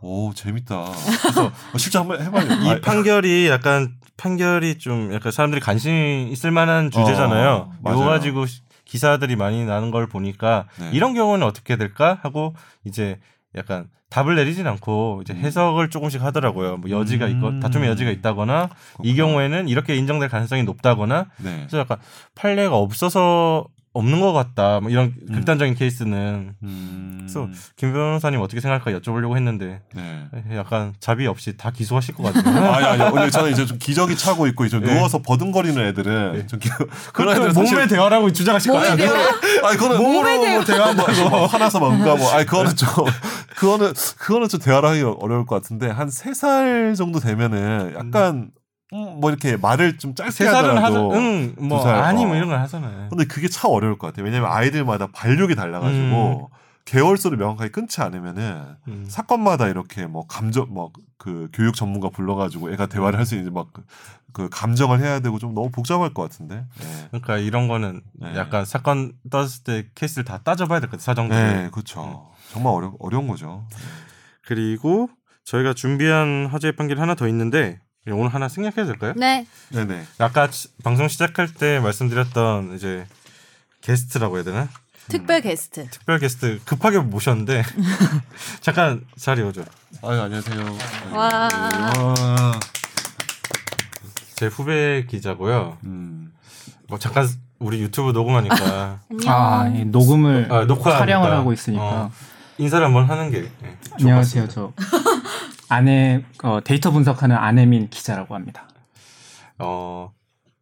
오 0.00 0.32
재밌다. 0.34 0.84
그래서 1.22 1.46
어, 1.46 1.78
실제 1.78 1.98
한번 1.98 2.20
해봐요. 2.20 2.44
이 2.76 2.80
판결이 2.80 3.48
약간 3.48 3.92
판결이 4.16 4.78
좀 4.78 5.12
약간 5.14 5.30
사람들이 5.30 5.60
관심 5.60 5.92
있을 6.30 6.50
만한 6.50 6.90
주제잖아요. 6.90 7.50
어, 7.52 7.72
이거 7.80 7.90
맞아요. 7.92 8.06
가지고 8.06 8.46
시- 8.46 8.62
기사들이 8.84 9.36
많이 9.36 9.64
나는 9.64 9.90
걸 9.92 10.08
보니까 10.08 10.66
네. 10.80 10.90
이런 10.92 11.14
경우는 11.14 11.46
어떻게 11.46 11.76
될까 11.76 12.18
하고 12.22 12.54
이제 12.84 13.20
약간 13.56 13.86
답을 14.10 14.34
내리진 14.34 14.66
않고 14.66 15.20
이제 15.22 15.32
해석을 15.34 15.88
조금씩 15.88 16.22
하더라고요. 16.22 16.78
뭐 16.78 16.90
여지가 16.90 17.28
있고 17.28 17.46
음. 17.48 17.60
다툼의 17.60 17.88
여지가 17.88 18.10
있다거나 18.10 18.68
이 19.04 19.14
그렇구나. 19.14 19.16
경우에는 19.16 19.68
이렇게 19.68 19.94
인정될 19.96 20.28
가능성이 20.28 20.64
높다거나 20.64 21.26
네. 21.38 21.56
그래서 21.60 21.78
약간 21.78 21.98
판례가 22.34 22.76
없어서 22.76 23.66
없는 23.94 24.20
것 24.20 24.32
같다. 24.32 24.80
뭐 24.80 24.90
이런 24.90 25.14
음. 25.28 25.34
극단적인 25.34 25.74
케이스는 25.74 26.54
음. 26.62 27.18
그래서 27.20 27.48
김 27.76 27.92
변호사님 27.92 28.40
어떻게 28.40 28.60
생각할까 28.60 28.98
여쭤보려고 28.98 29.36
했는데 29.36 29.82
네. 29.94 30.28
약간 30.56 30.94
자비 30.98 31.26
없이 31.26 31.56
다 31.58 31.70
기소하실 31.70 32.14
것 32.14 32.32
같아요. 32.32 32.56
아니 32.72 33.02
아니 33.02 33.30
저는 33.30 33.52
이제 33.52 33.66
좀 33.66 33.76
기저귀 33.78 34.16
차고 34.16 34.46
있고 34.48 34.64
이제 34.64 34.80
네. 34.80 34.94
누워서 34.94 35.20
버둥거리는 35.20 35.78
애들은 35.88 36.32
네. 36.32 36.46
좀 36.46 36.58
기... 36.58 36.70
그런 37.12 37.52
몸의 37.52 37.66
사실- 37.66 37.88
대화라고 37.88 38.32
주장하실 38.32 38.72
것 38.72 38.78
같아요. 38.78 39.12
아니 39.64 39.76
그거는 39.76 39.98
몸에 40.02 40.40
대해 40.40 40.56
뭐 40.56 40.64
대화한다고. 40.64 41.28
뭐 41.28 41.46
화나서 41.46 41.80
막 41.80 41.92
응가 41.92 42.16
뭐 42.16 42.30
아니 42.32 42.46
그거는 42.46 42.74
좀 42.74 42.88
그거는 43.56 43.92
그거는 44.18 44.48
좀 44.48 44.58
대화를 44.60 44.88
하기 44.88 45.02
어려울 45.20 45.44
것 45.44 45.56
같은데 45.62 45.88
한 45.90 46.08
세 46.08 46.32
살 46.34 46.94
정도 46.96 47.20
되면은 47.20 47.92
약간 47.94 48.34
음, 48.36 48.50
뭐 48.92 49.30
이렇게 49.30 49.56
말을 49.56 49.98
좀 49.98 50.14
짧게 50.14 50.46
하더라도 50.46 51.12
응, 51.14 51.54
뭐 51.58 51.86
아니 51.86 52.24
어. 52.24 52.26
뭐 52.26 52.36
이런 52.36 52.48
걸 52.48 52.58
하잖아요. 52.60 53.08
근데 53.08 53.24
그게 53.24 53.48
참 53.48 53.70
어려울 53.70 53.98
것 53.98 54.06
같아요. 54.08 54.24
왜냐면 54.24 54.50
아이들마다 54.52 55.06
발육이 55.08 55.54
달라가지고 55.54 56.50
개월수를 56.84 57.38
명확하게 57.38 57.70
끊지 57.70 58.00
않으면은 58.02 58.76
음. 58.88 59.04
사건마다 59.08 59.68
이렇게 59.68 60.06
뭐 60.06 60.26
감정 60.26 60.66
뭐 60.72 60.90
그 61.22 61.48
교육 61.52 61.76
전문가 61.76 62.08
불러가지고 62.10 62.72
애가 62.72 62.86
대화를 62.86 63.16
할 63.16 63.26
수 63.26 63.36
있는 63.36 63.52
막 63.54 63.68
그 64.32 64.48
감정을 64.48 64.98
해야 65.00 65.20
되고 65.20 65.38
좀 65.38 65.52
너무 65.54 65.70
복잡할 65.70 66.14
것 66.14 66.22
같은데. 66.22 66.64
네. 66.80 67.06
그러니까 67.10 67.36
이런 67.36 67.68
거는 67.68 68.00
네. 68.14 68.34
약간 68.34 68.64
사건 68.64 69.12
떴을 69.30 69.48
때 69.62 69.86
케이스를 69.94 70.24
다 70.24 70.38
따져봐야 70.38 70.80
될 70.80 70.88
것 70.88 70.92
같아요. 70.98 71.04
사정들. 71.04 71.36
네, 71.36 71.68
그렇죠. 71.70 72.30
정말 72.50 72.72
어려 72.72 72.94
어려운 72.98 73.28
거죠. 73.28 73.66
그리고 74.46 75.10
저희가 75.44 75.74
준비한 75.74 76.46
화제의 76.50 76.76
판결이 76.76 76.98
하나 76.98 77.14
더 77.14 77.28
있는데 77.28 77.78
오늘 78.10 78.34
하나 78.34 78.48
생략해도 78.48 78.86
될까요? 78.86 79.12
네. 79.16 79.46
네네. 79.70 80.04
아까 80.18 80.50
치- 80.50 80.68
방송 80.82 81.06
시작할 81.08 81.54
때 81.54 81.78
말씀드렸던 81.78 82.74
이제 82.74 83.06
게스트라고 83.80 84.36
해야 84.36 84.44
되나? 84.44 84.68
특별 85.08 85.40
게스트. 85.40 85.88
특별 85.90 86.18
게스트 86.18 86.60
급하게 86.64 86.98
모셨는데 86.98 87.62
잠깐 88.60 89.04
자리 89.16 89.42
오죠. 89.42 89.64
아유 90.02 90.20
안녕하세요. 90.20 90.76
와. 91.12 91.48
와. 91.98 92.60
제 94.36 94.46
후배 94.46 95.04
기자고요. 95.08 95.78
음. 95.84 96.32
뭐 96.88 96.98
잠깐 96.98 97.28
우리 97.60 97.80
유튜브 97.80 98.10
녹음하니까 98.10 99.00
안녕. 99.10 99.28
아, 99.32 99.72
예, 99.76 99.84
녹음을 99.84 100.48
아, 100.50 100.64
녹화하니까. 100.64 100.98
촬영을 100.98 101.30
하고 101.32 101.52
있으니까. 101.52 101.82
어, 101.84 102.10
인사를 102.58 102.84
한번 102.84 103.04
하는 103.08 103.30
게 103.30 103.42
네, 103.60 103.76
안녕하세요. 103.92 104.48
저 104.48 104.72
아내 105.72 106.22
어, 106.42 106.60
데이터 106.62 106.90
분석하는 106.90 107.36
안혜민 107.36 107.88
기자라고 107.88 108.34
합니다. 108.34 108.68
어, 109.58 110.10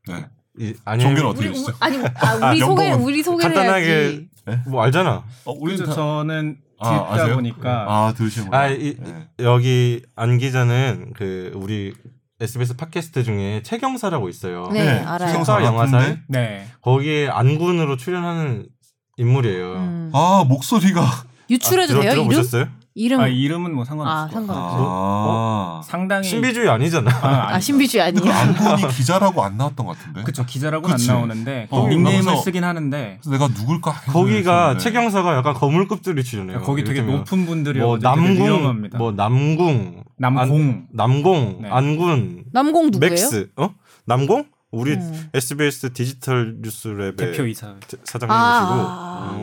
네. 0.06 0.26
이, 0.58 0.74
아니 0.84 1.02
종교는 1.02 1.30
우리 1.30 1.30
어떻게 1.30 1.48
우, 1.48 1.52
되시죠? 1.52 1.72
아니 1.80 1.96
아, 1.98 2.34
우리 2.50 2.60
소개 2.60 2.84
연봉은 2.90 3.04
우리 3.04 3.22
소개를 3.22 3.54
간단하게 3.54 3.86
해야지. 3.86 4.28
뭐 4.68 4.82
알잖아. 4.82 5.24
어, 5.44 5.52
우리 5.58 5.76
저는 5.76 6.58
아, 6.78 6.90
듣다 6.90 7.12
아세요? 7.22 7.34
보니까 7.34 7.86
아 7.88 8.12
들으시는 8.16 8.52
아, 8.54 8.68
이, 8.68 8.96
네. 8.98 9.28
여기 9.40 10.02
안 10.16 10.38
기자는 10.38 11.12
그 11.16 11.52
우리 11.54 11.94
SBS 12.40 12.76
팟캐스트 12.76 13.22
중에 13.24 13.62
최경사라고 13.62 14.28
있어요. 14.28 14.68
네, 14.72 14.88
알아요. 15.00 15.28
최경사 15.28 15.62
영화사에 15.64 16.00
같은데? 16.00 16.22
네. 16.28 16.66
거기에 16.82 17.28
안군으로 17.28 17.96
출연하는 17.96 18.66
인물이에요. 19.18 19.72
음. 19.74 20.10
아 20.14 20.44
목소리가 20.48 21.04
유출해도 21.50 21.94
들어- 21.94 22.02
돼요? 22.02 22.12
들어보셨어요? 22.12 22.62
이름 22.62 22.79
아, 23.20 23.26
이름은 23.26 23.74
뭐 23.74 23.82
아, 23.82 23.86
상관없을 23.86 24.14
것 24.14 24.46
같아요. 24.46 24.46
상관없어요. 24.46 24.86
아. 24.88 25.82
상당히 25.84 26.28
신비주의 26.28 26.68
아니잖아. 26.68 27.10
아, 27.22 27.54
아, 27.54 27.60
신비주의 27.60 28.12
그 28.12 28.20
아니야. 28.20 28.36
안군이 28.40 28.88
기자라고 28.88 29.42
안 29.42 29.56
나왔던 29.56 29.86
것 29.86 29.98
같은데. 29.98 30.22
그쵸 30.22 30.44
기자라고는 30.44 30.96
그치. 30.96 31.10
안 31.10 31.16
나오는데 31.16 31.68
어, 31.70 31.88
닉네임을 31.88 32.36
쓰긴 32.38 32.64
하는데 32.64 33.18
그래서 33.22 33.30
내가 33.30 33.48
누굴까? 33.48 33.92
거기가. 34.12 34.76
최경사가 34.78 35.36
약간 35.36 35.54
거물급들이 35.54 36.22
출연해요. 36.24 36.60
거기 36.60 36.84
되게 36.84 37.02
높은 37.02 37.46
분들이 37.46 37.80
뭐 37.80 37.98
남궁. 37.98 38.88
뭐 38.96 39.12
남궁, 39.12 40.04
남공. 40.16 40.40
안, 40.40 40.86
남공, 40.92 41.58
네. 41.62 41.68
안군, 41.70 42.44
남공 42.52 42.90
누구예요? 42.90 43.10
맥스, 43.10 43.50
어? 43.56 43.70
남공? 44.06 44.44
우리 44.72 44.92
음. 44.92 45.28
SBS 45.34 45.92
디지털 45.92 46.56
뉴스랩의 46.62 47.16
대표이사. 47.16 47.74
사장님이시고 48.04 48.28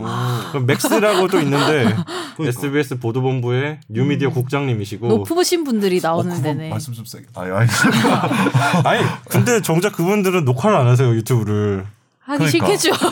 아. 0.06 0.50
그 0.54 0.58
맥스라고도 0.60 1.42
있는데 1.42 1.96
SBS 2.40 3.00
보도본부의 3.00 3.82
뉴미디어 3.90 4.30
국장님이시고 4.30 5.08
높으신 5.10 5.66
분들이 5.66 6.00
나오는 6.02 6.32
어, 6.32 6.42
데네. 6.42 6.70
말씀 6.70 6.94
좀 6.94 7.04
세게. 7.04 7.26
아니 7.36 7.52
아니. 7.52 7.68
아니 8.88 9.04
근데 9.30 9.62
정작 9.62 9.94
그분들은 9.98 10.46
녹화를 10.46 10.78
안 10.78 10.88
하세요 10.88 11.10
유튜브를 11.14 11.86
하기 12.22 12.46
그러니까. 12.46 12.78
싫겠죠. 12.78 12.98
전 12.98 13.12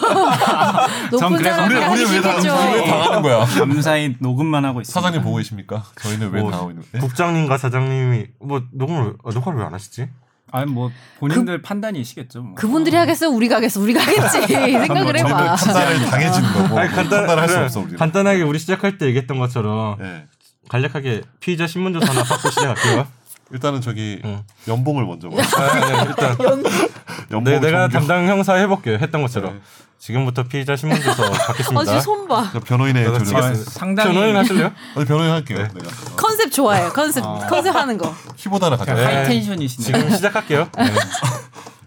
높은 1.32 1.44
사람이 1.44 1.74
우리 1.74 1.84
하기 1.84 1.94
우리 1.94 2.02
왜 2.02 2.22
싫겠죠. 2.22 2.48
당하는 2.86 3.22
거야? 3.24 3.46
감사히 3.46 4.16
녹음만 4.20 4.64
하고 4.64 4.80
있습니다. 4.80 5.02
사장님 5.02 5.22
보고 5.22 5.36
계십니까? 5.38 5.84
저희는 6.02 6.32
왜 6.32 6.42
뭐, 6.42 6.52
당하고 6.52 6.72
있는 6.72 6.84
거예요? 6.92 7.06
국장님과 7.08 7.58
사장님이 7.58 8.28
뭐 8.40 8.62
녹음을 8.72 9.16
아, 9.26 9.32
녹화를 9.34 9.60
왜 9.60 9.66
안 9.66 9.74
하시지? 9.74 10.08
아니 10.52 10.72
뭐 10.72 10.92
본인들 11.20 11.62
판단이시겠죠. 11.62 12.42
뭐. 12.44 12.56
그분들이 12.56 12.96
하겠어, 12.96 13.30
우리가 13.30 13.58
하겠어, 13.58 13.80
우리가 13.82 14.02
하겠지 14.02 14.48
생각을 14.54 15.18
해봐. 15.20 15.56
판단을 15.56 16.06
당해지는 16.06 16.54
거고 16.54 16.80
아니 16.80 16.90
간단 16.90 17.26
판단할 17.28 17.48
수 17.50 17.56
그래, 17.56 17.66
없어 17.66 17.80
우리. 17.82 17.96
간단하게 17.98 18.42
우리 18.44 18.60
시작할 18.60 18.98
때 18.98 19.08
얘기했던 19.08 19.38
것처럼 19.40 19.98
네. 20.00 20.26
간략하게 20.70 21.22
피의자 21.40 21.68
신문조사 21.68 22.12
하나 22.12 22.24
받고 22.24 22.50
시작할게요. 22.50 23.08
일단은 23.52 23.82
저기 23.82 24.20
응. 24.26 24.44
연봉을 24.68 25.06
먼저 25.06 25.30
봐. 25.30 25.38
아, 25.38 25.80
네, 25.80 26.04
일단 26.10 26.38
연봉 27.32 27.54
네, 27.54 27.60
내가. 27.60 27.88
담당 27.90 28.28
형사 28.28 28.56
해볼게요. 28.56 28.98
했던 29.00 29.22
것처럼 29.22 29.54
네. 29.56 29.60
지금부터 30.00 30.44
피의자 30.44 30.76
신문조사 30.76 31.30
받겠습니다. 31.48 31.80
어, 31.80 31.86
지금 31.86 32.00
손 32.02 32.28
봐. 32.28 32.50
저 32.52 32.60
변호인의 32.60 33.08
아, 33.08 33.54
상당히 33.54 34.14
변호인 34.14 34.36
하실래요? 34.38 34.72
아니 34.96 35.06
변호인 35.06 35.32
할게요. 35.32 35.60
네. 35.60 35.68
내가 35.74 35.88
어, 35.88 36.16
컨셉 36.16 36.52
좋아해요. 36.52 36.90
컨셉, 36.92 37.24
아. 37.24 37.48
컨셉 37.48 37.76
하는 37.76 37.98
거. 37.98 38.14
키보드 38.36 38.64
하나 38.64 38.78
가져. 38.78 38.94
네. 38.96 39.04
high 39.04 39.24
tension이시네요. 39.24 40.00
지금 40.00 40.16
시작할게요. 40.16 40.70
네. 40.78 40.86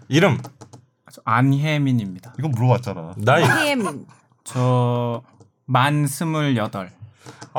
이름, 0.07 0.41
안혜민입니다. 1.25 2.33
이건 2.39 2.51
물어봤잖아. 2.51 3.13
나이. 3.17 3.43
혜민. 3.43 4.05
저만 4.43 6.07
스물여덟, 6.07 6.91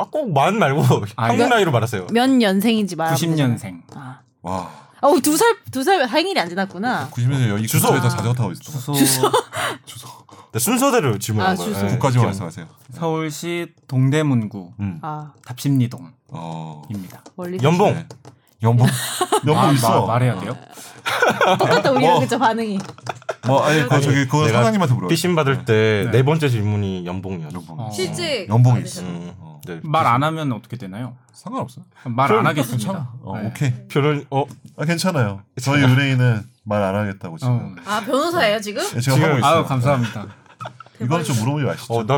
아 0.00 0.04
꼭 0.10 0.32
만 0.32 0.58
말고 0.58 0.82
아, 1.16 1.26
한국 1.28 1.48
나이로 1.48 1.70
말하세요. 1.72 2.06
몇 2.12 2.28
년생인지 2.30 2.96
말하면 2.96 3.18
90년생. 3.18 3.82
아, 3.94 4.20
와. 4.42 4.70
어, 5.02 5.18
두 5.22 5.36
살, 5.36 5.56
두살 5.70 6.06
생일이 6.08 6.38
안 6.38 6.48
지났구나. 6.48 7.08
90년대 7.10 7.48
여기 7.48 7.66
주소. 7.66 7.86
주소 7.88 7.96
에다 7.96 8.08
자전거 8.08 8.34
타고 8.34 8.52
있어. 8.52 8.62
주소, 8.92 8.92
주소. 9.86 10.08
네, 10.52 10.58
순서대로 10.58 11.18
질문한 11.18 11.52
아, 11.52 11.56
거예요. 11.56 11.72
주소. 11.72 11.86
네, 11.86 11.92
국까지만 11.92 12.12
기억- 12.24 12.26
말씀하세요. 12.26 12.66
서울시 12.92 13.68
동대문구 13.86 14.72
음. 14.80 14.98
아, 15.02 15.32
답심리동입니다. 15.46 16.14
어. 16.28 16.82
연봉 17.62 17.94
네. 17.94 18.06
연봉. 18.62 18.86
연봉 19.46 19.66
마- 19.66 19.72
있어. 19.72 20.00
마- 20.02 20.06
말해야 20.14 20.38
돼요? 20.40 20.54
똑같다, 21.58 21.90
우리랑 21.92 22.12
뭐. 22.14 22.20
그죠, 22.20 22.38
반응이. 22.38 22.78
뭐 23.46 23.62
아니 23.64 23.88
그 23.88 24.00
저기 24.02 24.26
그거 24.26 24.46
사장님한테 24.48 24.94
물어. 24.94 25.08
피신 25.08 25.34
받을 25.34 25.64
때네 25.64 26.10
네. 26.10 26.22
번째 26.22 26.48
질문이 26.50 27.06
연봉이었어. 27.06 27.54
연봉. 27.54 27.80
어. 27.80 27.90
실제. 27.90 28.46
연봉이 28.50 28.82
있어. 28.82 29.00
음, 29.00 29.32
어. 29.38 29.49
네. 29.66 29.80
말안 29.82 30.22
하면 30.22 30.52
어떻게 30.52 30.76
되나요? 30.76 31.16
상관없어. 31.32 31.82
말안 32.04 32.46
하겠습니다. 32.46 32.76
괜찮아. 32.76 33.12
어, 33.22 33.38
네. 33.38 33.46
오케이. 33.48 33.72
변호인 33.88 34.24
어아 34.30 34.84
괜찮아요. 34.86 35.42
저희 35.62 35.82
의뢰인은 35.82 36.42
말 36.64 36.82
안 36.82 36.94
하겠다고 36.94 37.38
지금. 37.38 37.52
어. 37.54 37.74
아, 37.86 38.00
변호사예요, 38.00 38.60
지금? 38.60 38.82
네, 38.82 39.00
제가 39.00 39.16
지금- 39.16 39.22
하고 39.28 39.38
있어요. 39.38 39.54
아유 39.58 39.64
감사합니다. 39.64 40.22
네. 40.24 40.30
이거는 41.06 41.24
좀 41.24 41.36
물어보지 41.38 41.64
마시죠. 41.64 41.94
어, 41.94 42.04
나, 42.04 42.16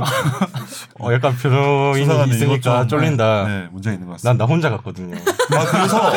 어, 0.98 1.12
약간 1.12 1.32
이거 1.38 1.94
있으니까 1.96 2.80
좀, 2.80 2.88
쫄린다. 2.88 3.44
네, 3.46 3.68
문제 3.70 3.92
있는 3.92 4.06
것 4.08 4.14
같습니다. 4.14 4.30
난 4.32 4.38
나 4.38 4.44
혼자 4.52 4.70
갔거든요. 4.70 5.14
아 5.16 5.64
그래서 5.66 6.10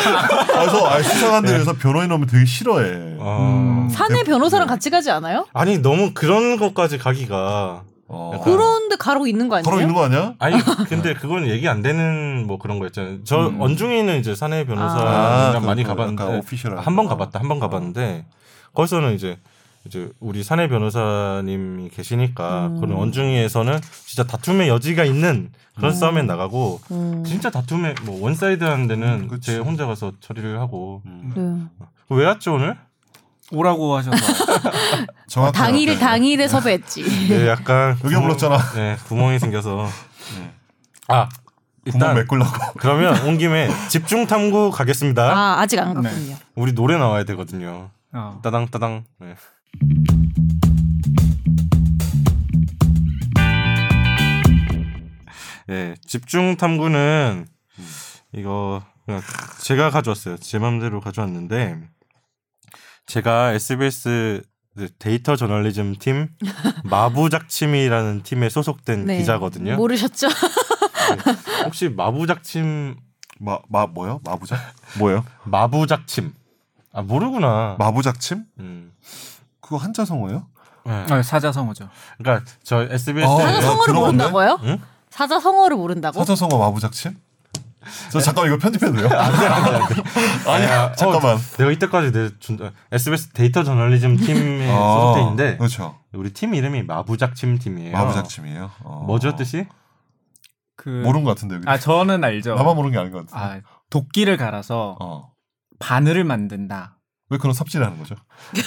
그래서 0.48 0.88
아, 0.90 1.02
수사관들에서 1.04 1.74
변호인 1.74 2.12
오면 2.12 2.28
되게 2.28 2.44
싫어해. 2.46 3.18
어. 3.20 3.84
음. 3.86 3.90
사내 3.90 4.24
변호사랑 4.24 4.68
같이 4.68 4.90
가지 4.90 5.12
않아요? 5.12 5.46
아니, 5.54 5.78
너무 5.78 6.12
그런 6.16 6.58
것까지 6.58 6.98
가기가. 6.98 7.84
어. 8.08 8.40
그런데 8.44 8.96
가라고 8.98 9.26
있는 9.28 9.50
거 9.50 9.56
아니에요? 9.56 9.64
바로 9.70 9.82
있는 9.82 9.96
거 9.96 10.04
아니야? 10.06 10.36
아니, 10.40 10.58
근데 10.90 11.14
그건 11.16 11.48
얘기 11.48 11.68
안 11.68 11.82
되는 11.82 12.46
뭐 12.46 12.58
그런 12.60 12.78
거 12.80 12.86
있잖아요. 12.88 13.24
저 13.24 13.48
음. 13.48 13.60
언중위에는 13.60 14.20
이제 14.20 14.36
사내 14.36 14.66
변호사랑 14.66 15.56
아, 15.56 15.60
많이 15.60 15.84
그, 15.84 15.88
그 15.94 16.02
약간 16.02 16.16
가봤는데. 16.16 16.38
official한 16.40 16.80
한번 16.80 17.06
거. 17.06 17.10
가봤다, 17.12 17.40
한 17.40 17.48
번 17.48 17.60
가봤는데. 17.60 18.26
거기서는 18.74 19.14
이제 19.16 19.38
이제 19.86 20.10
우리 20.20 20.44
사내 20.44 20.68
변호사님이 20.68 21.90
계시니까 21.90 22.68
음. 22.68 22.80
그런 22.82 22.98
언중위에서는 22.98 23.80
진짜 24.06 24.24
다툼의 24.24 24.68
여지가 24.70 25.04
있는 25.06 25.52
그런 25.76 25.92
음. 25.92 25.96
싸움에 25.96 26.24
나가고 26.24 26.82
음. 26.92 27.24
진짜 27.26 27.50
다툼에 27.52 27.94
뭐 28.04 28.20
one 28.22 28.42
side한 28.42 28.88
데는 28.88 29.08
음, 29.08 29.28
그치. 29.28 29.52
제 29.52 29.58
혼자 29.60 29.86
가서 29.86 30.12
처리를 30.22 30.60
하고 30.60 31.02
음. 31.06 31.70
네. 31.80 31.86
왜 32.10 32.26
왔죠 32.26 32.56
오늘? 32.56 32.76
오라고 33.52 33.96
하셔서 33.98 34.18
정확하게 35.28 35.58
당일에 35.58 35.94
네. 35.94 36.00
당일에 36.00 36.48
섭외했지. 36.48 37.04
네, 37.30 37.48
약간 37.48 37.98
여기 38.04 38.16
구멍- 38.16 38.22
불렀잖아. 38.24 38.58
네, 38.74 38.98
구멍이 39.08 39.40
생겨서 39.40 39.88
네. 40.38 40.52
아 41.10 41.30
구멍 41.30 41.36
일단 41.86 42.16
메꾸려고. 42.16 42.52
그러면 42.78 43.16
온 43.28 43.38
김에 43.38 43.70
집중 43.90 44.26
탐구 44.26 44.72
가겠습니다. 44.72 45.24
아 45.32 45.60
아직 45.62 45.80
안 45.80 45.94
갔군요. 45.94 46.36
우리 46.56 46.74
노래 46.74 46.98
나와야 46.98 47.24
되거든요. 47.26 47.92
어. 48.14 48.40
따당 48.42 48.68
따당. 48.70 49.04
네. 49.20 49.36
예, 55.70 55.96
집중 56.06 56.58
탐구는 56.58 57.48
이거 58.34 58.84
그냥 59.06 59.22
제가 59.62 59.90
가져왔어요. 59.90 60.38
제 60.38 60.60
맘대로 60.60 61.00
가져왔는데 61.02 61.80
제가 63.06 63.52
SBS 63.54 64.42
데이터 65.00 65.36
저널리즘 65.36 65.96
팀 66.00 66.28
마부작침이라는 66.84 68.24
팀에 68.24 68.50
소속된 68.50 69.06
네. 69.06 69.18
기자거든요. 69.20 69.76
모르셨죠? 69.78 70.28
혹시 71.66 71.90
마부작침 71.90 72.96
마 73.40 73.60
마 73.70 73.86
뭐요? 73.86 74.20
마부작? 74.24 74.60
뭐예요? 74.98 75.24
마부작침 75.44 76.34
아 76.94 77.02
모르구나. 77.02 77.76
마부작침? 77.80 78.44
음. 78.60 78.92
그거 79.60 79.78
한자 79.78 80.06
성어예요? 80.06 80.48
네. 80.86 80.92
아, 81.10 81.22
사자성어죠. 81.22 81.90
그러니까 82.18 82.46
저 82.64 82.84
SBS 82.84 83.26
어, 83.26 83.38
사자 83.40 83.58
야, 83.58 83.62
성어를 83.62 83.86
들어봤네? 83.86 84.00
모른다고요? 84.30 84.60
응? 84.64 84.82
사자 85.10 85.40
성어를 85.40 85.78
모른다고? 85.78 86.20
사자 86.20 86.36
성어 86.36 86.58
마부작침? 86.60 87.18
저 88.10 88.20
잠깐 88.20 88.48
이거 88.48 88.58
편집해도 88.58 88.94
돼요? 88.96 89.10
아니야. 90.48 90.92
잠깐만. 90.94 91.36
어, 91.36 91.40
내가 91.58 91.72
이때까지 91.72 92.12
내 92.12 92.30
준, 92.40 92.58
SBS 92.92 93.30
데이터 93.30 93.64
저널리즘 93.64 94.18
팀에 94.18 94.70
아, 94.72 94.76
소속돼 94.76 95.22
있는데 95.22 95.58
그렇죠. 95.58 95.98
우리 96.14 96.32
팀 96.34 96.54
이름이 96.54 96.84
마부작침 96.84 97.58
팀이에요. 97.60 97.92
마부작침이에요. 97.94 98.72
어. 98.84 99.04
뭐죠 99.06 99.36
뜻이? 99.36 99.68
그 100.78 100.90
모르는 100.90 101.24
것 101.24 101.36
같은데 101.36 101.56
여기. 101.56 101.66
아 101.68 101.78
저는 101.78 102.24
알죠. 102.24 102.56
나만 102.56 102.76
모르는 102.76 102.92
게 102.94 103.00
아닌 103.00 103.12
것 103.12 103.26
같은데. 103.28 103.60
아 103.60 103.62
도끼를 103.90 104.38
갈아서 104.38 104.98
어. 105.00 105.32
바늘을 105.80 106.24
만든다. 106.24 106.94
왜 107.30 107.40
그런 107.40 107.54
삽질하는 107.54 107.98
거죠? 107.98 108.14
이 108.54 108.60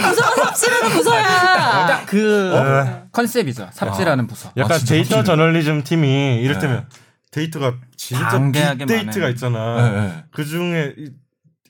부서가 0.00 0.44
삽질하는 0.44 0.90
부서야. 0.90 1.86
딱그 1.86 2.52
어? 2.56 3.06
concept이죠. 3.12 3.68
삽질하는 3.72 4.26
부서. 4.26 4.50
약간 4.56 4.72
아, 4.72 4.78
진짜 4.78 4.94
데이터 4.94 5.16
삽질이네. 5.16 5.24
저널리즘 5.24 5.84
팀이 5.84 6.40
이를테면 6.42 6.86
네. 6.90 7.00
데이터가 7.30 7.74
진짜 7.96 8.40
빅데이터가. 8.76 9.28
있잖아. 9.28 9.90
네, 9.90 10.00
네. 10.00 10.24
그 10.32 10.44
중에 10.44 10.94
이, 10.98 11.10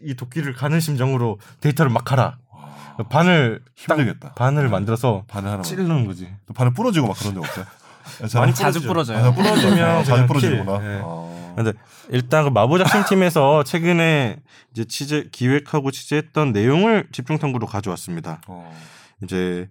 이 0.02 0.14
도끼를 0.14 0.54
가는 0.54 0.80
심정으로 0.80 1.38
데이터를 1.61 1.90
막. 1.90 2.04
와, 2.11 2.38
바늘 3.08 3.62
딱 3.86 3.98
힘들겠다. 3.98 4.34
바늘을 4.34 4.68
만들어서 4.68 5.24
바늘 5.28 5.50
하나. 5.50 5.62
찌르는 5.62 6.06
거지. 6.06 6.28
또 6.46 6.54
바늘 6.54 6.72
부러지고 6.72 7.08
막 7.08 7.18
그런 7.18 7.34
적 7.34 7.44
없어요? 7.44 7.64
많이 8.34 8.54
자주 8.54 8.82
부러지죠. 8.82 9.16
아, 9.16 9.32
부러져요. 9.32 9.61
부러지면 9.61 9.98
자주 10.04 10.11
그냥 10.11 10.26
부러지구나. 10.26 10.78
kill. 10.78 10.88
네. 10.88 11.00
어. 11.02 11.52
근데 11.56 11.72
일단 12.08 12.44
그 12.44 12.50
마부작침 12.50 13.04
팀에서 13.08 13.62
최근에 13.64 14.36
이제 14.72 14.84
취재 14.84 15.28
기획하고 15.30 15.90
취재했던 15.90 16.52
내용을 16.52 17.08
집중 17.12 17.38
탐구로 17.38 17.66
가져왔습니다. 17.66 18.40
어. 18.46 18.72
이제 19.22 19.68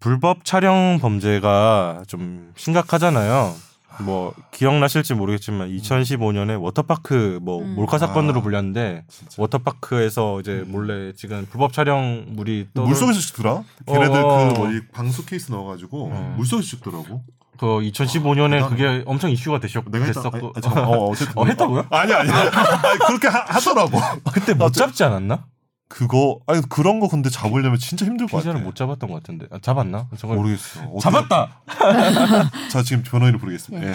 불법 0.00 0.44
촬영 0.44 0.98
범죄가 1.00 2.04
좀 2.06 2.52
심각하잖아요. 2.56 3.54
뭐 4.00 4.34
기억나실지 4.52 5.14
모르겠지만 5.14 5.70
2015년에 5.70 6.60
워터파크 6.60 7.38
뭐 7.42 7.62
음. 7.62 7.74
몰카 7.74 7.98
사건으로 7.98 8.40
아, 8.40 8.42
불렸는데 8.42 9.04
진짜. 9.08 9.34
워터파크에서 9.42 10.40
이제 10.40 10.64
몰래 10.66 11.12
지금 11.14 11.46
불법 11.50 11.72
촬영 11.72 12.24
물이 12.28 12.68
떠 12.74 12.82
물속에서 12.82 13.18
찍더라. 13.20 13.62
걔네들 13.86 14.16
어. 14.24 14.52
그 14.52 14.58
뭐지 14.58 14.88
방수 14.92 15.24
케이스 15.26 15.50
넣어가지고 15.50 16.10
어. 16.12 16.34
물속에서 16.36 16.68
찍더라고. 16.68 17.22
그 17.58 17.66
2015년에 17.66 18.62
아, 18.62 18.68
그게 18.68 19.02
엄청 19.06 19.30
이슈가 19.30 19.60
되셨, 19.60 19.82
내가 19.90 20.04
했다. 20.04 20.22
됐었고 20.22 20.52
아, 20.56 20.60
잠깐. 20.60 20.84
어, 20.84 20.90
어쨌든. 21.06 21.38
어, 21.38 21.44
했다고요? 21.46 21.86
아니 21.90 22.12
아니. 22.12 22.30
아니 22.30 22.98
그렇게 23.06 23.28
하, 23.28 23.40
하더라고. 23.46 23.98
그때 24.32 24.52
못 24.52 24.72
잡지 24.72 25.04
않았나? 25.04 25.46
그거 25.88 26.40
아니 26.48 26.60
그런 26.68 26.98
거 26.98 27.06
근데 27.08 27.30
잡으려면 27.30 27.78
진짜 27.78 28.04
힘들 28.04 28.26
것 28.26 28.38
같아. 28.38 28.42
피자를 28.50 28.60
못 28.62 28.74
잡았던 28.74 29.08
것 29.08 29.22
같은데 29.22 29.46
아, 29.52 29.58
잡았나? 29.62 30.08
저걸 30.18 30.36
모르겠어. 30.36 30.80
어떻게- 30.80 31.00
잡았다. 31.00 31.60
자 32.70 32.82
지금 32.82 33.04
변호인을 33.04 33.38
부르겠습니다. 33.38 33.86
예. 33.88 33.94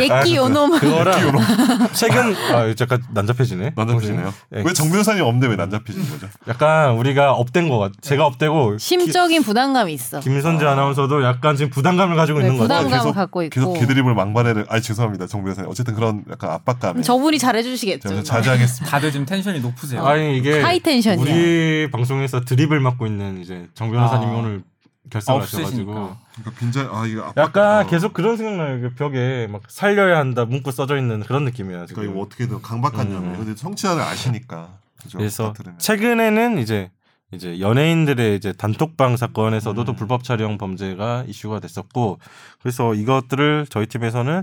예끼 0.00 0.36
요놈. 0.36 0.78
그거랑 0.78 1.18
최근 1.92 2.34
아 2.54 2.72
잠깐 2.76 3.02
난잡해지네. 3.12 3.72
난잡히시네요. 3.74 4.32
예. 4.56 4.62
왜 4.62 4.72
정 4.72 4.90
변호사님 4.90 5.24
없는데 5.24 5.48
왜 5.48 5.56
난잡히신 5.56 6.08
거죠? 6.10 6.28
약간 6.48 6.92
우리가 6.94 7.32
up된 7.32 7.68
거 7.68 7.78
같. 7.78 7.92
제가 8.00 8.26
up되고 8.26 8.78
심적인 8.78 9.42
부담감이 9.42 9.92
있어. 9.92 10.20
기- 10.20 10.30
김선재 10.30 10.64
아나운서도 10.64 11.24
약간 11.24 11.56
지금 11.56 11.70
부담감을 11.70 12.14
가지고 12.16 12.38
네, 12.40 12.46
있는 12.46 12.58
거죠. 12.58 12.68
부담감을 12.68 12.98
계속- 12.98 13.12
갖고 13.12 13.42
있고. 13.42 13.54
계속 13.54 13.74
개드립을 13.80 14.14
망발해를. 14.14 14.66
아 14.68 14.78
죄송합니다, 14.80 15.26
정 15.26 15.42
변호사님. 15.42 15.68
어쨌든 15.70 15.94
그런 15.94 16.24
약간 16.30 16.50
압박감에 16.50 17.02
저분이 17.02 17.38
잘해주시겠죠. 17.40 18.08
제가 18.08 18.22
자제하겠습니다. 18.22 18.90
다들 18.90 19.10
지금 19.10 19.26
텐션이 19.26 19.60
높으세요. 19.60 20.04
아니 20.06 20.38
이게 20.38 20.60
하이 20.62 20.78
텐션이야. 20.80 21.23
우리 21.32 21.88
방송에서 21.90 22.40
드립을 22.40 22.80
맡고 22.80 23.06
있는 23.06 23.40
이제 23.40 23.68
정 23.74 23.90
변호사님이 23.90 24.32
아. 24.32 24.34
오늘 24.36 24.62
결성하셔가지고. 25.10 25.92
그러니까 25.92 26.58
빈자 26.58 26.88
아 26.92 27.06
이거. 27.06 27.32
약간 27.36 27.84
어. 27.84 27.88
계속 27.88 28.12
그런 28.12 28.36
생각나요. 28.36 28.80
그 28.80 28.94
벽에 28.94 29.46
막 29.50 29.62
살려야 29.68 30.18
한다 30.18 30.44
문구 30.44 30.72
써져 30.72 30.96
있는 30.96 31.20
그런 31.20 31.44
느낌이야. 31.44 31.86
지금. 31.86 31.94
그러니까 32.02 32.12
이거 32.14 32.24
어떻게든 32.24 32.62
강박한 32.62 33.06
음. 33.08 33.12
점이에요. 33.12 33.36
근데 33.38 33.54
청취자들 33.54 34.02
아시니까. 34.02 34.70
그죠? 35.02 35.18
그래서. 35.18 35.52
최근에는 35.78 36.58
이제 36.58 36.90
이제 37.32 37.58
연예인들의 37.60 38.36
이제 38.36 38.52
단톡방 38.52 39.16
사건에서도 39.16 39.84
또 39.84 39.92
음. 39.92 39.96
불법 39.96 40.24
촬영 40.24 40.56
범죄가 40.56 41.24
이슈가 41.26 41.60
됐었고 41.60 42.18
그래서 42.62 42.94
이것들을 42.94 43.66
저희 43.70 43.86
팀에서는 43.86 44.42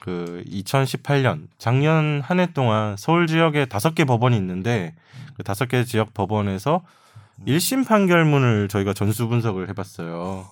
그 0.00 0.42
2018년 0.48 1.46
작년 1.58 2.20
한 2.24 2.40
해 2.40 2.46
동안 2.52 2.96
서울 2.96 3.26
지역에 3.26 3.66
다섯 3.66 3.94
개 3.94 4.04
법원이 4.04 4.36
있는데 4.36 4.94
그 5.21 5.21
다섯 5.44 5.66
개 5.66 5.84
지역 5.84 6.14
법원에서 6.14 6.82
음. 7.40 7.44
1심 7.46 7.86
판결문을 7.86 8.68
저희가 8.68 8.92
전수 8.94 9.28
분석을 9.28 9.68
해봤어요. 9.68 10.48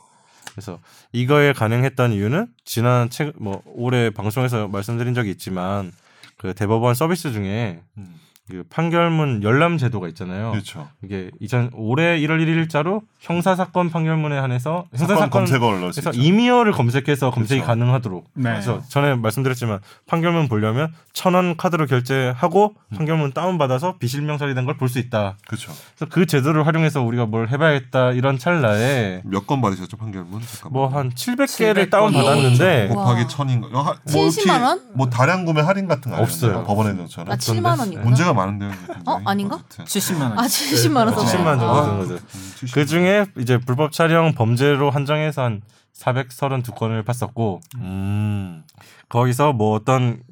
그래서 0.52 0.78
이거에 1.12 1.52
가능했던 1.52 2.12
이유는 2.12 2.48
지난 2.64 3.08
책뭐 3.08 3.62
올해 3.66 4.10
방송에서 4.10 4.68
말씀드린 4.68 5.14
적이 5.14 5.30
있지만 5.30 5.92
그 6.36 6.54
대법원 6.54 6.94
서비스 6.94 7.32
중에 7.32 7.82
음. 7.98 8.19
그 8.50 8.64
판결문 8.68 9.42
열람 9.42 9.78
제도가 9.78 10.08
있잖아요. 10.08 10.50
그렇죠. 10.50 10.88
이게 11.04 11.30
2000 11.40 11.70
올해 11.74 12.18
1월 12.20 12.44
1일자로 12.44 13.02
형사 13.20 13.54
사건 13.54 13.90
판결문에 13.90 14.36
한해서 14.38 14.86
형사 14.94 15.14
사건 15.16 15.46
사건 15.46 15.80
그래서. 15.80 16.10
이미어를 16.12 16.72
검색해서 16.72 17.30
검색이 17.30 17.60
그렇죠. 17.60 17.66
가능하도록. 17.66 18.30
네. 18.34 18.50
그래서 18.50 18.82
전에 18.88 19.14
말씀드렸지만 19.14 19.78
판결문 20.06 20.48
보려면 20.48 20.92
천 21.12 21.34
원 21.34 21.56
카드로 21.56 21.86
결제하고 21.86 22.74
음. 22.88 22.96
판결문 22.96 23.32
다운 23.32 23.56
받아서 23.56 23.96
비실명 23.98 24.37
처리 24.37 24.54
된걸 24.54 24.76
볼 24.76 24.88
수 24.90 24.98
있다. 24.98 25.36
그렇죠. 25.46 25.70
그래서 25.96 26.12
그 26.12 26.26
제도를 26.26 26.66
활용해서 26.66 27.00
우리가 27.02 27.26
뭘 27.26 27.48
해봐야겠다 27.48 28.12
이런 28.12 28.36
찰나에 28.38 29.22
몇 29.24 29.46
건 29.46 29.60
받으셨죠 29.60 29.96
판결문? 29.96 30.40
뭐 30.70 30.88
한 30.88 31.10
700개를 31.10 31.46
700 31.46 31.90
다운 31.90 32.12
건. 32.12 32.24
받았는데 32.24 32.88
와. 32.88 33.04
곱하기 33.04 33.28
천인 33.28 33.60
거. 33.60 33.68
뭐 33.68 33.84
70만 34.04 34.62
원? 34.62 34.80
뭐 34.94 35.08
다량 35.08 35.44
구매 35.44 35.60
할인 35.60 35.86
같은 35.86 36.10
거? 36.10 36.20
없어요. 36.20 36.64
법원에 36.64 36.92
넣처럼. 36.94 37.30
아 37.32 37.36
7만 37.36 37.78
원이구나. 37.78 38.04
문제가 38.04 38.32
많은데요. 38.46 38.70
어, 39.06 39.20
아닌가? 39.24 39.56
어쨌든. 39.56 39.84
70만 39.84 40.20
원. 40.22 40.38
아 40.38 40.42
70만 40.42 40.96
원 40.96 41.14
썼어. 41.14 41.24
70만 41.24 41.44
정도 41.58 41.66
아, 41.70 41.84
든 41.86 41.98
거죠. 41.98 42.14
음, 42.14 42.20
70. 42.56 42.74
그 42.74 42.86
중에 42.86 43.26
이제 43.38 43.58
불법 43.58 43.92
촬영 43.92 44.32
범죄로 44.34 44.90
한정해서 44.90 45.42
한 45.42 45.62
432건을 45.94 47.04
봤었고 47.04 47.60
음. 47.76 48.62
거기서 49.08 49.52
뭐 49.52 49.74
어떤 49.74 50.22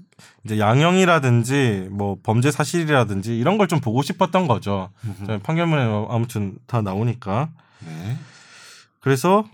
이제 0.45 0.59
양형이라든지 0.59 1.89
뭐 1.91 2.17
범죄 2.23 2.51
사실이라든지 2.51 3.39
이런 3.39 3.59
걸 3.59 3.67
좀 3.69 3.81
보고 3.81 4.03
싶었던 4.03 4.47
거죠. 4.49 4.91
판결문에 5.43 6.07
아무튼 6.09 6.57
다 6.67 6.81
나오니까. 6.81 7.51
네. 7.87 8.17
그래서 9.01 9.45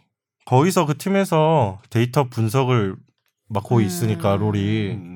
거기서 0.46 0.86
그 0.86 0.96
팀에서 0.96 1.80
데이터 1.90 2.24
분석을 2.24 2.96
맡고 3.48 3.76
음. 3.78 3.82
있으니까 3.82 4.36
롤이 4.36 4.90
음. 4.92 5.13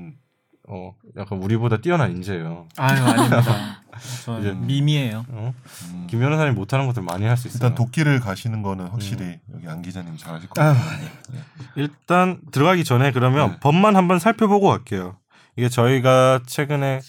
어 0.70 0.92
약간 1.16 1.38
우리보다 1.42 1.78
뛰어난 1.78 2.10
인재예요. 2.12 2.66
아유 2.76 3.02
아닙니다. 3.02 3.42
저 4.24 4.38
이제- 4.40 4.52
미미예요. 4.52 5.24
어? 5.28 5.54
음. 5.90 6.06
김 6.08 6.20
변호사님 6.20 6.54
못하는 6.54 6.86
것들 6.86 7.02
많이 7.02 7.24
할 7.24 7.36
수 7.36 7.48
있어요. 7.48 7.56
일단 7.68 7.74
도끼를 7.74 8.20
가시는 8.20 8.62
거는 8.62 8.88
확실히 8.88 9.24
음. 9.24 9.38
여기 9.54 9.68
안 9.68 9.80
기자님 9.82 10.16
잘하실 10.16 10.48
것 10.50 10.54
같아요. 10.54 11.08
네. 11.32 11.38
일단 11.76 12.38
들어가기 12.52 12.84
전에 12.84 13.12
그러면 13.12 13.52
네. 13.52 13.56
법만 13.60 13.96
한번 13.96 14.18
살펴보고 14.18 14.68
갈게요. 14.68 15.16
이게 15.56 15.68
저희가 15.68 16.40
최근에 16.46 17.00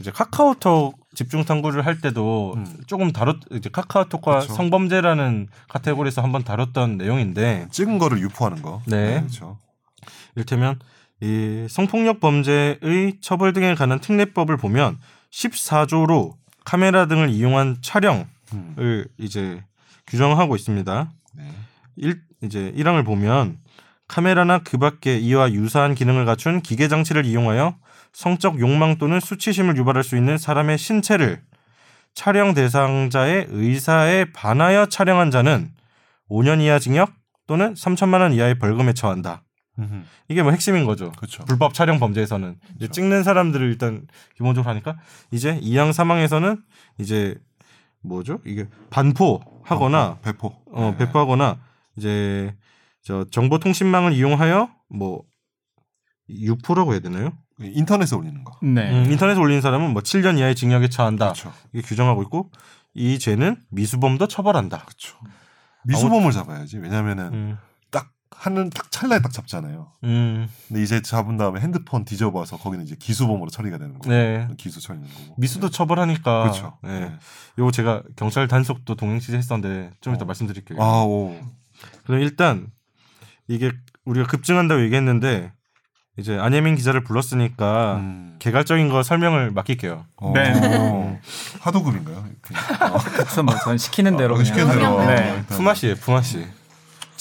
이제 0.00 0.10
카카오톡 0.10 0.98
집중 1.14 1.44
탐구를 1.44 1.84
할 1.84 2.00
때도 2.00 2.54
음. 2.56 2.76
조금 2.86 3.12
다뤘 3.12 3.38
이제 3.52 3.68
카카오톡과 3.70 4.40
그쵸. 4.40 4.54
성범죄라는 4.54 5.48
카테고리에서 5.68 6.22
한번 6.22 6.42
다뤘던 6.42 6.96
내용인데 6.96 7.68
찍은 7.70 7.98
거를 7.98 8.20
유포하는 8.20 8.62
거. 8.62 8.80
네. 8.86 9.20
그렇죠. 9.20 9.58
이를테면 10.34 10.78
이 11.22 11.66
성폭력 11.70 12.18
범죄의 12.18 13.18
처벌 13.20 13.52
등에 13.52 13.76
관한 13.76 14.00
특례법을 14.00 14.56
보면 14.56 14.98
14조로 15.30 16.34
카메라 16.64 17.06
등을 17.06 17.30
이용한 17.30 17.76
촬영을 17.80 18.26
음. 18.52 19.04
이제 19.18 19.62
규정하고 20.08 20.56
있습니다. 20.56 21.12
네. 21.36 21.44
일 21.94 22.20
이제 22.42 22.72
1항을 22.76 23.04
보면 23.04 23.58
카메라나 24.08 24.58
그 24.64 24.78
밖에 24.78 25.16
이와 25.16 25.52
유사한 25.52 25.94
기능을 25.94 26.24
갖춘 26.24 26.60
기계 26.60 26.88
장치를 26.88 27.24
이용하여 27.24 27.76
성적 28.12 28.58
욕망 28.58 28.98
또는 28.98 29.20
수치심을 29.20 29.76
유발할 29.76 30.02
수 30.02 30.16
있는 30.16 30.38
사람의 30.38 30.76
신체를 30.76 31.40
촬영 32.14 32.52
대상자의 32.52 33.46
의사에 33.48 34.26
반하여 34.32 34.86
촬영한 34.86 35.30
자는 35.30 35.70
5년 36.28 36.60
이하 36.60 36.80
징역 36.80 37.12
또는 37.46 37.74
3천만 37.74 38.20
원 38.20 38.32
이하의 38.32 38.58
벌금에 38.58 38.92
처한다. 38.92 39.42
음흠. 39.78 40.02
이게 40.28 40.42
뭐 40.42 40.52
핵심인 40.52 40.84
거죠. 40.84 41.12
그렇죠. 41.12 41.44
불법 41.44 41.74
촬영 41.74 41.98
범죄에서는 41.98 42.58
이제 42.76 42.88
찍는 42.88 43.22
사람들을 43.22 43.66
일단 43.68 44.06
기본적으로 44.36 44.70
하니까 44.70 44.98
이제 45.30 45.58
이양 45.62 45.92
사망에서는 45.92 46.62
이제 46.98 47.36
뭐죠? 48.02 48.40
이게 48.44 48.68
반포하거나 48.90 50.18
배포. 50.22 50.52
어, 50.72 50.90
네. 50.90 50.96
배포하거나 50.98 51.58
이제 51.96 52.54
저 53.02 53.24
정보통신망을 53.30 54.12
이용하여 54.12 54.70
뭐 54.88 55.22
유포라고 56.28 56.92
해야 56.92 57.00
되나요? 57.00 57.32
인터넷에 57.60 58.16
올리는 58.16 58.42
거. 58.44 58.58
네. 58.62 58.90
음, 58.90 59.10
인터넷에 59.10 59.38
올리는 59.38 59.60
사람은 59.60 59.92
뭐 59.92 60.02
7년 60.02 60.38
이하의 60.38 60.54
징역에 60.54 60.88
처한다. 60.88 61.32
그렇죠. 61.32 61.52
이게 61.72 61.82
규정하고 61.82 62.22
있고 62.24 62.50
이 62.94 63.18
죄는 63.18 63.62
미수범도 63.70 64.28
처벌한다. 64.28 64.78
그렇죠. 64.84 65.16
미수범을 65.84 66.32
잡아야지. 66.32 66.78
왜냐면은 66.78 67.24
음, 67.32 67.58
딱 67.58 67.71
하는 68.36 68.70
딱 68.70 68.90
찰나에 68.90 69.20
딱 69.20 69.32
잡잖아요. 69.32 69.92
음, 70.04 70.48
근데 70.68 70.82
이제 70.82 71.00
잡은 71.02 71.36
다음에 71.36 71.60
핸드폰 71.60 72.04
뒤져봐서 72.04 72.56
거기는 72.58 72.84
이제 72.84 72.96
기수범으로 72.98 73.50
처리가 73.50 73.78
되는 73.78 73.94
거고. 73.94 74.08
네. 74.10 74.48
기수 74.58 74.80
처리는 74.80 75.06
거고. 75.08 75.34
미수도 75.38 75.70
처벌하니까. 75.70 76.42
그렇죠. 76.42 76.78
네. 76.82 77.00
네. 77.00 77.12
요거 77.58 77.70
제가 77.70 78.02
경찰 78.16 78.48
단속도 78.48 78.94
동행 78.96 79.20
취재했었는데 79.20 79.90
좀 80.00 80.14
이따 80.14 80.24
어. 80.24 80.26
말씀드릴게요. 80.26 80.82
아, 80.82 81.02
오. 81.04 81.36
그럼 82.04 82.20
일단 82.20 82.66
이게 83.48 83.72
우리가 84.04 84.26
급증한다고 84.26 84.82
얘기했는데 84.84 85.52
이제 86.18 86.36
안예민 86.38 86.74
기자를 86.76 87.04
불렀으니까 87.04 87.96
음. 87.96 88.36
개괄적인 88.38 88.88
거 88.88 89.02
설명을 89.02 89.50
맡길게요. 89.52 90.04
어. 90.16 90.32
네. 90.34 91.20
하도급인가요? 91.60 92.26
이렇게. 92.26 92.84
어. 92.84 92.98
그쵸 92.98 93.42
뭐 93.42 93.54
전 93.64 93.78
시키는 93.78 94.16
대로 94.16 94.34
어, 94.34 94.38
그냥. 94.38 94.44
시키는 94.44 94.68
대로. 94.78 94.96
그냥 94.96 95.06
네. 95.06 95.46
품앗이에요, 95.46 95.94
품앗이. 95.96 96.46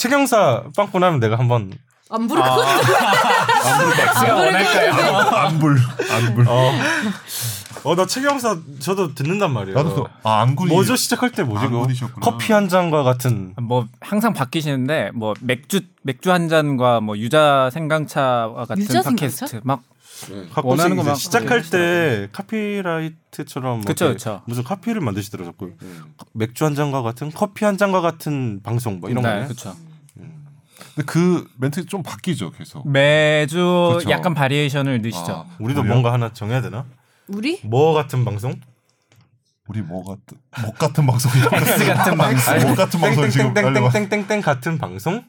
최경사 0.01 0.63
빵꾸 0.75 0.97
나면 0.97 1.19
내가 1.19 1.37
한번 1.37 1.71
안 2.09 2.27
부를 2.27 2.41
것 2.41 2.49
아. 2.49 2.55
같아. 2.55 4.19
제가 4.19 4.35
원할까요? 4.35 4.91
안불. 5.45 5.77
안불. 6.09 6.45
어, 6.47 6.71
어, 7.83 7.95
나 7.95 8.07
최경사 8.07 8.57
저도 8.79 9.13
듣는단 9.13 9.53
말이에요. 9.53 9.77
나도 9.77 9.93
또, 9.95 10.07
아, 10.23 10.41
안군이. 10.41 10.73
뭐죠 10.73 10.95
시작할 10.95 11.31
때 11.31 11.43
뭐지? 11.43 11.67
커피 12.19 12.51
한 12.51 12.67
잔과 12.67 13.03
같은 13.03 13.53
뭐 13.61 13.85
항상 13.99 14.33
바뀌시는데 14.33 15.11
뭐 15.13 15.35
맥주 15.39 15.81
맥주 16.01 16.31
한 16.31 16.49
잔과 16.49 16.99
뭐 16.99 17.15
유자 17.19 17.69
생강차와 17.71 18.65
같은 18.65 18.81
유자 18.81 19.03
팟캐스트 19.03 19.61
막 19.63 19.83
가끔씩 20.51 20.65
원하는 20.65 20.97
거만 20.97 21.13
시작할 21.13 21.61
때 21.69 22.27
카피라이트처럼 22.31 23.81
뭐 23.81 23.85
그쵸, 23.85 24.09
그쵸. 24.09 24.41
무슨 24.45 24.63
카피를 24.63 24.99
만드시더라고요. 25.01 25.73
음. 25.83 26.03
맥주 26.33 26.65
한 26.65 26.73
잔과 26.73 27.03
같은 27.03 27.31
커피 27.31 27.65
한 27.65 27.77
잔과 27.77 28.01
같은 28.01 28.61
방송 28.63 28.99
뭐 28.99 29.11
이런 29.11 29.21
네, 29.23 29.41
거. 29.41 29.47
그쵸. 29.49 29.75
근데 30.95 31.05
그 31.05 31.47
멘트 31.57 31.85
좀 31.85 32.03
바뀌죠, 32.03 32.51
계속. 32.51 32.87
매주 32.89 33.95
그쵸. 33.99 34.09
약간 34.09 34.33
바리에이션을 34.33 35.01
넣으시죠. 35.01 35.31
아, 35.31 35.45
우리도 35.59 35.81
우리요? 35.81 35.91
뭔가 35.93 36.11
하나 36.13 36.31
정해야 36.33 36.61
되나? 36.61 36.85
우리? 37.27 37.59
뭐 37.63 37.93
같은 37.93 38.25
방송? 38.25 38.55
우리 39.67 39.81
뭐 39.81 40.03
같은 40.03 40.37
뭐 40.63 40.73
같은 40.73 41.05
방송이 41.05 41.33
X 41.53 41.85
같은 41.85 42.17
방송. 42.17 42.59
뭐 42.67 42.75
같은 42.75 42.99
방송 42.99 43.29
지금. 43.29 43.53
땡땡땡땡땡땡 43.53 44.41
같은 44.41 44.77
방송? 44.77 45.23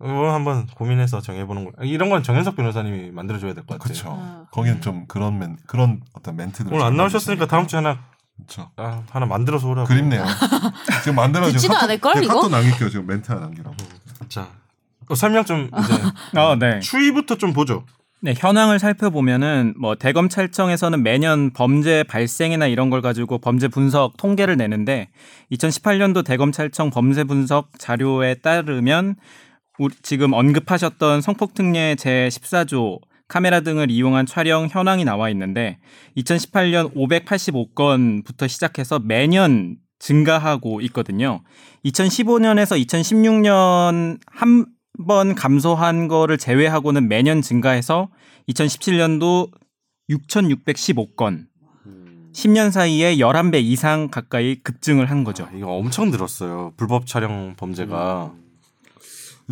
뭐 0.00 0.32
한번 0.32 0.66
고민해서 0.66 1.20
정해보는 1.20 1.64
거. 1.64 1.84
이런 1.84 2.08
건 2.10 2.22
정현석 2.22 2.56
변호사님이 2.56 3.10
만들어줘야 3.12 3.52
될 3.54 3.64
것 3.64 3.78
같아요. 3.78 3.84
그렇죠. 3.84 4.08
아. 4.20 4.46
거기는 4.52 4.80
좀 4.80 5.06
그런 5.06 5.38
멘 5.38 5.56
그런 5.66 6.00
어떤 6.14 6.36
멘트들 6.36 6.72
오늘 6.72 6.84
안 6.84 6.96
나오셨으니까 6.96 7.46
다음 7.46 7.66
주에 7.66 7.78
하나 7.78 7.98
그렇죠. 8.36 8.70
아, 8.76 9.02
하나 9.10 9.26
만들어서 9.26 9.68
오라고. 9.68 9.88
그립네요. 9.88 10.24
지금 11.02 11.16
만들어 11.16 11.46
지금 11.46 11.58
듣지도 11.58 11.74
카톡- 11.74 11.82
않을걸, 11.84 12.12
그냥 12.12 12.24
이거? 12.24 12.34
카톡 12.36 12.50
남길게요. 12.50 12.90
지금 12.90 13.06
멘트 13.06 13.30
하나 13.32 13.42
남기라고. 13.42 13.76
자 14.28 14.50
어, 15.08 15.14
설명 15.14 15.44
좀 15.44 15.68
이제 15.78 15.94
어, 16.38 16.56
네. 16.56 16.80
추위부터 16.80 17.36
좀 17.36 17.52
보죠. 17.52 17.84
네, 18.20 18.34
현황을 18.36 18.80
살펴보면은 18.80 19.74
뭐 19.78 19.94
대검찰청에서는 19.94 21.04
매년 21.04 21.50
범죄 21.52 22.02
발생이나 22.02 22.66
이런 22.66 22.90
걸 22.90 23.00
가지고 23.00 23.38
범죄 23.38 23.68
분석 23.68 24.16
통계를 24.16 24.56
내는데 24.56 25.08
2018년도 25.52 26.24
대검찰청 26.24 26.90
범죄 26.90 27.22
분석 27.22 27.78
자료에 27.78 28.34
따르면 28.34 29.14
지금 30.02 30.32
언급하셨던 30.32 31.20
성폭특례 31.20 31.94
제 31.94 32.28
14조 32.32 32.98
카메라 33.28 33.60
등을 33.60 33.90
이용한 33.90 34.26
촬영 34.26 34.66
현황이 34.68 35.04
나와 35.04 35.30
있는데 35.30 35.78
2018년 36.16 36.92
585건부터 36.94 38.48
시작해서 38.48 38.98
매년 38.98 39.76
증가하고 39.98 40.80
있거든요. 40.82 41.42
2015년에서 41.84 42.82
2016년 42.84 44.18
한 44.26 44.78
번 45.06 45.36
감소한 45.36 46.08
거를 46.08 46.38
제외하고는 46.38 47.08
매년 47.08 47.40
증가해서 47.40 48.08
2017년도 48.48 49.48
6,615건. 50.10 51.46
10년 52.32 52.70
사이에 52.70 53.16
11배 53.16 53.62
이상 53.62 54.08
가까이 54.08 54.56
급증을 54.56 55.08
한 55.10 55.24
거죠. 55.24 55.44
아, 55.44 55.50
이거 55.54 55.72
엄청 55.72 56.10
늘었어요. 56.10 56.72
불법 56.76 57.06
촬영 57.06 57.54
범죄가. 57.56 58.32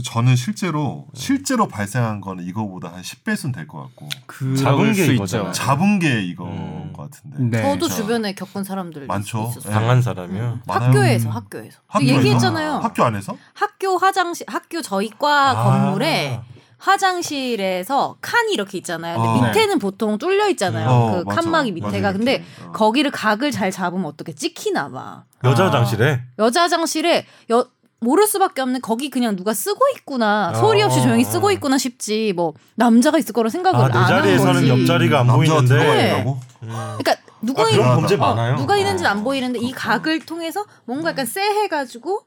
저는 0.04 0.36
실제로 0.36 1.06
실제로 1.14 1.66
발생한 1.68 2.20
거는 2.20 2.44
이거보다 2.44 2.92
한 2.92 3.00
10배수는 3.02 3.54
될 3.54 3.66
것 3.66 3.78
같고 3.82 4.08
잡은 4.56 4.92
게. 4.92 5.14
있죠. 5.14 5.50
잡은 5.52 5.98
게 5.98 6.22
이거인 6.22 6.52
음. 6.52 6.92
것 6.92 7.10
같은데. 7.10 7.58
네. 7.58 7.62
저도 7.62 7.88
진짜. 7.88 8.02
주변에 8.02 8.34
겪은 8.34 8.62
사람들 8.64 9.06
많죠. 9.06 9.48
있었어요. 9.50 9.62
네. 9.64 9.70
당한 9.70 10.02
사람이요. 10.02 10.60
많아요. 10.66 10.88
학교에서 10.90 11.30
학교에서 11.30 11.78
학교에서? 11.86 12.14
얘기했잖아요. 12.14 12.72
학교 12.74 13.04
안에서? 13.04 13.36
학교 13.54 13.96
화장실 13.96 14.44
학교 14.48 14.82
저희 14.82 15.08
과 15.10 15.50
아. 15.52 15.64
건물에 15.64 16.40
화장실에서 16.78 18.16
칸이 18.20 18.52
이렇게 18.52 18.76
있잖아요. 18.78 19.16
근데 19.18 19.28
어. 19.40 19.42
밑에는 19.48 19.78
보통 19.78 20.18
뚫려 20.18 20.48
있잖아요. 20.50 20.88
어, 20.88 21.10
그 21.18 21.22
맞아. 21.26 21.40
칸막이 21.40 21.72
밑에가. 21.72 21.90
맞아, 22.08 22.12
근데. 22.12 22.44
어. 22.66 22.72
거기를 22.72 23.10
각을 23.10 23.50
잘 23.50 23.70
잡으면 23.70 24.04
어떻게 24.04 24.32
찍히나 24.34 24.90
봐. 24.90 25.24
여자 25.44 25.64
아. 25.64 25.66
화장실에 25.66 26.20
여자 26.38 26.62
화장실에 26.62 27.26
여 27.50 27.66
모를 28.00 28.26
수밖에 28.26 28.60
없는 28.60 28.80
거기 28.82 29.08
그냥 29.10 29.36
누가 29.36 29.54
쓰고 29.54 29.80
있구나 29.96 30.52
소리 30.54 30.82
없이 30.82 31.00
어. 31.00 31.02
조용히 31.02 31.24
쓰고 31.24 31.50
있구나 31.52 31.78
싶지 31.78 32.32
뭐 32.34 32.52
남자가 32.74 33.18
있을 33.18 33.32
거라 33.32 33.48
생각을 33.48 33.80
아, 33.80 33.84
안내한 33.86 34.08
자리에서는 34.08 34.52
거지. 34.54 34.68
옆자리가 34.68 35.20
안 35.20 35.26
보이는데. 35.28 35.76
네. 35.76 36.24
음. 36.24 36.68
그러니까 36.68 37.16
누가 37.42 37.62
아, 37.62 37.68
있는 37.70 37.82
그런 37.82 37.96
범죄 38.00 38.14
어, 38.16 38.18
많아요. 38.18 38.56
누가 38.56 38.76
있는지는 38.76 39.10
안 39.10 39.24
보이는데 39.24 39.58
이 39.60 39.72
각을 39.72 40.26
통해서 40.26 40.64
뭔가 40.84 41.10
약간 41.10 41.26
쎄해가지고 41.26 42.20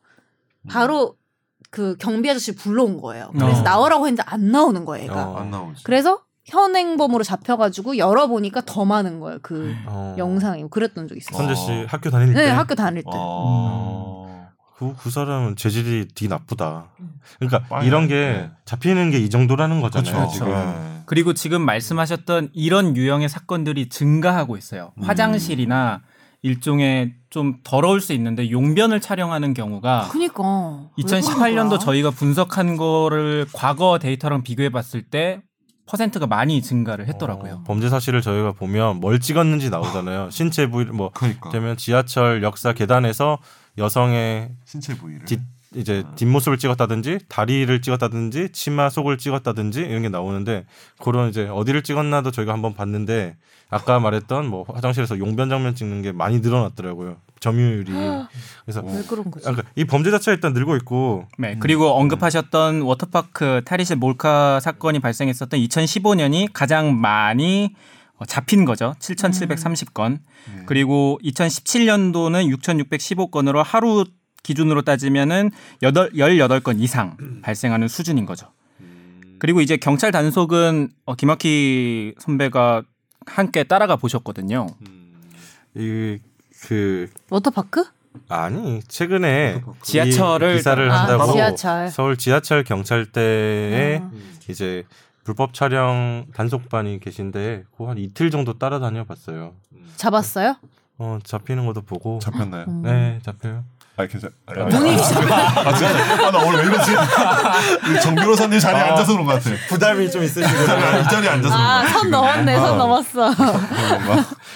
바로 0.69 1.15
그 1.71 1.95
경비 1.97 2.29
아저씨 2.29 2.55
불러온 2.55 2.99
거예요. 2.99 3.29
그래서 3.37 3.59
어. 3.59 3.63
나오라고 3.63 4.07
했는데 4.07 4.23
안 4.25 4.51
나오는 4.51 4.85
거예요, 4.85 5.03
얘가. 5.05 5.27
어. 5.27 5.37
안 5.37 5.51
나오지. 5.51 5.83
그래서 5.83 6.19
현행범으로 6.45 7.23
잡혀가지고 7.23 7.97
열어보니까 7.97 8.63
더 8.65 8.85
많은 8.85 9.19
거예요. 9.19 9.37
그 9.43 9.71
어. 9.85 10.15
영상이 10.17 10.65
그랬던 10.71 11.07
적이 11.07 11.19
있었어요. 11.19 11.47
선재 11.47 11.55
씨 11.55 11.85
학교 11.87 12.09
다닐 12.09 12.33
때. 12.33 12.45
네, 12.45 12.49
학교 12.49 12.73
다닐 12.73 13.03
때. 13.03 13.09
어. 13.13 14.18
그, 14.79 14.95
그 14.97 15.09
사람은 15.09 15.57
재질이 15.57 16.07
되게 16.15 16.29
나쁘다. 16.29 16.85
그러니까 17.37 17.63
빵이야. 17.67 17.85
이런 17.85 18.07
게 18.07 18.13
네. 18.15 18.51
잡히는 18.63 19.11
게 19.11 19.19
이 19.19 19.29
정도라는 19.29 19.81
거잖아요. 19.81 20.13
그렇죠. 20.13 20.31
지금. 20.33 20.47
네. 20.53 21.01
그리고 21.05 21.33
지금 21.33 21.61
말씀하셨던 21.63 22.51
이런 22.53 22.95
유형의 22.95 23.27
사건들이 23.27 23.89
증가하고 23.89 24.55
있어요. 24.55 24.93
음. 24.97 25.03
화장실이나 25.03 26.01
일종의 26.43 27.15
좀 27.29 27.57
더러울 27.65 27.99
수 27.99 28.13
있는데 28.13 28.49
용변을 28.49 29.01
촬영하는 29.01 29.53
경우가 29.53 30.07
그니까. 30.13 30.87
왜 30.97 31.03
2018년도 31.03 31.39
그런 31.39 31.69
거야? 31.69 31.79
저희가 31.79 32.11
분석한 32.11 32.77
거를 32.77 33.45
과거 33.51 33.99
데이터랑 33.99 34.43
비교해 34.43 34.69
봤을 34.69 35.01
때 35.01 35.41
퍼센트가 35.87 36.27
많이 36.27 36.61
증가를 36.61 37.07
했더라고요. 37.09 37.53
어, 37.55 37.63
범죄 37.65 37.89
사실을 37.89 38.21
저희가 38.21 38.53
보면 38.53 39.01
뭘 39.01 39.19
찍었는지 39.19 39.69
나오잖아요. 39.69 40.29
신체 40.29 40.67
부위 40.67 40.85
뭐 40.85 41.09
그러니까 41.13 41.49
되면 41.49 41.75
지하철 41.75 42.43
역사 42.43 42.71
계단에서 42.71 43.39
여성의 43.79 44.49
신체 44.65 44.95
부위를. 44.95 45.25
뒷 45.25 45.39
이제 45.75 46.03
뒷모습을 46.15 46.57
찍었다든지 46.57 47.19
다리를 47.27 47.81
찍었다든지 47.81 48.49
치마 48.53 48.89
속을 48.89 49.19
찍었다든지 49.19 49.81
이런 49.81 50.01
게 50.01 50.09
나오는데 50.09 50.65
그런 50.99 51.29
이제 51.29 51.47
어디를 51.47 51.83
찍었나도 51.83 52.31
저희가 52.31 52.53
한번 52.53 52.73
봤는데 52.73 53.35
아까 53.69 53.99
말했던 53.99 54.47
뭐 54.47 54.65
화장실에서 54.67 55.19
용변 55.19 55.49
장면 55.49 55.75
찍는 55.75 56.01
게 56.01 56.11
많이 56.11 56.39
늘어났더라고요. 56.39 57.17
점유율이. 57.39 57.91
그래서 58.65 58.81
왜 58.83 59.03
그런 59.03 59.29
거지? 59.29 59.47
아, 59.47 59.51
그러니까 59.51 59.71
이 59.75 59.85
범죄 59.85 60.09
자체가 60.11 60.33
일단 60.33 60.53
늘고 60.53 60.75
있고. 60.77 61.27
네, 61.37 61.55
그리고 61.59 61.89
언급하셨던 61.91 62.81
워터파크 62.81 63.61
탈의실 63.63 63.95
몰카 63.97 64.59
사건이 64.59 64.99
발생했었던 64.99 65.59
2015년이 65.59 66.49
가장 66.51 66.99
많이 66.99 67.75
어, 67.75 67.98
잡힌 68.25 68.65
거죠. 68.65 68.95
7,730건. 68.99 70.19
네. 70.55 70.63
그리고 70.65 71.19
2017년도는 71.23 72.55
6,615건으로 72.57 73.63
하루 73.63 74.05
기준으로 74.43 74.81
따지면은 74.81 75.51
8, 75.81 75.91
18건 75.91 76.79
이상 76.79 77.17
발생하는 77.41 77.87
수준인 77.87 78.25
거죠. 78.25 78.47
그리고 79.37 79.61
이제 79.61 79.77
경찰 79.77 80.11
단속은 80.11 80.89
어, 81.05 81.15
김학희 81.15 82.15
선배가 82.19 82.83
함께 83.25 83.63
따라가 83.63 83.95
보셨거든요. 83.95 84.67
이그 85.75 87.09
워터파크? 87.29 87.85
아니 88.27 88.81
최근에 88.87 89.61
지하철을 89.83 90.53
이 90.53 90.57
기사를 90.57 90.91
아, 90.91 91.01
한다고 91.01 91.31
지하철. 91.31 91.89
서울 91.89 92.17
지하철 92.17 92.63
경찰대에 92.63 93.99
아. 94.01 94.11
이제 94.49 94.83
불법 95.29 95.53
촬영 95.53 96.25
단속반이 96.33 96.99
계신데 96.99 97.65
그한 97.77 97.99
이틀 97.99 98.31
정도 98.31 98.57
따라다녀 98.57 99.03
봤어요. 99.03 99.53
잡았어요? 99.95 100.55
어 100.97 101.19
잡히는 101.23 101.67
것도 101.67 101.83
보고 101.83 102.17
잡혔나요? 102.17 102.65
음. 102.67 102.81
네 102.81 103.19
잡혀요. 103.21 103.63
아 103.97 104.07
괜찮. 104.07 104.31
본인이 104.47 104.95
아 104.95 105.71
진짜. 105.75 106.27
아나 106.27 106.39
오늘 106.39 106.61
왜 106.61 106.65
이러지? 106.65 106.91
이정 107.95 108.15
변호사님 108.15 108.57
자리에 108.59 108.81
아. 108.81 108.85
앉아서 108.89 109.11
그런 109.11 109.27
것 109.27 109.33
같아. 109.33 109.51
부담이 109.67 110.09
좀 110.09 110.23
있으시고 110.23 110.63
이 110.63 110.65
자리에 110.65 111.29
앉아서 111.29 111.55
아, 111.55 111.83
같아. 111.83 111.87
선 111.99 112.09
넘었네, 112.09 112.55
선 112.55 112.65
어. 112.71 112.75
넘었어. 112.77 113.31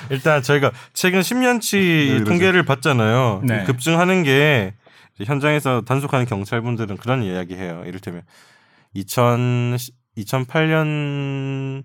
일단 0.09 0.41
저희가 0.41 0.71
최근 0.93 1.19
10년치 1.21 1.73
이러지? 1.75 2.23
통계를 2.25 2.65
봤잖아요. 2.65 3.41
네. 3.43 3.63
급증하는 3.65 4.23
게 4.23 4.73
현장에서 5.23 5.81
단속하는 5.81 6.25
경찰분들은 6.25 6.97
그런 6.97 7.21
이야기해요. 7.21 7.83
이를테면 7.85 8.23
2000 8.95 9.77
2008년도에 10.17 11.83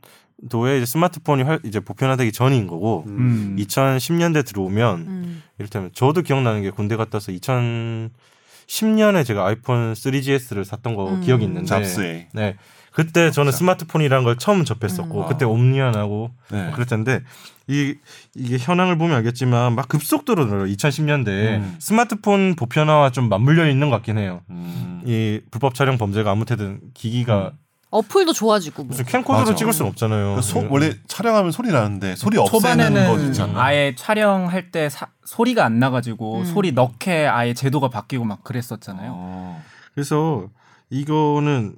이제 0.79 0.87
스마트폰이 0.87 1.43
활- 1.43 1.61
이제 1.65 1.81
보편화되기 1.81 2.33
전인 2.33 2.67
거고 2.67 3.05
음. 3.07 3.57
2010년대 3.59 4.45
들어오면 4.47 4.97
음. 5.01 5.43
이를테면 5.59 5.91
저도 5.95 6.23
기억나는 6.23 6.63
게 6.63 6.71
군대 6.71 6.97
갔다 6.97 7.17
와서 7.17 7.33
2010년에 7.33 9.25
제가 9.27 9.47
아이폰 9.47 9.93
3GS를 9.95 10.65
샀던 10.65 10.95
거 10.95 11.09
음. 11.15 11.21
기억이 11.21 11.45
있는데 11.45 11.67
잡스에. 11.67 12.29
네. 12.33 12.57
그때 12.93 13.31
저는 13.31 13.53
스마트폰이라는 13.53 14.25
걸 14.25 14.37
처음 14.39 14.65
접했었고 14.65 15.23
음. 15.23 15.29
그때 15.29 15.45
옴니언하고 15.45 16.31
네. 16.51 16.71
그랬던데 16.75 17.21
이 17.69 17.95
이게 18.35 18.57
현황을 18.59 18.97
보면 18.99 19.15
알겠지만 19.19 19.75
막 19.75 19.89
급속도로 19.89 20.47
늘어 20.47 20.65
2010년대 20.65 21.29
음. 21.29 21.77
스마트폰 21.79 22.57
보편화와 22.57 23.11
좀 23.11 23.29
맞물려 23.29 23.69
있는 23.69 23.91
것 23.91 23.97
같긴 23.97 24.19
해요. 24.19 24.41
음. 24.51 25.03
이 25.05 25.41
불법 25.51 25.75
촬영 25.75 25.97
범죄가 25.99 26.31
아무튼 26.31 26.81
기기가 26.95 27.53
어플도 27.91 28.33
좋아지고. 28.35 28.83
뭐. 28.85 28.89
무슨 28.91 29.05
캠코더로 29.07 29.47
맞아. 29.47 29.55
찍을 29.55 29.73
수는 29.73 29.91
없잖아요. 29.91 30.35
그 30.37 30.43
소, 30.43 30.61
네. 30.61 30.69
원래 30.71 30.93
촬영하면 31.07 31.51
소리 31.53 31.71
나는데 31.73 32.17
소리 32.17 32.37
없애는 32.37 32.53
거 32.53 32.59
초반에는 32.61 33.27
있잖아. 33.29 33.63
아예 33.63 33.95
촬영할 33.97 34.71
때 34.71 34.89
사- 34.91 35.09
소리가 35.25 35.65
안 35.65 35.79
나가지고 35.79 36.41
음. 36.41 36.45
소리 36.45 36.73
넣게 36.73 37.27
아예 37.27 37.55
제도가 37.55 37.89
바뀌고 37.89 38.25
막 38.25 38.45
그랬었잖아요. 38.45 39.13
어, 39.15 39.63
그래서 39.95 40.49
이거는 40.91 41.77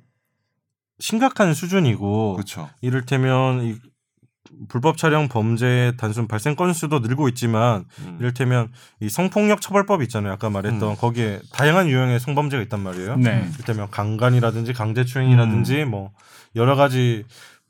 심각한 0.99 1.55
수준이고 1.55 2.35
그렇죠. 2.35 2.69
이를테면 2.81 3.63
이 3.65 3.75
불법 4.69 4.97
촬영 4.97 5.29
범죄 5.29 5.93
단순 5.97 6.29
발생 6.29 6.55
건수도 6.55 7.01
늘고 7.01 7.29
있지만 7.29 7.85
음. 8.01 8.17
이를테면 8.21 8.69
이 9.01 9.09
성폭력 9.09 9.61
처벌법 9.61 10.03
있잖아요. 10.03 10.33
아까 10.33 10.51
말했던 10.51 10.83
음. 10.83 10.97
거기에 10.97 11.41
다양한 11.53 11.89
유형의 11.89 12.21
성범죄가 12.21 12.63
있단 12.65 12.81
말이에요. 12.81 13.17
네. 13.17 13.49
이를테면 13.55 13.91
강간이라든지 13.91 14.73
강제추행이라든지 14.73 15.83
음. 15.85 15.91
뭐 15.91 16.13
여러 16.57 16.77
가지 16.77 17.25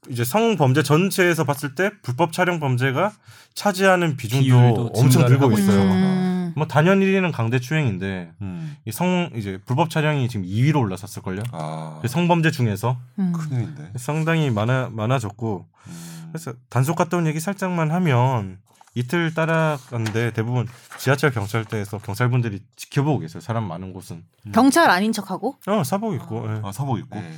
이제 0.08 0.24
성범죄 0.24 0.82
전체에서 0.82 1.44
봤을 1.44 1.74
때 1.74 1.90
불법 2.02 2.32
촬영 2.32 2.58
범죄가 2.58 3.12
차지하는 3.54 4.16
비중도 4.16 4.92
엄청 4.94 5.26
늘고 5.26 5.52
있어요. 5.52 5.82
음. 5.82 6.52
뭐 6.56 6.66
단연 6.66 7.00
1위는 7.00 7.32
강제추행인데 7.32 8.32
음. 8.40 8.76
이성 8.84 9.30
이제 9.36 9.58
불법 9.66 9.90
촬영이 9.90 10.28
지금 10.28 10.46
2위로 10.46 10.80
올라섰을 10.80 11.22
걸요. 11.22 11.42
아, 11.52 11.98
그 12.02 12.08
성범죄 12.08 12.50
중에서 12.50 12.98
음. 13.18 13.32
큰일인데. 13.32 13.92
상당히 13.96 14.50
많아 14.50 14.88
많아졌고 14.92 15.66
음. 15.86 16.09
그래서 16.32 16.52
단속 16.68 16.96
갔다 16.96 17.16
온 17.16 17.26
얘기 17.26 17.40
살짝만 17.40 17.90
하면 17.90 18.58
이틀 18.94 19.32
따라갔는데 19.34 20.32
대부분 20.32 20.66
지하철 20.98 21.30
경찰대에서 21.30 21.98
경찰분들이 21.98 22.60
지켜보고 22.76 23.20
계세요. 23.20 23.40
사람 23.40 23.64
많은 23.64 23.92
곳은. 23.92 24.24
경찰 24.52 24.90
아닌 24.90 25.12
척하고? 25.12 25.56
어 25.66 25.84
사복 25.84 26.14
입고 26.14 26.46
예. 26.48 26.60
아 26.64 26.72
사복 26.72 26.98
입고. 26.98 27.18
네. 27.18 27.32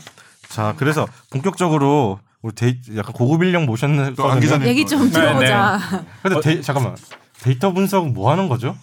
자, 0.48 0.74
그래서 0.76 1.06
본격적으로 1.30 2.20
우리 2.42 2.54
데이, 2.54 2.80
약간 2.96 3.12
고급 3.12 3.42
인력 3.42 3.64
모셨는. 3.64 4.16
얘기 4.66 4.84
좀 4.86 5.04
네, 5.06 5.10
들어보자. 5.12 5.78
근데 6.22 6.40
데이, 6.40 6.62
잠깐만 6.62 6.96
데이터 7.42 7.72
분석 7.72 8.08
뭐 8.12 8.30
하는 8.30 8.48
거죠? 8.48 8.76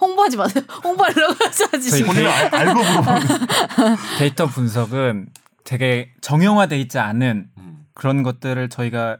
홍보하지 0.00 0.36
마세요. 0.36 0.64
홍보하려고 0.84 1.34
하지 1.44 1.80
지금. 1.90 2.06
본인이 2.08 2.26
알- 2.26 2.54
알고 2.54 2.74
물어보는 2.74 3.20
데이터 4.18 4.46
분석은 4.46 5.28
되게 5.64 6.12
정형화돼 6.20 6.78
있지 6.80 6.98
않은 6.98 7.48
음. 7.58 7.65
그런 7.96 8.22
것들을 8.22 8.68
저희가 8.68 9.16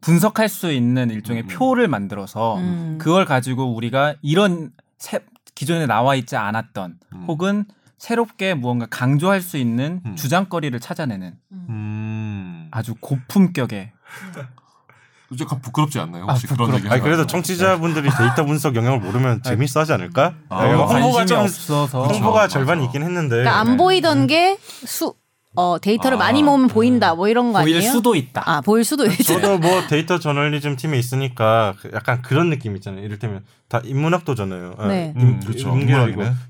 분석할 0.00 0.48
수 0.48 0.72
있는 0.72 1.10
일종의 1.10 1.42
음. 1.42 1.48
표를 1.48 1.86
만들어서 1.86 2.56
음. 2.58 2.98
그걸 3.00 3.24
가지고 3.24 3.74
우리가 3.74 4.14
이런 4.22 4.70
새- 4.96 5.20
기존에 5.54 5.86
나와 5.86 6.14
있지 6.14 6.34
않았던 6.36 6.98
음. 7.14 7.24
혹은 7.28 7.64
새롭게 7.98 8.54
무언가 8.54 8.86
강조할 8.88 9.40
수 9.42 9.56
있는 9.58 10.00
음. 10.06 10.16
주장거리를 10.16 10.78
찾아내는 10.80 11.34
음. 11.52 12.68
아주 12.70 12.94
고품격의 13.00 13.92
약간 15.40 15.60
부끄럽지 15.60 15.98
않나요? 15.98 16.24
아, 16.26 16.32
혹시 16.32 16.46
그런 16.46 16.70
부끄럽- 16.70 16.76
얘기 16.78 16.88
아니 16.88 17.02
그래도 17.02 17.18
하면? 17.18 17.28
청취자분들이 17.28 18.08
데이터 18.16 18.46
분석 18.46 18.76
영역을 18.76 19.00
모르면 19.00 19.42
재밌어 19.42 19.80
하지 19.80 19.92
않을까? 19.92 20.34
아, 20.48 20.56
관심이 20.86 21.02
홍보가 21.02 21.26
좀 21.26 21.38
없어서 21.40 22.02
홍보가 22.04 22.32
그렇죠. 22.38 22.52
절반 22.54 22.78
맞아. 22.78 22.86
있긴 22.86 23.02
했는데 23.02 23.36
그러니까 23.36 23.58
안 23.58 23.76
보이던 23.76 24.26
게 24.26 24.56
수, 24.60 25.12
어, 25.56 25.78
데이터를 25.80 26.16
아, 26.16 26.18
많이 26.18 26.42
모으면 26.42 26.68
보인다. 26.68 27.14
뭐 27.14 27.26
이런 27.26 27.52
거 27.52 27.60
보일 27.62 27.76
아니에요? 27.78 27.90
수도 27.90 28.14
있다. 28.14 28.42
아, 28.46 28.60
보일 28.60 28.84
수도 28.84 29.06
있죠. 29.06 29.24
저도 29.24 29.58
뭐 29.58 29.86
데이터 29.88 30.18
저널리즘 30.18 30.76
팀에 30.76 30.98
있으니까 30.98 31.74
그 31.80 31.90
약간 31.94 32.22
그런 32.22 32.50
느낌 32.50 32.76
있잖아요. 32.76 33.02
이를테면 33.04 33.44
다 33.68 33.80
인문학도잖아요. 33.82 34.74
아, 34.78 34.86
네. 34.86 35.12
음, 35.16 35.40
그렇죠. 35.40 35.74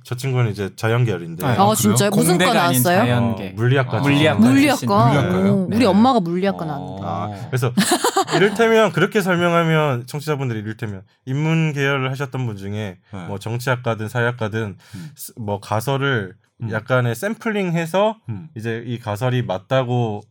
저 0.03 0.15
친구는 0.15 0.51
이제 0.51 0.71
자연계열인데 0.77 1.47
아, 1.47 1.65
어? 1.65 1.75
진짜요? 1.75 2.11
무슨 2.11 2.39
과 2.39 2.53
나왔어요? 2.53 2.83
자연계. 2.99 3.49
어, 3.49 3.53
물리학과 3.55 3.99
아, 3.99 4.01
물리학과. 4.01 4.41
물리학과. 4.47 5.05
물리학과요? 5.07 5.53
오, 5.55 5.67
우리 5.69 5.79
네. 5.79 5.85
엄마가 5.87 6.21
물리학과 6.21 6.65
어. 6.65 6.69
나왔는데. 6.69 7.03
아, 7.07 7.49
그래서 7.49 7.73
이를테면 8.37 8.93
그렇게 8.93 9.21
설명하면 9.21 10.07
청취자분들이 10.07 10.59
이를테면 10.61 11.03
인문 11.25 11.73
계열을 11.73 12.11
하셨던 12.11 12.47
분 12.47 12.57
중에 12.57 12.99
네. 13.13 13.25
뭐 13.27 13.39
정치학과든 13.39 14.09
사회학과든 14.09 14.77
음. 14.95 15.11
스- 15.17 15.33
뭐 15.39 15.61
가설을 15.61 16.35
음. 16.63 16.71
약간의 16.71 17.15
샘플링해서 17.15 18.19
음. 18.29 18.49
이제 18.57 18.83
이 18.87 18.99
가설이 18.99 19.43
맞다고 19.43 20.23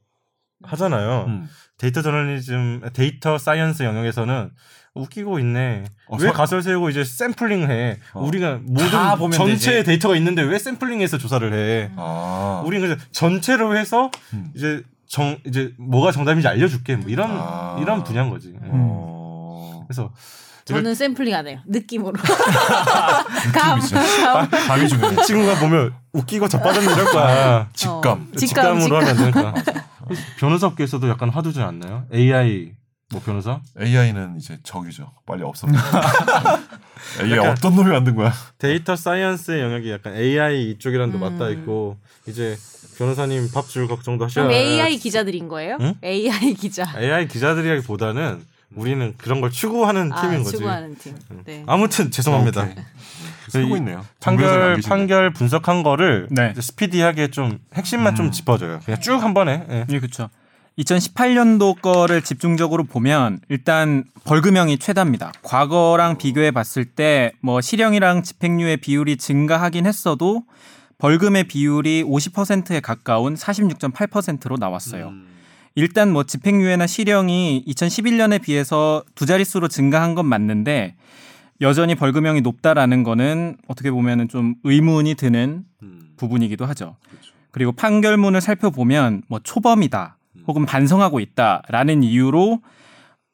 하잖아요. 0.64 1.26
음. 1.28 1.48
데이터 1.78 2.02
저널리즘, 2.02 2.82
data 2.94 3.38
science 3.38 3.84
영역에서는 3.84 4.50
웃기고 4.96 5.38
있네. 5.40 5.84
어, 6.08 6.18
왜 6.20 6.28
서- 6.28 6.34
가설 6.34 6.64
세우고 6.64 6.90
이제 6.90 7.04
샘플링해? 7.04 8.00
어. 8.16 8.24
우리가 8.26 8.60
다 8.90 9.16
모든 9.16 9.38
전체의 9.38 9.78
되지. 9.80 9.86
데이터가 9.86 10.16
있는데 10.16 10.42
왜 10.42 10.58
샘플링해서 10.58 11.20
조사를 11.20 11.54
해? 11.54 11.92
아. 11.96 12.64
우리는 12.66 12.88
그냥 12.88 13.00
전체로 13.12 13.78
해서 13.78 14.10
음. 14.34 14.52
이제 14.56 14.82
정 15.08 15.38
이제 15.46 15.72
뭐가 15.78 16.12
정답인지 16.12 16.48
알려줄게. 16.48 16.96
뭐 16.96 17.10
이런 17.10 17.30
아. 17.32 17.78
이런 17.80 18.04
분야인 18.04 18.30
거지. 18.32 18.56
어. 18.64 19.84
그래서 19.88 20.12
저는 20.68 20.96
샘플링 20.96 21.34
안 21.36 21.48
해요. 21.48 21.60
느낌으로. 21.68 22.14
감. 23.54 23.80
느낌이죠. 23.80 23.96
감이 24.68 24.88
중요해. 24.90 25.14
이 25.16 25.26
친구가 25.26 25.60
보면 25.60 25.94
웃기고 26.14 26.48
자빠졌는 26.48 26.92
이럴 26.94 27.06
거야. 27.12 27.70
직감. 27.74 28.32
직감, 28.36 28.80
직감으로 28.80 28.82
직감. 28.82 29.04
하면 29.04 29.16
되니까. 29.32 29.54
변호사 30.40 30.68
업계에서도 30.68 31.08
약간 31.10 31.30
화두지 31.30 31.62
않나요? 31.62 32.06
AI 32.14 32.72
뭐 33.12 33.22
변호사? 33.24 33.62
AI는 33.80 34.36
이제 34.38 34.58
적이죠. 34.64 35.12
빨리 35.26 35.44
없어버려. 35.44 35.78
AI 37.24 37.40
어떤 37.48 37.76
놈이 37.76 37.90
만든 37.90 38.16
거야? 38.16 38.34
데이터 38.58 38.96
사이언스의 38.96 39.62
영역이 39.62 39.90
약간 39.92 40.16
AI 40.16 40.72
이쪽이랑도 40.72 41.18
음. 41.18 41.20
맞닿아 41.22 41.50
있고 41.52 41.98
이제 42.28 42.58
변호사님 42.98 43.52
밥 43.54 43.68
줄 43.70 43.88
걱정도 43.88 44.26
하셔야 44.26 44.46
그럼 44.48 44.58
AI 44.60 44.98
기자들인 44.98 45.48
거예요? 45.48 45.78
응? 45.80 45.94
AI 46.04 46.54
기자. 46.56 46.86
AI 46.98 47.28
기자들이라기보다는 47.28 48.44
우리는 48.76 49.14
그런 49.18 49.42
걸 49.42 49.50
추구하는 49.50 50.12
아, 50.12 50.22
팀인 50.22 50.44
거지. 50.44 50.58
추구하는 50.58 50.96
팀. 50.98 51.16
네. 51.46 51.64
아무튼 51.68 52.12
죄송합니다. 52.12 52.64
오케이. 52.64 52.76
쓰고 53.50 53.78
있네요. 53.78 54.06
판결. 54.20 54.82
판결 54.86 55.32
분석한 55.34 55.84
거를 55.84 56.28
네. 56.30 56.54
스피디하게 56.60 57.30
좀 57.30 57.60
핵심만 57.74 58.16
좀 58.16 58.28
음. 58.28 58.32
짚어줘요. 58.32 58.80
그냥 58.86 59.00
쭉 59.00 59.24
한 59.24 59.34
번에. 59.34 59.66
예. 59.70 59.86
예, 59.90 60.00
그렇죠. 60.00 60.30
2018년도 60.80 61.82
거를 61.82 62.22
집중적으로 62.22 62.84
보면 62.84 63.40
일단 63.50 64.04
벌금형이 64.26 64.78
최다입니다. 64.78 65.32
과거랑 65.44 66.18
비교해 66.18 66.52
봤을 66.52 66.86
때 66.86 67.32
뭐 67.42 67.62
실형이랑 67.62 68.22
집행유예 68.24 68.76
비율이 68.78 69.18
증가하긴 69.18 69.86
했어도 69.88 70.44
벌금의 71.00 71.46
비율이 71.46 72.04
50%에 72.04 72.80
가까운 72.82 73.36
46.8%로 73.36 74.58
나왔어요. 74.58 75.08
음. 75.10 75.27
일단 75.78 76.12
뭐 76.12 76.24
집행유예나 76.24 76.88
실형이 76.88 77.64
2011년에 77.68 78.42
비해서 78.42 79.04
두 79.14 79.28
자릿수로 79.28 79.68
증가한 79.68 80.16
건 80.16 80.26
맞는데 80.26 80.96
여전히 81.62 81.94
벌금형이 81.94 82.42
높다라는 82.42 83.04
거는 83.04 83.58
어떻게 83.68 83.92
보면은 83.92 84.28
좀 84.28 84.56
의문이 84.64 85.14
드는 85.14 85.66
음. 85.84 86.00
부분이기도 86.18 86.66
하죠. 86.66 86.96
그렇죠. 87.08 87.32
그리고 87.52 87.74
판결문을 87.74 88.42
살펴보면 88.42 89.22
뭐 89.28 89.40
초범이다 89.44 90.18
혹은 90.48 90.66
반성하고 90.66 91.20
있다라는 91.20 92.02
이유로 92.02 92.60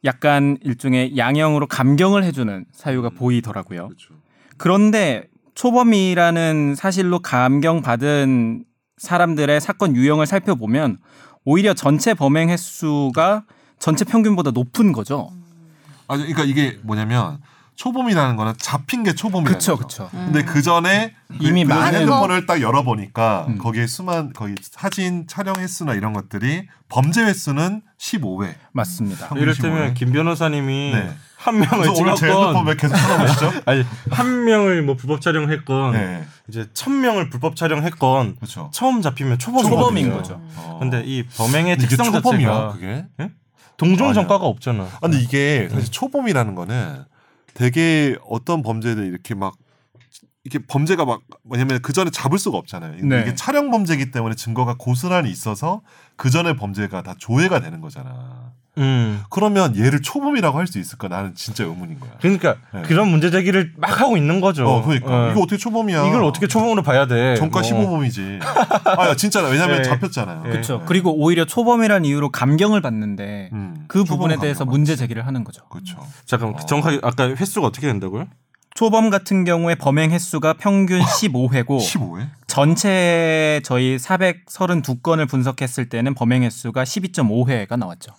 약간 0.03 0.57
일종의 0.63 1.15
양형으로 1.15 1.67
감경을 1.67 2.25
해주는 2.25 2.65
사유가 2.73 3.07
음. 3.07 3.15
보이더라고요. 3.15 3.87
그렇죠. 3.87 4.15
그런데 4.57 5.29
초범이라는 5.55 6.75
사실로 6.75 7.19
감경받은 7.19 8.65
사람들의 8.97 9.61
사건 9.61 9.95
유형을 9.95 10.25
살펴보면 10.25 10.97
오히려 11.45 11.73
전체 11.73 12.13
범행 12.13 12.49
횟수가 12.49 13.43
전체 13.79 14.05
평균보다 14.05 14.51
높은 14.51 14.91
거죠. 14.93 15.31
아, 16.07 16.17
그러니까 16.17 16.43
이게 16.43 16.79
뭐냐면 16.83 17.39
초범이라는 17.75 18.35
거는 18.35 18.53
잡힌 18.57 19.03
게 19.03 19.13
초범이라는 19.13 19.57
그쵸, 19.57 19.75
거죠. 19.77 20.05
그쵸. 20.05 20.09
근데 20.11 20.43
그 20.43 20.61
전에 20.61 21.13
이미 21.39 21.65
그 21.65 21.73
많은- 21.73 21.93
핸드폰을 21.95 22.45
딱 22.45 22.61
열어보니까 22.61 23.45
음. 23.49 23.57
거기에 23.57 23.87
수만 23.87 24.31
거기 24.33 24.53
사진 24.61 25.25
촬영 25.27 25.55
횟수나 25.57 25.93
이런 25.93 26.13
것들이 26.13 26.67
범죄 26.89 27.23
횟수는 27.23 27.81
15회. 27.99 28.53
맞습니다. 28.73 29.27
한- 29.27 29.37
이를테면 29.37 29.93
김 29.95 30.11
변호사님이 30.11 30.91
네. 30.93 31.09
한 31.37 31.55
명을 31.55 31.69
그래서 31.81 32.01
오늘 32.01 32.15
제 32.15 32.27
찍었건 32.27 32.65
왜 32.67 32.75
계속 32.75 32.95
찾아보시죠? 32.95 33.51
아니 33.65 33.83
한 34.11 34.43
명을 34.45 34.81
뭐 34.83 34.95
불법 34.95 35.19
촬영했건 35.19 35.91
네, 35.91 36.23
이제 36.47 36.69
천 36.73 37.01
명을 37.01 37.29
불법 37.29 37.55
촬영했건 37.57 38.35
그렇죠. 38.37 38.69
처음 38.71 39.01
잡히면 39.01 39.39
초범인 39.39 39.69
초범인 39.69 40.11
거죠. 40.13 40.39
어. 40.55 40.77
근데 40.79 41.03
이 41.05 41.23
범행의 41.27 41.73
이게 41.79 41.87
특성 41.87 42.13
초범이야, 42.13 42.47
자체가 42.47 42.71
그게? 42.73 43.05
동종 43.75 44.07
아니야. 44.07 44.13
전과가 44.13 44.45
없잖아. 44.45 44.83
아, 44.83 44.99
근데 45.01 45.19
이게 45.19 45.67
사실 45.69 45.91
초범이라는 45.91 46.55
거는 46.55 47.03
되게 47.53 48.17
어떤 48.27 48.61
범죄들 48.63 49.05
이렇게 49.05 49.35
막 49.35 49.55
이게 50.45 50.59
범죄가 50.59 51.05
막 51.05 51.21
뭐냐면 51.43 51.79
그 51.81 51.93
전에 51.93 52.11
잡을 52.11 52.37
수가 52.37 52.57
없잖아요. 52.57 52.97
네. 53.03 53.21
이게 53.21 53.35
촬영 53.35 53.71
범죄이기 53.71 54.11
때문에 54.11 54.35
증거가 54.35 54.75
고스란히 54.77 55.29
있어서 55.31 55.81
그 56.17 56.29
전에 56.29 56.55
범죄가 56.57 57.01
다 57.01 57.15
조회가 57.17 57.61
되는 57.61 57.79
거잖아. 57.79 58.51
음. 58.77 59.21
그러면 59.29 59.77
얘를 59.77 60.01
초범이라고 60.01 60.57
할 60.57 60.65
수 60.67 60.79
있을까? 60.79 61.07
나는 61.07 61.35
진짜 61.35 61.63
의문인 61.63 61.99
거야. 61.99 62.11
그러니까 62.19 62.55
네. 62.73 62.81
그런 62.81 63.07
문제 63.09 63.29
제기를 63.29 63.73
막 63.77 64.01
하고 64.01 64.17
있는 64.17 64.41
거죠. 64.41 64.67
어, 64.67 64.81
그러니까 64.83 65.27
어. 65.27 65.31
이거 65.31 65.41
어떻게 65.41 65.57
초범이야? 65.57 66.07
이걸 66.07 66.23
어떻게 66.23 66.47
초범으로 66.47 66.81
봐야 66.81 67.05
돼? 67.05 67.35
전과 67.35 67.61
뭐. 67.61 67.99
15범이지. 68.01 68.39
아, 68.43 69.15
진짜 69.15 69.41
왜냐면 69.47 69.77
네. 69.77 69.83
잡혔잖아요. 69.83 70.43
네. 70.43 70.49
그렇죠. 70.49 70.79
네. 70.79 70.85
그리고 70.87 71.13
오히려 71.15 71.45
초범이라는 71.45 72.03
이유로 72.05 72.31
감경을 72.31 72.81
받는데 72.81 73.49
음, 73.53 73.85
그 73.87 74.03
부분에 74.03 74.37
대해서 74.39 74.65
감경 74.65 74.71
문제. 74.71 74.95
제기를 74.95 75.25
하는 75.27 75.43
거죠. 75.43 75.63
그렇죠. 75.69 75.99
잠깐 76.25 76.49
어. 76.55 76.57
정확하게 76.57 76.99
아까 77.03 77.27
횟수가 77.29 77.67
어떻게 77.67 77.87
된다고요? 77.87 78.27
초범 78.75 79.09
같은 79.09 79.43
경우에 79.45 79.75
범행 79.75 80.11
횟수가 80.11 80.53
평균 80.53 80.99
15회고 81.01 81.79
15회? 81.79 82.27
전체 82.47 83.61
저희 83.63 83.97
432건을 83.97 85.27
분석했을 85.29 85.89
때는 85.89 86.15
범행 86.15 86.43
횟수가 86.43 86.83
12.5회가 86.83 87.77
나왔죠. 87.77 88.13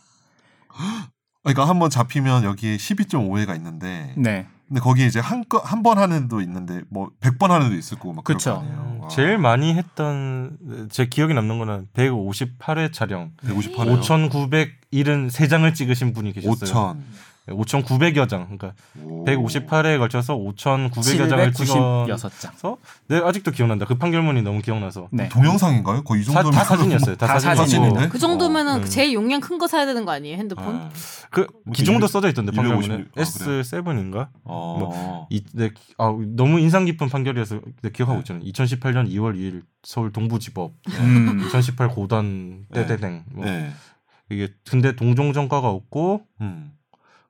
그러니까 1.43 1.69
한 1.69 1.79
번 1.79 1.91
잡히면 1.91 2.45
여기에 2.45 2.77
12.5회가 2.77 3.57
있는데 3.57 4.13
네. 4.17 4.47
근데 4.69 4.81
거기 4.81 5.07
이제 5.07 5.21
한한 5.21 5.83
번 5.83 5.99
하는 5.99 6.25
애도 6.25 6.41
있는데 6.41 6.81
뭐 6.89 7.11
100번 7.21 7.49
하는 7.49 7.67
애도 7.67 7.75
있을 7.77 7.99
거고 7.99 8.15
막. 8.15 8.25
와. 9.01 9.09
제일 9.09 9.37
많이 9.39 9.75
했던 9.75 10.57
제 10.91 11.07
기억에 11.07 11.35
남는 11.35 11.59
거는 11.59 11.89
158회 11.95 12.93
촬영 12.93 13.33
158회요. 13.45 14.01
5,973장을 14.91 15.75
찍으신 15.75 16.13
분이 16.15 16.33
계셨어요. 16.33 16.95
5천. 16.97 16.97
5,900여 17.49 18.29
장, 18.29 18.45
그러니까 18.45 18.73
오. 19.03 19.25
158회에 19.25 19.99
걸쳐서 19.99 20.37
5,900여 20.37 21.29
장을 21.29 21.53
찍어서 21.53 22.07
796장. 22.07 22.79
네, 23.09 23.19
아직도 23.19 23.51
기억난다. 23.51 23.85
그 23.87 23.97
판결문이 23.97 24.43
너무 24.43 24.63
기억나서 24.63 25.09
네. 25.11 25.29
동영상인가요? 25.29 26.05
거의 26.05 26.23
이 26.23 26.25
사, 26.25 26.33
정도면 26.43 26.53
다 26.53 26.65
사진이었어요. 26.65 27.17
다, 27.17 27.27
다 27.27 27.39
사진이고. 27.39 28.09
그 28.09 28.19
정도면은 28.19 28.83
네. 28.83 28.89
제일 28.89 29.13
용량 29.15 29.41
큰 29.41 29.55
거 29.59 29.69
사야 29.69 29.87
되는 29.87 30.05
거 30.05 30.13
아니에요 30.13 30.37
핸드폰? 30.37 30.65
아, 30.77 30.91
그뭐 31.31 31.47
기종도 31.73 32.07
200, 32.07 32.11
써져 32.11 32.29
있던데 32.31 32.51
판결문에 32.53 32.87
256. 32.87 33.45
아, 33.45 33.45
그래요? 33.45 33.63
S7인가? 33.63 34.29
어. 34.45 35.27
이, 35.31 35.45
네, 35.53 35.71
아, 35.99 36.13
너무 36.35 36.59
인상 36.61 36.85
깊은 36.87 37.09
판결이어서 37.09 37.61
네, 37.83 37.91
기억하고 37.91 38.19
있잖아요. 38.21 38.43
2018년 38.45 39.09
2월 39.11 39.37
2일 39.37 39.63
서울 39.83 40.13
동부지법, 40.13 40.73
음. 40.99 41.41
2018 41.47 41.89
고단 41.89 42.65
네. 42.71 42.87
떼떼댕. 42.87 43.25
뭐 43.33 43.45
네. 43.45 43.71
이게 44.31 44.49
근데 44.69 44.97
동종 44.97 45.33
전과가 45.33 45.69
없고 45.69 46.23
음. 46.41 46.73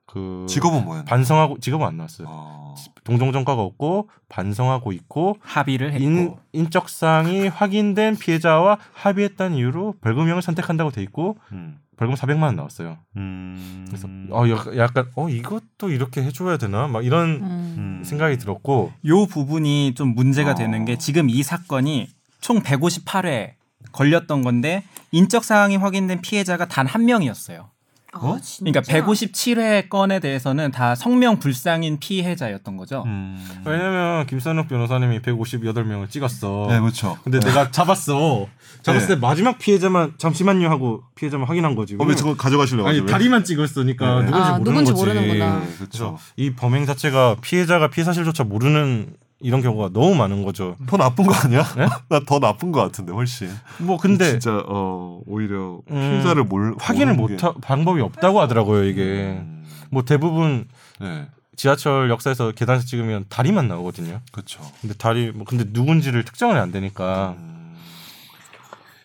그 0.05 0.45
직업은 0.47 0.83
뭐였나요? 0.85 1.05
반성하고 1.05 1.59
직업은 1.59 1.85
안 1.85 1.97
나왔어요. 1.97 2.27
어. 2.29 2.75
동종 3.03 3.31
전과가 3.31 3.61
없고 3.61 4.09
반성하고 4.29 4.91
있고 4.93 5.37
합의를 5.41 5.93
했고 5.93 6.03
인, 6.03 6.35
인적 6.53 6.89
사항이 6.89 7.47
확인된 7.47 8.17
피해자와 8.17 8.77
합의했다는 8.93 9.57
이유로 9.57 9.95
벌금형을 10.01 10.41
선택한다고 10.41 10.91
돼 10.91 11.01
있고 11.03 11.37
음. 11.51 11.79
벌금 11.97 12.15
400만 12.15 12.43
원 12.43 12.55
나왔어요. 12.57 12.97
음. 13.15 13.85
그래서 13.87 14.07
어 14.31 14.49
약- 14.49 14.75
약간 14.77 15.05
어 15.15 15.29
이것도 15.29 15.89
이렇게 15.91 16.21
해줘야 16.23 16.57
되나 16.57 16.87
막 16.87 17.05
이런 17.05 17.29
음. 17.41 17.75
음. 17.77 18.03
생각이 18.03 18.37
들었고 18.37 18.91
요 19.07 19.25
부분이 19.27 19.93
좀 19.95 20.13
문제가 20.13 20.51
어. 20.51 20.55
되는 20.55 20.83
게 20.85 20.97
지금 20.97 21.29
이 21.29 21.41
사건이 21.41 22.09
총 22.41 22.61
158회 22.61 23.53
걸렸던 23.91 24.41
건데 24.41 24.83
인적 25.11 25.43
사항이 25.45 25.77
확인된 25.77 26.21
피해자가 26.21 26.67
단 26.67 26.85
한 26.87 27.05
명이었어요. 27.05 27.69
아, 28.15 28.39
그러니까 28.59 28.81
진짜? 28.81 29.05
157회 29.05 29.89
건에 29.89 30.19
대해서는 30.19 30.71
다 30.71 30.95
성명 30.95 31.39
불상인 31.39 31.99
피해자였던 31.99 32.77
거죠. 32.77 33.03
음. 33.05 33.45
왜냐면 33.65 34.25
김선욱 34.27 34.67
변호사님이 34.67 35.19
158명을 35.21 36.09
찍었어. 36.09 36.67
네, 36.69 36.79
그렇죠. 36.79 37.17
근데 37.23 37.39
내가 37.39 37.71
잡았어. 37.71 38.47
잡았을 38.83 39.07
네. 39.07 39.15
때 39.15 39.19
마지막 39.19 39.57
피해자만 39.57 40.13
잠시만요 40.17 40.69
하고 40.69 41.03
피해자만 41.15 41.47
확인한 41.47 41.75
거지. 41.75 41.95
어, 41.99 42.03
왜 42.05 42.15
저거 42.15 42.35
가져가실래요? 42.35 42.87
아니 42.87 42.99
왜? 42.99 43.05
다리만 43.05 43.43
찍었으니까 43.43 44.19
네. 44.21 44.25
누군지 44.25 44.47
아, 44.49 44.57
모르는 44.57 44.63
누군지 44.63 44.91
거지. 44.91 45.03
모르는구나. 45.05 45.59
네, 45.59 45.67
그렇죠. 45.77 46.17
이 46.37 46.53
범행 46.53 46.85
자체가 46.85 47.37
피해자가 47.41 47.89
피해 47.89 48.03
사실조차 48.05 48.43
모르는 48.43 49.15
이런 49.41 49.61
경우가 49.61 49.89
너무 49.91 50.15
많은 50.15 50.43
거죠. 50.43 50.77
더 50.87 50.97
나쁜 50.97 51.25
거 51.25 51.33
아니야? 51.33 51.63
네? 51.75 51.87
나더 52.09 52.39
나쁜 52.39 52.71
거 52.71 52.81
같은데 52.81 53.11
훨씬. 53.11 53.49
뭐 53.79 53.97
근데 53.97 54.31
진짜 54.31 54.63
어 54.65 55.21
오히려 55.25 55.81
음, 55.91 55.95
피해자를 55.95 56.45
몰 56.45 56.75
확인을 56.79 57.15
못 57.15 57.43
하, 57.43 57.53
방법이 57.53 58.01
없다고 58.01 58.39
하더라고요 58.41 58.85
이게. 58.85 59.01
음. 59.01 59.65
뭐 59.91 60.03
대부분 60.03 60.67
네, 60.99 61.27
지하철 61.55 62.09
역사에서 62.09 62.51
계단에서 62.51 62.85
찍으면 62.85 63.25
다리만 63.29 63.67
나오거든요. 63.67 64.21
그렇죠. 64.31 64.61
근데 64.81 64.95
다리 64.95 65.31
뭐 65.31 65.45
근데 65.45 65.65
누군지를 65.67 66.23
특정을 66.23 66.57
안 66.57 66.71
되니까 66.71 67.35
음. 67.37 67.75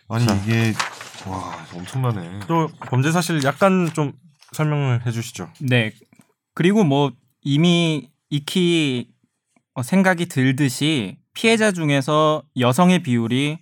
아니 0.09 0.27
자. 0.27 0.35
이게 0.37 0.73
와 1.27 1.55
엄청나네. 1.75 2.41
또 2.47 2.69
범죄 2.87 3.11
사실 3.13 3.43
약간 3.45 3.91
좀 3.93 4.13
설명을 4.53 5.07
해주시죠. 5.07 5.49
네. 5.61 5.93
그리고 6.55 6.85
뭐 6.85 7.13
이미 7.43 8.09
익히 8.31 9.09
어, 9.09 9.20
생각이 9.83 10.27
들듯이 10.27 11.19
피해자 11.35 11.73
중에서 11.73 12.43
여성의 12.59 13.03
비율이 13.03 13.59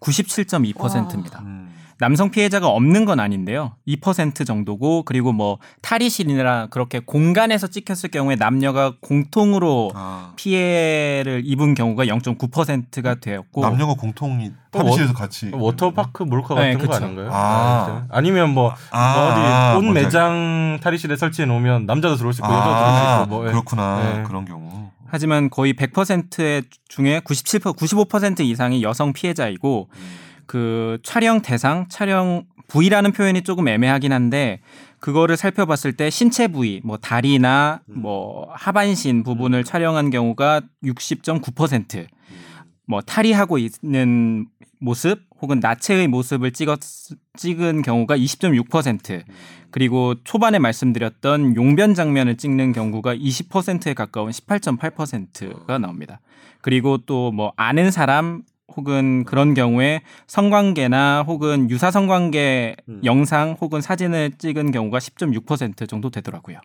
97.2%입니다. 0.00 1.40
음. 1.40 1.66
남성 1.98 2.30
피해자가 2.30 2.68
없는 2.68 3.06
건 3.06 3.20
아닌데요. 3.20 3.72
2% 3.88 4.46
정도고 4.46 5.04
그리고 5.04 5.32
뭐 5.32 5.58
탈의실이나 5.80 6.66
그렇게 6.66 6.98
공간에서 6.98 7.68
찍혔을 7.68 8.10
경우에 8.10 8.36
남녀가 8.36 8.92
공통으로 9.00 9.92
아, 9.94 10.32
피해를 10.36 11.42
입은 11.46 11.74
경우가 11.74 12.04
0.9%가 12.04 13.14
되었고 13.14 13.62
남녀가 13.62 13.94
공통이 13.94 14.48
어, 14.72 14.78
탈의실에서 14.78 15.14
같이 15.14 15.50
워터파크 15.54 16.24
몰카 16.24 16.54
같은 16.54 16.70
네, 16.70 16.76
거 16.76 16.80
그쵸. 16.80 17.04
아닌가요? 17.04 17.30
아. 17.32 18.04
아, 18.10 18.20
니면 18.20 18.50
뭐 18.50 18.74
아, 18.90 19.72
어디 19.72 19.78
옷 19.78 19.82
뭔지 19.82 20.04
매장 20.04 20.78
탈의실에 20.82 21.16
설치해 21.16 21.46
놓으면 21.46 21.86
남자도 21.86 22.16
들어올 22.16 22.34
수 22.34 22.42
있고 22.42 22.52
여자도 22.52 22.70
아, 22.70 22.76
들어올 22.76 22.98
수 22.98 23.22
있고 23.22 23.34
뭐 23.36 23.46
예. 23.46 23.50
그렇구나 23.52 24.02
네. 24.02 24.22
그런 24.24 24.44
경우. 24.44 24.85
하지만 25.08 25.50
거의 25.50 25.74
100%의 25.74 26.62
중에 26.88 27.20
97% 27.20 27.76
95% 27.76 28.40
이상이 28.40 28.82
여성 28.82 29.12
피해자이고 29.12 29.88
그 30.46 30.98
촬영 31.02 31.42
대상, 31.42 31.86
촬영 31.88 32.44
부위라는 32.68 33.12
표현이 33.12 33.42
조금 33.42 33.68
애매하긴 33.68 34.12
한데 34.12 34.60
그거를 34.98 35.36
살펴봤을 35.36 35.92
때 35.92 36.10
신체 36.10 36.48
부위, 36.48 36.80
뭐 36.82 36.96
다리나 36.96 37.80
뭐 37.86 38.48
하반신 38.52 39.22
부분을 39.22 39.62
촬영한 39.62 40.10
경우가 40.10 40.62
60.9%, 40.84 42.06
뭐 42.86 43.00
탈의하고 43.02 43.58
있는 43.58 44.46
모습 44.80 45.20
혹은 45.40 45.60
나체의 45.60 46.08
모습을 46.08 46.52
찍었 46.52 46.80
찍은 47.36 47.82
경우가 47.82 48.16
20.6%, 48.16 49.22
그리고 49.70 50.14
초반에 50.24 50.58
말씀드렸던 50.58 51.56
용변 51.56 51.94
장면을 51.94 52.36
찍는 52.36 52.72
경우가 52.72 53.14
20%에 53.16 53.94
가까운 53.94 54.30
18.8%가 54.30 55.78
나옵니다. 55.78 56.20
그리고 56.60 56.98
또 56.98 57.30
뭐 57.32 57.52
아는 57.56 57.90
사람 57.90 58.42
혹은 58.76 59.24
그런 59.24 59.54
경우에 59.54 60.02
성관계나 60.26 61.22
혹은 61.26 61.70
유사 61.70 61.90
성관계 61.90 62.76
영상 63.04 63.56
혹은 63.60 63.80
사진을 63.80 64.32
찍은 64.38 64.70
경우가 64.70 64.98
10.6% 64.98 65.88
정도 65.88 66.10
되더라고요. 66.10 66.58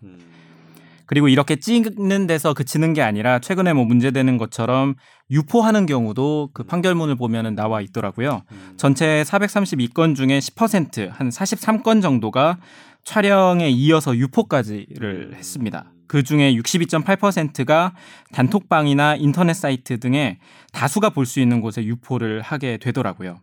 그리고 1.11 1.27
이렇게 1.27 1.57
찍는 1.57 2.25
데서 2.25 2.53
그치는 2.53 2.93
게 2.93 3.01
아니라 3.01 3.39
최근에 3.39 3.73
뭐 3.73 3.83
문제되는 3.83 4.37
것처럼 4.37 4.95
유포하는 5.29 5.85
경우도 5.85 6.51
그 6.53 6.63
판결문을 6.63 7.15
보면은 7.15 7.53
나와 7.53 7.81
있더라고요. 7.81 8.43
전체 8.77 9.21
432건 9.27 10.15
중에 10.15 10.39
10%한 10.39 11.27
43건 11.27 12.01
정도가 12.01 12.59
촬영에 13.03 13.69
이어서 13.71 14.15
유포까지를 14.15 15.33
했습니다. 15.35 15.91
그 16.11 16.23
중에 16.23 16.53
62.8%가 16.55 17.93
단톡방이나 18.33 19.15
인터넷 19.15 19.53
사이트 19.53 19.97
등에 19.97 20.39
다수가 20.73 21.11
볼 21.11 21.25
수 21.25 21.39
있는 21.39 21.61
곳에 21.61 21.85
유포를 21.85 22.41
하게 22.41 22.75
되더라고요. 22.75 23.39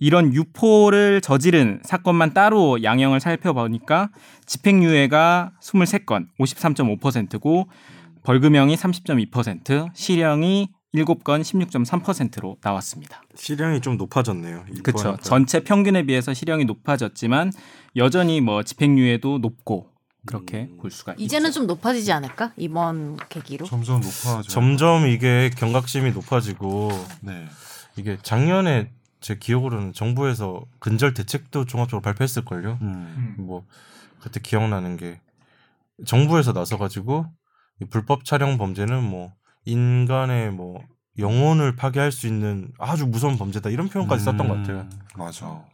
이런 0.00 0.32
유포를 0.32 1.20
저지른 1.20 1.80
사건만 1.84 2.32
따로 2.32 2.82
양형을 2.82 3.20
살펴보니까 3.20 4.08
집행유예가 4.46 5.52
23건, 5.60 6.28
53.5%고 6.40 7.68
벌금형이 8.22 8.74
30.2%, 8.74 9.90
실형이 9.92 10.70
7건, 10.94 11.42
16.3%로 11.42 12.56
나왔습니다. 12.62 13.20
실형이 13.34 13.82
좀 13.82 13.98
높아졌네요. 13.98 14.64
그렇죠. 14.82 15.18
전체 15.20 15.60
평균에 15.60 16.04
비해서 16.04 16.32
실형이 16.32 16.64
높아졌지만 16.64 17.52
여전히 17.96 18.40
뭐 18.40 18.62
집행유예도 18.62 19.40
높고 19.40 19.97
그렇게 20.28 20.68
볼 20.80 20.90
수가 20.90 21.14
이제는 21.16 21.50
있죠. 21.50 21.60
좀 21.60 21.66
높아지지 21.66 22.12
않을까 22.12 22.52
이번 22.56 23.16
계기로? 23.28 23.66
점점 23.66 24.00
높아져. 24.00 24.42
점점 24.42 25.06
이게 25.06 25.50
경각심이 25.56 26.12
높아지고 26.12 26.90
네. 27.20 27.46
이게 27.96 28.18
작년에 28.22 28.90
제 29.20 29.36
기억으로는 29.36 29.92
정부에서 29.92 30.62
근절 30.78 31.14
대책도 31.14 31.64
종합적으로 31.64 32.02
발표했을 32.02 32.44
걸요. 32.44 32.78
음. 32.82 33.34
뭐 33.38 33.64
그때 34.20 34.40
기억나는 34.40 34.96
게 34.96 35.20
정부에서 36.06 36.52
나서 36.52 36.78
가지고 36.78 37.26
불법 37.90 38.24
촬영 38.24 38.58
범죄는 38.58 39.02
뭐 39.02 39.32
인간의 39.64 40.52
뭐 40.52 40.80
영혼을 41.18 41.74
파괴할 41.74 42.12
수 42.12 42.26
있는 42.26 42.70
아주 42.78 43.06
무서운 43.06 43.36
범죄다 43.36 43.70
이런 43.70 43.88
표현까지 43.88 44.24
썼던 44.24 44.48
것 44.48 44.54
같아요. 44.54 44.80
음, 44.80 44.90
맞아. 45.16 45.64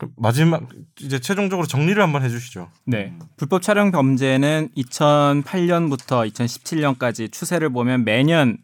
그 0.00 0.08
마지막 0.16 0.66
이제 0.98 1.18
최종적으로 1.18 1.66
정리를 1.66 2.02
한번 2.02 2.22
해주시죠. 2.22 2.70
네. 2.86 3.12
불법 3.36 3.60
촬영 3.60 3.90
범죄는 3.90 4.70
2008년부터 4.74 6.26
2017년까지 6.32 7.30
추세를 7.30 7.68
보면 7.68 8.04
매년 8.04 8.56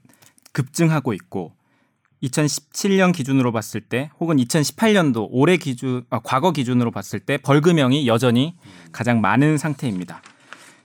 급증하고 0.53 1.13
있고 1.13 1.53
2017년 2.23 3.13
기준으로 3.13 3.53
봤을 3.53 3.83
때 3.83 4.11
혹은 4.19 4.39
2018년도 4.39 5.29
올해 5.31 5.59
기준 5.59 6.05
아, 6.09 6.21
과거 6.25 6.53
기준으로 6.53 6.91
봤을 6.91 7.21
때 7.21 7.37
벌금형이 7.37 8.07
여전히 8.07 8.57
가장 8.91 9.21
많은 9.21 9.59
상태입니다. 9.59 10.23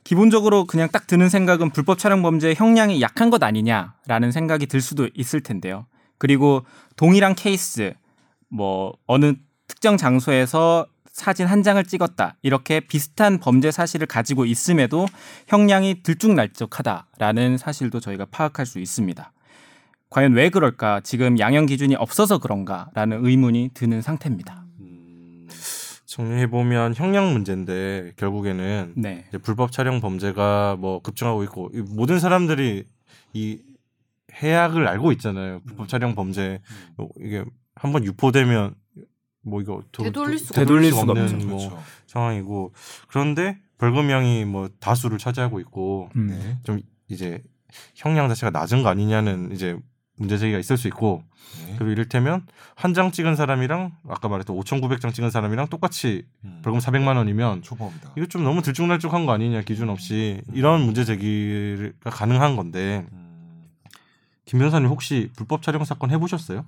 기본적으로 0.04 0.66
그냥 0.66 0.90
딱 0.92 1.08
드는 1.08 1.30
생각은 1.30 1.70
불법 1.70 1.98
촬영 1.98 2.22
범죄의 2.22 2.56
형량이 2.56 3.00
약한 3.00 3.30
것 3.30 3.42
아니냐라는 3.42 4.34
생각이 4.34 4.66
들 4.66 4.82
수도 4.82 5.08
있을 5.14 5.40
텐데요. 5.40 5.86
그리고 6.18 6.66
동일한 6.98 7.36
케이스 7.36 7.94
뭐 8.50 8.92
어느 9.08 9.36
특정 9.72 9.96
장소에서 9.96 10.86
사진 11.06 11.48
한 11.48 11.64
장을 11.64 11.82
찍었다 11.82 12.36
이렇게 12.42 12.82
비슷한 12.82 13.40
범죄 13.40 13.72
사실을 13.72 14.06
가지고 14.06 14.44
있음에도 14.44 15.06
형량이 15.48 16.04
들쭉날쭉하다라는 16.04 17.58
사실도 17.58 18.02
저희가 18.02 18.26
파악할 18.26 18.66
수 18.66 18.80
있습니다. 18.80 19.32
과연 20.10 20.34
왜 20.34 20.50
그럴까? 20.50 21.00
지금 21.06 21.40
양형 21.40 21.68
기준이 21.68 21.96
없어서 21.96 22.38
그런가라는 22.40 23.26
의문이 23.26 23.70
드는 23.74 24.02
상태입니다. 24.02 24.66
정리해 26.06 26.48
보면 26.48 26.94
형량 26.94 27.32
문제인데 27.32 28.12
결국에는 28.18 28.94
네. 28.98 29.24
불법 29.42 29.72
촬영 29.72 30.02
범죄가 30.02 30.76
뭐 30.78 31.02
급증하고 31.02 31.44
있고 31.44 31.70
이 31.74 31.80
모든 31.80 32.20
사람들이 32.20 32.84
이 33.32 33.60
해악을 34.34 34.86
알고 34.90 35.14
있잖아요. 35.14 35.62
불법 35.66 35.88
촬영 35.88 36.14
범죄 36.14 36.60
뭐 36.98 37.08
이게 37.22 37.46
한번 37.76 38.04
유포되면 38.04 38.76
뭐 39.44 39.62
이거 39.62 39.82
도- 39.92 40.04
되돌릴 40.04 40.38
도- 40.38 40.44
수가 40.46 40.60
되돌릴 40.62 40.92
수가 40.92 41.02
없는 41.12 41.24
없죠. 41.34 41.48
뭐 41.48 41.58
그렇죠. 41.58 41.84
상황이고 42.08 42.74
그런데 43.08 43.58
벌금형이 43.78 44.46
뭐 44.46 44.70
다수를 44.80 45.18
차지하고 45.18 45.60
있고 45.62 46.10
음. 46.16 46.28
네. 46.28 46.58
좀 46.64 46.80
이제 47.08 47.42
형량 47.96 48.28
자체가 48.30 48.52
낮은 48.52 48.84
거 48.84 48.90
아니냐는 48.90 49.52
이제 49.52 49.78
문제 50.18 50.38
제기가 50.38 50.60
있을 50.60 50.78
수 50.78 50.88
있고 50.88 51.24
네. 51.66 51.76
그리고 51.80 51.92
이를테면 51.92 52.46
한 52.76 52.94
장 52.94 53.12
찍은 53.12 53.36
사람이랑 53.36 53.94
아까 54.08 54.28
말했던 54.28 54.56
5,900장 54.56 55.12
찍은 55.14 55.32
사람이랑 55.32 55.68
똑같이 55.70 56.26
음. 56.44 56.60
벌금 56.64 56.80
400만 56.80 57.16
원이면 57.18 57.64
초범이다. 57.64 58.12
이거 58.18 58.28
좀 58.28 58.44
너무 58.44 58.62
들쭉날쭉한 58.62 59.26
거 59.26 59.32
아니냐 59.32 59.62
기준 59.64 59.90
없이 59.90 60.42
이런 60.54 60.82
문제 60.82 61.04
제기가 61.06 62.12
가능한 62.12 62.56
건데 62.56 63.08
음. 63.14 63.64
김 64.46 64.60
변호사님 64.60 64.90
혹시 64.90 65.32
불법 65.36 65.64
촬영 65.64 65.84
사건 65.86 66.12
해보셨어요? 66.12 66.66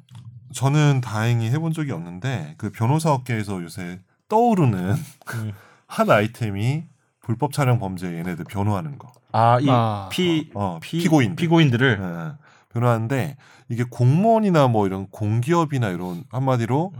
저는 0.53 1.01
다행히 1.01 1.49
해본 1.49 1.73
적이 1.73 1.91
없는데 1.91 2.55
그 2.57 2.71
변호사 2.71 3.11
업계에서 3.11 3.61
요새 3.63 3.99
떠오르는 4.29 4.95
한 5.87 6.09
아이템이 6.09 6.85
불법 7.21 7.53
촬영 7.53 7.79
범죄 7.79 8.07
얘네들 8.07 8.45
변호하는 8.45 8.97
거. 8.97 9.11
아이 9.31 9.65
아. 9.69 10.09
피, 10.11 10.51
어, 10.53 10.79
피 10.81 10.99
피고인 10.99 11.35
피고인들을 11.35 11.99
예, 12.01 12.43
변호하는데 12.73 13.37
이게 13.69 13.83
공무원이나 13.89 14.67
뭐 14.67 14.85
이런 14.85 15.07
공기업이나 15.09 15.89
이런 15.89 16.23
한마디로 16.29 16.93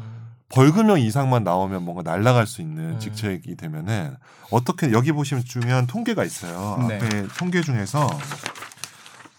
벌금형 0.49 0.99
이상만 0.99 1.43
나오면 1.43 1.83
뭔가 1.83 2.03
날아갈 2.03 2.45
수 2.45 2.61
있는 2.61 2.91
음. 2.91 2.99
직책이 2.99 3.55
되면은 3.55 4.15
어떻게 4.51 4.91
여기 4.91 5.11
보시면 5.11 5.43
중요한 5.43 5.87
통계가 5.87 6.23
있어요. 6.23 6.85
네. 6.87 6.95
앞에 6.95 7.27
통계 7.37 7.61
중에서 7.61 8.07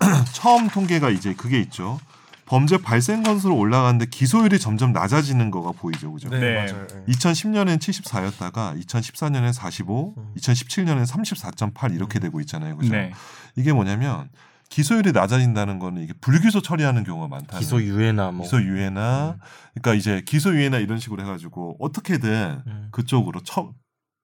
처음 0.35 0.69
통계가 0.69 1.11
이제 1.11 1.35
그게 1.35 1.61
있죠. 1.61 1.99
범죄 2.47 2.77
발생 2.77 3.23
건수로 3.23 3.57
올라가는데 3.57 4.07
기소율이 4.07 4.59
점점 4.59 4.93
낮아지는 4.93 5.51
거가 5.51 5.73
보이죠, 5.73 6.13
그죠? 6.13 6.29
네. 6.29 6.55
맞아요. 6.55 6.87
2010년엔 7.09 7.79
74였다가 7.79 8.79
2014년엔 8.85 9.53
45, 9.53 10.15
음. 10.17 10.35
2017년엔 10.37 11.07
34.8 11.07 11.95
이렇게 11.95 12.19
되고 12.19 12.41
있잖아요, 12.41 12.77
그죠? 12.77 12.93
네. 12.93 13.13
이게 13.57 13.73
뭐냐면 13.73 14.29
기소율이 14.69 15.13
낮아진다는 15.13 15.79
거는 15.79 16.03
이게 16.03 16.13
불기소 16.21 16.61
처리하는 16.61 17.05
경우가 17.05 17.29
많다. 17.29 17.59
기소 17.59 17.81
유예나 17.81 18.33
뭐 18.33 18.45
기소 18.45 18.61
유예나 18.61 19.37
음. 19.37 19.41
그러니까 19.75 19.95
이제 19.95 20.23
기소 20.27 20.55
유예나 20.55 20.79
이런 20.79 20.99
식으로 20.99 21.23
해가지고 21.23 21.77
어떻게든 21.79 22.63
음. 22.67 22.89
그쪽으로 22.91 23.41
처 23.41 23.73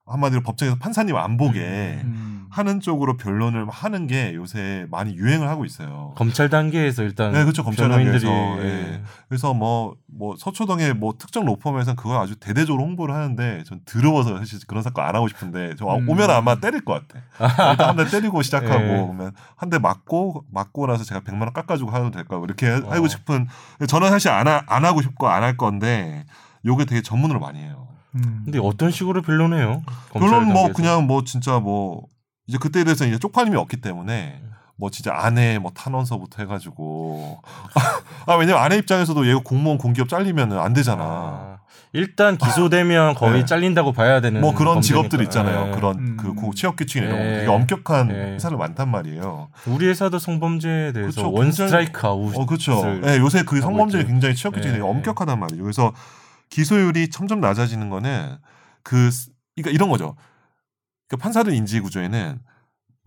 한마디로 0.05 0.41
법정에서 0.41 0.77
판사님 0.77 1.15
안 1.15 1.37
보게 1.37 2.01
음. 2.03 2.30
하는 2.51 2.79
쪽으로 2.81 3.15
변론을 3.17 3.67
하는 3.69 4.07
게 4.07 4.33
요새 4.35 4.85
많이 4.91 5.15
유행을 5.15 5.47
하고 5.47 5.63
있어요. 5.65 6.11
검찰 6.15 6.49
단계에서 6.49 7.03
일단 7.03 7.31
네, 7.31 7.43
그렇죠. 7.43 7.63
검찰 7.63 7.87
변호인들이 7.87 8.19
단계에서, 8.23 8.63
예. 8.63 8.93
예. 8.93 9.01
그래서 9.29 9.53
뭐뭐 9.53 10.35
서초동의 10.37 10.95
뭐 10.95 11.13
특정 11.17 11.45
로펌에서는 11.45 11.95
그걸 11.95 12.17
아주 12.17 12.35
대대적으로 12.35 12.83
홍보를 12.83 13.15
하는데 13.15 13.63
전 13.65 13.79
더러워서 13.85 14.37
사실 14.37 14.59
그런 14.67 14.83
사건 14.83 15.05
안 15.05 15.15
하고 15.15 15.27
싶은데 15.29 15.75
저 15.77 15.85
음. 15.95 16.09
오면 16.09 16.29
아마 16.29 16.55
때릴 16.59 16.83
것 16.83 17.07
같아. 17.07 17.71
일단 17.71 17.89
한 17.89 17.95
대 17.95 18.05
때리고 18.09 18.41
시작하고 18.43 18.83
예. 18.83 18.87
그러면 18.87 19.31
한 19.55 19.69
대 19.69 19.79
맞고 19.79 20.43
맞고 20.51 20.87
나서 20.87 21.03
제가 21.05 21.21
100만 21.21 21.41
원 21.41 21.53
깎아주고 21.53 21.91
하도 21.91 22.11
될까 22.11 22.35
뭐 22.35 22.45
이렇게 22.45 22.67
어. 22.69 22.83
하고 22.89 23.07
싶은 23.07 23.47
저는 23.87 24.09
사실 24.09 24.29
안, 24.29 24.47
하, 24.47 24.61
안 24.67 24.83
하고 24.85 25.01
싶고 25.01 25.27
안 25.29 25.41
할 25.43 25.55
건데 25.57 26.25
요게 26.65 26.85
되게 26.85 27.01
전문으로 27.01 27.39
많이 27.39 27.59
해요. 27.59 27.87
음. 28.15 28.41
근데 28.43 28.59
어떤 28.59 28.91
식으로 28.91 29.21
변론해요? 29.21 29.81
물론 30.13 30.43
뭐 30.47 30.53
단계에서? 30.67 30.73
그냥 30.73 31.07
뭐 31.07 31.23
진짜 31.23 31.59
뭐 31.59 32.05
이제 32.47 32.57
그때에 32.57 32.83
대해서 32.83 33.05
이제 33.05 33.17
쪽팔림이 33.17 33.55
없기 33.55 33.77
때문에 33.81 34.41
뭐 34.77 34.89
진짜 34.89 35.13
아내 35.15 35.59
뭐 35.59 35.71
탄원서부터 35.73 36.41
해가지고 36.43 37.39
아 38.25 38.33
왜냐면 38.35 38.63
아내 38.63 38.77
입장에서도 38.77 39.27
얘가 39.27 39.39
공무원 39.43 39.77
공기업 39.77 40.09
잘리면은 40.09 40.57
안 40.59 40.73
되잖아. 40.73 41.03
아, 41.03 41.57
일단 41.93 42.37
기소되면 42.37 43.15
거의 43.15 43.41
네. 43.41 43.45
잘린다고 43.45 43.91
봐야 43.91 44.21
되는 44.21 44.41
뭐 44.41 44.53
그런 44.55 44.75
범죄니까. 44.75 44.81
직업들 45.07 45.23
있잖아요. 45.25 45.67
예. 45.67 45.71
그런 45.75 45.97
음. 45.99 46.17
그 46.17 46.33
고- 46.33 46.53
취업 46.53 46.77
규칙이나 46.77 47.05
이런 47.07 47.19
거 47.19 47.25
예. 47.25 47.35
되게 47.39 47.47
엄격한 47.49 48.09
예. 48.11 48.15
회사들 48.35 48.57
많단 48.57 48.89
말이에요. 48.89 49.49
우리 49.67 49.87
회사도 49.87 50.17
성범죄에 50.17 50.93
대해서 50.93 51.21
그쵸, 51.23 51.31
one 51.31 51.51
strike 51.51 52.07
out 52.07 52.35
어 52.35 52.45
그렇죠. 52.45 52.81
예, 53.05 53.17
요새 53.17 53.43
그 53.43 53.59
성범죄 53.61 53.99
있죠. 53.99 54.07
굉장히 54.07 54.35
취업 54.35 54.53
규칙이 54.55 54.69
예. 54.69 54.77
되게 54.79 54.83
엄격하단 54.83 55.37
말이죠. 55.39 55.61
그래서 55.61 55.93
기소율이 56.49 57.09
점점 57.09 57.39
낮아지는 57.41 57.89
거는 57.89 58.37
그 58.83 59.11
스- 59.11 59.29
그러니까 59.55 59.75
이런 59.75 59.89
거죠. 59.89 60.15
그러니까 61.11 61.17
판사들 61.23 61.53
인지 61.53 61.81
구조에는 61.81 62.39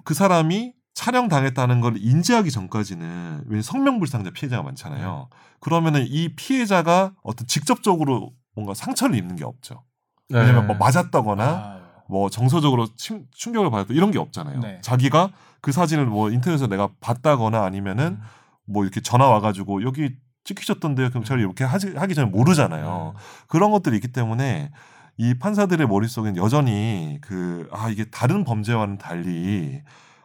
그 0.04 0.12
사람이 0.12 0.74
촬영 0.92 1.28
당했다는 1.28 1.80
걸 1.80 1.96
인지하기 1.96 2.50
전까지는 2.50 3.44
왜냐 3.46 3.62
성명불상자 3.62 4.30
피해자가 4.30 4.62
많잖아요. 4.62 5.28
그러면은 5.60 6.04
이 6.06 6.34
피해자가 6.36 7.14
어떤 7.22 7.46
직접적으로 7.46 8.32
뭔가 8.54 8.74
상처를 8.74 9.16
입는 9.16 9.36
게 9.36 9.44
없죠. 9.44 9.82
왜냐면 10.28 10.62
네. 10.62 10.66
뭐 10.68 10.76
맞았다거나 10.76 11.44
아. 11.44 11.80
뭐 12.08 12.28
정서적으로 12.28 12.86
침- 12.94 13.26
충격을 13.32 13.70
받았다 13.70 13.94
이런 13.94 14.10
게 14.10 14.18
없잖아요. 14.18 14.60
네. 14.60 14.78
자기가 14.82 15.30
그 15.62 15.72
사진을 15.72 16.04
뭐 16.06 16.30
인터넷에서 16.30 16.66
내가 16.66 16.90
봤다거나 17.00 17.64
아니면은 17.64 18.18
음. 18.20 18.22
뭐 18.66 18.84
이렇게 18.84 19.00
전화 19.00 19.26
와가지고 19.28 19.82
여기 19.82 20.14
찍히셨던데요 20.44 21.08
경찰이 21.10 21.40
이렇게 21.40 21.64
하지, 21.64 21.94
하기 21.96 22.14
전에 22.14 22.28
모르잖아요. 22.28 23.14
음. 23.16 23.20
그런 23.48 23.70
것들이 23.70 23.96
있기 23.96 24.08
때문에 24.08 24.70
이 25.16 25.34
판사들의 25.34 25.86
머릿속엔 25.86 26.36
여전히 26.36 27.18
그 27.20 27.68
아 27.72 27.88
이게 27.88 28.04
다른 28.04 28.44
범죄와는 28.44 28.98
달리 28.98 29.80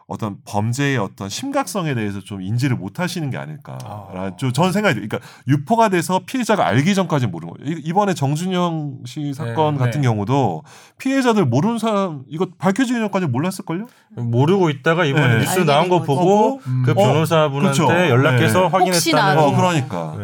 어떤 0.06 0.38
범죄의 0.44 0.96
어떤 0.98 1.28
심각성에 1.28 1.94
대해서 1.94 2.18
좀 2.18 2.42
인지를 2.42 2.76
못 2.76 2.98
하시는 2.98 3.30
게 3.30 3.36
아닐까. 3.38 3.78
아. 3.84 4.32
좀 4.36 4.52
저는 4.52 4.72
생각이 4.72 4.94
들어요. 4.96 5.08
그러니까 5.08 5.28
유포가 5.46 5.88
돼서 5.88 6.20
피해자가 6.26 6.66
알기 6.66 6.96
전까지 6.96 7.28
모르는 7.28 7.54
거예요. 7.54 7.70
이- 7.78 7.80
이번에 7.84 8.14
정준영 8.14 9.02
씨 9.06 9.32
사건 9.32 9.74
네, 9.74 9.78
같은 9.78 10.00
네. 10.00 10.08
경우도 10.08 10.64
피해자들 10.98 11.44
모르는 11.44 11.78
사람 11.78 12.24
이거 12.28 12.48
밝혀지기 12.58 12.98
전까지 12.98 13.26
몰랐을걸요? 13.28 13.86
모르고 14.16 14.70
있다가 14.70 15.04
이번에 15.04 15.34
네. 15.34 15.38
뉴스 15.42 15.60
나온 15.60 15.82
된 15.82 15.90
거. 15.90 16.02
보고 16.02 16.60
음. 16.66 16.82
그 16.84 16.90
어, 16.90 16.94
변호사분한테 16.94 17.70
그쵸. 17.70 17.88
연락해서 17.92 18.60
네. 18.62 18.66
확인했다는 18.66 18.92
혹시나도. 18.94 19.40
어, 19.42 19.56
그러니까. 19.56 20.16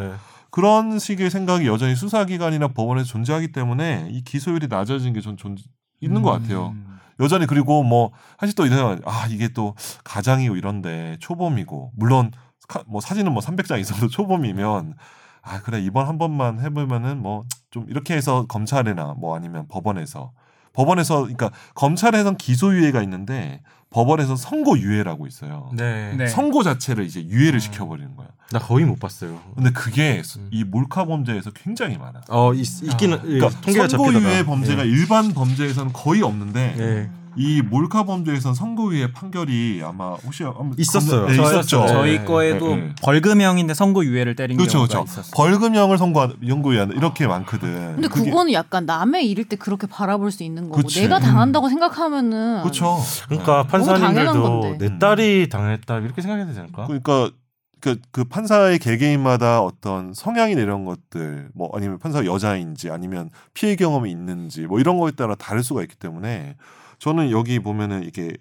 네. 0.56 0.60
그런 0.60 0.98
식의 0.98 1.30
생각이 1.30 1.66
여전히 1.66 1.94
수사기관이나 1.94 2.68
법원에서 2.68 3.06
존재하기 3.06 3.52
때문에 3.52 4.08
이 4.10 4.22
기소율이 4.22 4.68
낮아지는 4.68 5.12
게 5.12 5.20
전 5.20 5.36
존, 5.36 5.56
있는 6.00 6.22
것 6.22 6.30
같아요. 6.32 6.68
음. 6.68 6.98
여전히 7.20 7.46
그리고 7.46 7.82
뭐 7.82 8.12
사실 8.40 8.54
또 8.54 8.66
이런 8.66 9.00
아 9.04 9.26
이게 9.30 9.48
또 9.48 9.74
가장이고 10.04 10.56
이런데 10.56 11.16
초범이고 11.20 11.92
물론 11.96 12.30
카- 12.68 12.82
뭐 12.86 13.00
사진은 13.00 13.32
뭐 13.32 13.40
300장 13.42 13.78
이상도 13.80 14.08
초범이면 14.08 14.94
아 15.42 15.60
그래 15.62 15.80
이번 15.80 16.06
한 16.08 16.18
번만 16.18 16.60
해보면은 16.60 17.22
뭐 17.22 17.44
좀 17.70 17.84
이렇게 17.90 18.14
해서 18.14 18.46
검찰이나 18.46 19.14
뭐 19.18 19.36
아니면 19.36 19.66
법원에서 19.68 20.32
법원에서 20.76 21.22
그러니까 21.22 21.50
검찰에선 21.74 22.36
기소유예가 22.36 23.02
있는데 23.02 23.60
법원에서 23.90 24.36
선고유예라고 24.36 25.26
있어요. 25.26 25.70
네. 25.72 26.14
네. 26.16 26.26
선고 26.26 26.62
자체를 26.62 27.04
이제 27.04 27.24
유예를 27.24 27.54
음. 27.54 27.60
시켜버리는 27.60 28.14
거야. 28.14 28.28
나 28.52 28.58
거의 28.58 28.84
못 28.84 29.00
봤어요. 29.00 29.40
근데 29.54 29.70
그게 29.70 30.22
음. 30.36 30.48
이 30.52 30.64
몰카 30.64 31.06
범죄에서 31.06 31.50
굉장히 31.52 31.96
많아. 31.96 32.20
어 32.28 32.52
있, 32.52 32.82
있기는 32.82 33.18
아. 33.18 33.22
예, 33.24 33.38
그러니까 33.38 33.60
통계가 33.62 33.88
선고유예. 33.88 34.44
범죄가 34.44 34.86
예. 34.86 34.88
일반 34.88 35.32
범죄에서는 35.32 35.92
거의 35.94 36.22
없는데 36.22 36.76
예. 36.78 37.10
이 37.36 37.60
몰카 37.62 38.04
범죄에선 38.04 38.54
선고유예 38.54 39.12
판결이 39.12 39.82
아마 39.84 40.14
혹시 40.14 40.44
있었어요. 40.78 41.20
검- 41.22 41.28
네, 41.30 41.36
저희- 41.36 41.46
있었죠. 41.46 41.86
저희 41.86 42.18
네. 42.18 42.24
거에도 42.24 42.74
네, 42.74 42.82
네. 42.82 42.94
벌금형인데 43.02 43.74
선고유예를 43.74 44.34
때린 44.36 44.56
그렇죠, 44.56 44.78
경우가 44.78 44.88
그렇죠. 44.94 45.10
있었어요. 45.20 45.32
벌금형을 45.36 45.98
선고한 45.98 46.36
연고유예 46.46 46.88
이렇게 46.96 47.26
많거든. 47.26 47.94
근데 47.96 48.08
그게- 48.08 48.30
그거는 48.30 48.52
약간 48.52 48.86
남의 48.86 49.28
일일 49.30 49.44
때 49.48 49.56
그렇게 49.56 49.86
바라볼 49.86 50.30
수 50.30 50.42
있는 50.42 50.64
거고 50.70 50.82
그치. 50.82 51.02
내가 51.02 51.18
당한다고 51.18 51.68
생각하면은 51.68 52.62
그렇죠. 52.62 52.96
그러니까 53.28 53.66
당연한 53.66 53.96
판사님들도. 53.96 54.76
내 54.78 54.98
딸이 54.98 55.48
당했다 55.50 55.98
이렇게 55.98 56.22
생각해야 56.22 56.46
되지 56.46 56.60
않을까? 56.60 56.86
그러니까 56.86 57.30
그, 57.78 58.00
그 58.10 58.24
판사의 58.24 58.78
개개인마다 58.78 59.60
어떤 59.62 60.14
성향이나 60.14 60.60
이런 60.62 60.86
것들 60.86 61.50
뭐 61.54 61.70
아니면 61.74 61.98
판사가 61.98 62.24
여자인지 62.24 62.90
아니면 62.90 63.28
피해 63.52 63.76
경험이 63.76 64.10
있는지 64.10 64.62
뭐 64.62 64.80
이런 64.80 64.96
거에 64.98 65.10
따라 65.12 65.34
다를 65.34 65.62
수가 65.62 65.82
있기 65.82 65.94
때문에 65.96 66.56
저는 66.98 67.30
여기 67.30 67.58
보면은 67.58 68.04
이게 68.04 68.32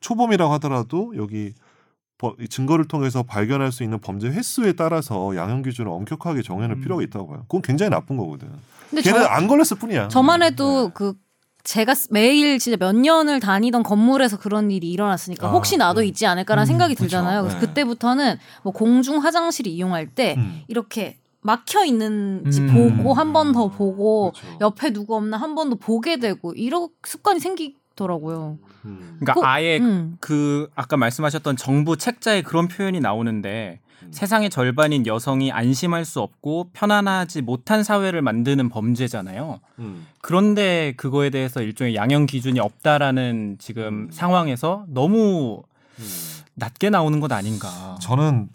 초범이라고 0.00 0.52
하더라도 0.54 1.12
여기 1.16 1.52
증거를 2.48 2.86
통해서 2.88 3.22
발견할 3.22 3.70
수 3.72 3.82
있는 3.82 3.98
범죄 4.00 4.28
횟수에 4.28 4.72
따라서 4.72 5.36
양형 5.36 5.62
기준을 5.62 5.90
엄격하게 5.90 6.42
정해놓을 6.42 6.78
음. 6.78 6.80
필요가 6.80 7.02
있다고 7.02 7.26
봐요. 7.28 7.40
그건 7.42 7.60
굉장히 7.62 7.90
나쁜 7.90 8.16
거거든. 8.16 8.48
근데 8.88 9.02
걔는 9.02 9.20
저, 9.22 9.26
안 9.26 9.46
걸렸을 9.46 9.78
뿐이야. 9.78 10.08
저만 10.08 10.42
해도 10.42 10.86
네. 10.86 10.90
그 10.94 11.14
제가 11.64 11.94
쓰- 11.94 12.08
매일 12.10 12.58
진짜 12.58 12.76
몇 12.78 12.94
년을 12.94 13.40
다니던 13.40 13.82
건물에서 13.82 14.38
그런 14.38 14.70
일이 14.70 14.90
일어났으니까 14.90 15.48
아, 15.48 15.50
혹시 15.50 15.76
나도 15.76 16.00
네. 16.00 16.06
있지 16.06 16.24
않을까라는 16.26 16.64
음, 16.64 16.66
생각이 16.66 16.94
그쵸. 16.94 17.04
들잖아요. 17.04 17.42
그래서 17.42 17.58
네. 17.60 17.66
그때부터는 17.66 18.36
뭐 18.62 18.72
공중 18.72 19.22
화장실 19.22 19.66
이용할 19.66 20.06
때 20.06 20.34
음. 20.38 20.62
이렇게 20.68 21.18
막혀 21.42 21.84
있는지 21.84 22.60
음. 22.62 22.96
보고 22.96 23.12
한 23.12 23.32
번 23.34 23.52
더 23.52 23.68
보고 23.68 24.32
그렇죠. 24.32 24.58
옆에 24.62 24.92
누구 24.92 25.14
없나 25.16 25.36
한 25.36 25.54
번 25.54 25.68
더 25.68 25.76
보게 25.76 26.18
되고 26.18 26.52
이런 26.54 26.88
습관이 27.06 27.40
생기 27.40 27.76
더라고요. 27.96 28.58
음. 28.84 29.16
그러니까 29.20 29.34
그- 29.34 29.46
아예 29.46 29.78
음. 29.78 30.16
그 30.20 30.68
아까 30.74 30.96
말씀하셨던 30.96 31.56
정부 31.56 31.96
책자에 31.96 32.42
그런 32.42 32.68
표현이 32.68 33.00
나오는데 33.00 33.80
음. 34.02 34.08
세상의 34.12 34.50
절반인 34.50 35.06
여성이 35.06 35.50
안심할 35.52 36.04
수 36.04 36.20
없고 36.20 36.70
편안하지 36.72 37.42
못한 37.42 37.82
사회를 37.84 38.22
만드는 38.22 38.68
범죄잖아요. 38.68 39.60
음. 39.78 40.06
그런데 40.20 40.94
그거에 40.96 41.30
대해서 41.30 41.62
일종의 41.62 41.94
양형 41.94 42.26
기준이 42.26 42.60
없다라는 42.60 43.56
지금 43.58 43.84
음. 43.84 44.08
상황에서 44.10 44.84
너무 44.88 45.62
음. 45.98 46.04
낮게 46.54 46.90
나오는 46.90 47.20
것 47.20 47.30
아닌가. 47.32 47.96
저는 48.00 48.48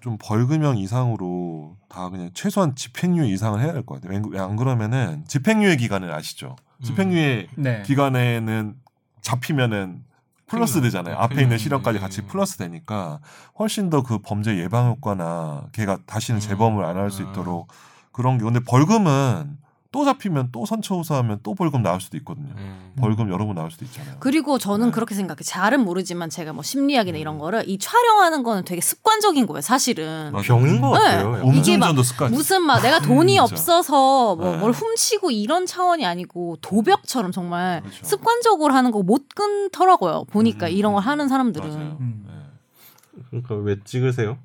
좀 0.00 0.16
벌금형 0.18 0.78
이상으로 0.78 1.76
다 1.88 2.08
그냥 2.08 2.30
최소한 2.32 2.74
집행유예 2.74 3.28
이상을 3.28 3.60
해야 3.60 3.72
될 3.74 3.82
것 3.84 4.00
같아요. 4.00 4.22
왜안 4.30 4.56
그러면은 4.56 5.24
집행유예 5.28 5.76
기간을 5.76 6.10
아시죠? 6.12 6.56
집행유예 6.82 7.46
네. 7.56 7.82
기간에는 7.82 8.74
잡히면은 9.20 10.04
플러스 10.46 10.80
되잖아요. 10.80 11.16
앞에 11.16 11.42
있는. 11.42 11.58
실형까지 11.58 11.98
음. 11.98 12.00
같이 12.00 12.22
플러스 12.22 12.56
되니까 12.56 13.20
훨씬 13.58 13.88
더 13.88 14.02
그 14.02 14.18
범죄 14.18 14.56
예방 14.58 14.88
효과나 14.88 15.68
걔가 15.72 15.98
다시는 16.06 16.38
음. 16.38 16.40
재범을 16.40 16.84
안 16.84 16.96
할수 16.96 17.22
음. 17.22 17.30
있도록 17.30 17.68
그런 18.12 18.38
게 18.38 18.44
근데 18.44 18.58
벌금은 18.60 19.58
또 19.92 20.04
잡히면 20.04 20.50
또 20.52 20.66
선처우사하면 20.66 21.40
또 21.42 21.54
벌금 21.56 21.82
나올 21.82 22.00
수도 22.00 22.16
있거든요. 22.18 22.54
음. 22.56 22.92
벌금 22.96 23.28
여러 23.28 23.44
번 23.44 23.56
나올 23.56 23.72
수도 23.72 23.84
있잖아요. 23.86 24.16
그리고 24.20 24.56
저는 24.56 24.86
네. 24.86 24.92
그렇게 24.92 25.16
생각해. 25.16 25.38
잘은 25.42 25.80
모르지만 25.84 26.30
제가 26.30 26.52
뭐 26.52 26.62
심리학이나 26.62 27.18
음. 27.18 27.20
이런 27.20 27.38
거를 27.38 27.68
이 27.68 27.76
촬영하는 27.76 28.44
거는 28.44 28.64
되게 28.64 28.80
습관적인 28.80 29.46
거예요, 29.48 29.60
사실은. 29.62 30.30
맞아요. 30.30 30.42
병인 30.44 30.80
것 30.80 30.92
네. 30.92 30.98
같아요. 31.00 31.42
음주운전도 31.44 32.02
습관. 32.04 32.30
무슨 32.30 32.62
막 32.62 32.80
내가 32.82 33.00
돈이 33.00 33.32
진짜. 33.32 33.42
없어서 33.42 34.36
뭐 34.36 34.52
네. 34.52 34.56
뭘 34.58 34.70
훔치고 34.70 35.32
이런 35.32 35.66
차원이 35.66 36.06
아니고 36.06 36.58
도벽처럼 36.60 37.32
정말 37.32 37.80
그렇죠. 37.80 38.04
습관적으로 38.06 38.72
하는 38.74 38.92
거 38.92 39.00
못 39.00 39.28
끊더라고요. 39.34 40.24
보니까 40.30 40.66
음. 40.66 40.72
이런 40.72 40.92
걸 40.92 41.02
하는 41.02 41.26
사람들은. 41.26 41.68
맞아요. 41.68 41.96
음. 41.98 42.24
네. 42.28 43.22
그러니까 43.30 43.54
왜 43.56 43.76
찍으세요? 43.84 44.38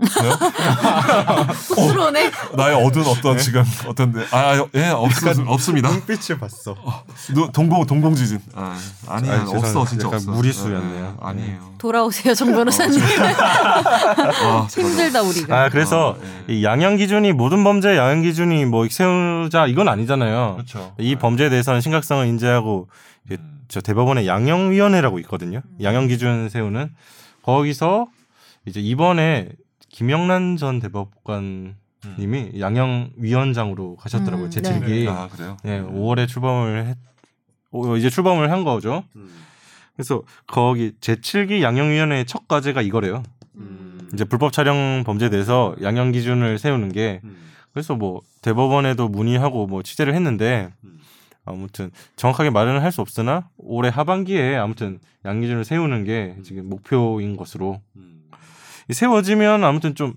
쑥스러우네. 1.54 2.30
나의 2.56 2.74
어두운 2.84 3.06
어떤 3.06 3.38
지금 3.38 3.62
어떤데 3.86 4.26
아 4.30 4.54
예 4.74 4.90
없 4.92 5.10
없습니다. 5.46 5.90
눈빛을 5.90 6.38
봤어. 6.38 6.74
누- 7.34 7.50
동공 7.52 7.86
동공지진. 7.86 8.40
아, 8.54 8.76
아니에요. 9.08 9.34
아니. 9.34 9.56
없어 9.56 9.84
진짜 9.84 10.08
없어. 10.08 10.30
무리수였네요. 10.30 11.04
네, 11.06 11.12
아니에요. 11.20 11.70
돌아오세요, 11.78 12.34
정 12.34 12.52
변호사님. 12.52 13.00
아, 13.02 14.66
힘들다 14.70 15.22
우리가. 15.22 15.64
아 15.64 15.68
그래서 15.68 16.16
아, 16.20 16.24
예. 16.48 16.54
이 16.54 16.64
양형 16.64 16.96
기준이 16.96 17.32
모든 17.32 17.64
범죄 17.64 17.96
양형 17.96 18.22
기준이 18.22 18.64
뭐 18.66 18.86
세우자 18.90 19.66
이건 19.66 19.88
아니잖아요. 19.88 20.54
그렇죠. 20.56 20.94
이 20.98 21.16
범죄에 21.16 21.48
대해서는 21.48 21.80
심각성을 21.80 22.26
인지하고 22.26 22.88
이제 23.26 23.36
음. 23.40 23.60
저 23.68 23.80
대법원에 23.80 24.26
양형위원회라고 24.26 25.18
있거든요. 25.20 25.60
양형 25.82 26.08
기준 26.08 26.48
세우는 26.48 26.90
거기서 27.42 28.06
이제 28.66 28.80
이번에 28.80 29.48
김영란 29.90 30.56
전 30.56 30.78
대법관님이 30.80 32.58
양형 32.60 33.10
위원장으로 33.16 33.96
가셨더라고요. 33.96 34.46
음, 34.46 34.50
제7기. 34.50 35.08
아 35.08 35.28
그래요? 35.28 35.56
예, 35.66 35.80
5월에 35.80 36.26
출범을 36.28 36.86
했, 36.86 36.96
오, 37.72 37.96
이제 37.96 38.08
출범을 38.10 38.50
한 38.50 38.64
거죠. 38.64 39.04
음. 39.16 39.28
그래서 39.96 40.22
거기 40.46 40.92
제7기 41.00 41.60
양형위원회의 41.62 42.24
첫 42.24 42.48
과제가 42.48 42.82
이거래요. 42.82 43.22
음. 43.56 44.08
이제 44.14 44.24
불법 44.24 44.52
촬영 44.52 45.02
범죄에 45.04 45.28
대해서 45.28 45.76
양형 45.82 46.12
기준을 46.12 46.58
세우는 46.58 46.92
게 46.92 47.20
음. 47.24 47.36
그래서 47.72 47.94
뭐 47.94 48.22
대법원에도 48.42 49.08
문의하고 49.08 49.66
뭐 49.66 49.82
취재를 49.82 50.14
했는데 50.14 50.72
음. 50.84 50.98
아무튼 51.44 51.90
정확하게 52.16 52.50
말은 52.50 52.80
할 52.80 52.92
수 52.92 53.00
없으나 53.00 53.48
올해 53.58 53.88
하반기에 53.88 54.56
아무튼 54.56 55.00
양 55.24 55.40
기준을 55.40 55.64
세우는 55.64 56.04
게 56.04 56.36
지금 56.44 56.68
목표인 56.68 57.36
것으로 57.36 57.80
음. 57.96 58.19
이 58.90 58.92
세워지면 58.92 59.62
아무튼 59.62 59.94
좀 59.94 60.14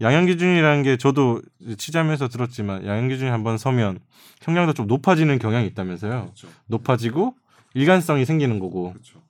양형 0.00 0.24
기준이라는 0.24 0.82
게 0.82 0.96
저도 0.96 1.42
취재하면서 1.76 2.28
들었지만 2.28 2.86
양형 2.86 3.08
기준이 3.08 3.30
한번 3.30 3.58
서면 3.58 3.98
형량도 4.40 4.72
좀 4.72 4.86
높아지는 4.86 5.38
경향이 5.38 5.66
있다면서요. 5.66 6.22
그렇죠. 6.22 6.48
높아지고 6.66 7.34
일관성이 7.74 8.24
생기는 8.24 8.58
거고 8.58 8.92
그렇죠. 8.92 9.20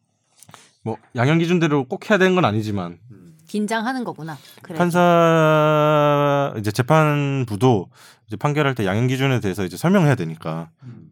뭐 0.82 0.96
양형 1.16 1.38
기준대로 1.38 1.84
꼭 1.88 2.08
해야 2.08 2.16
되는 2.16 2.36
건 2.36 2.44
아니지만 2.44 3.00
음. 3.10 3.36
긴장하는 3.48 4.04
거구나. 4.04 4.38
그래. 4.62 4.78
판사 4.78 6.54
이제 6.58 6.70
재판부도 6.70 7.90
이제 8.28 8.36
판결할 8.36 8.76
때 8.76 8.86
양형 8.86 9.08
기준에 9.08 9.40
대해서 9.40 9.64
이제 9.64 9.76
설명해야 9.76 10.14
되니까 10.14 10.70
음. 10.84 11.10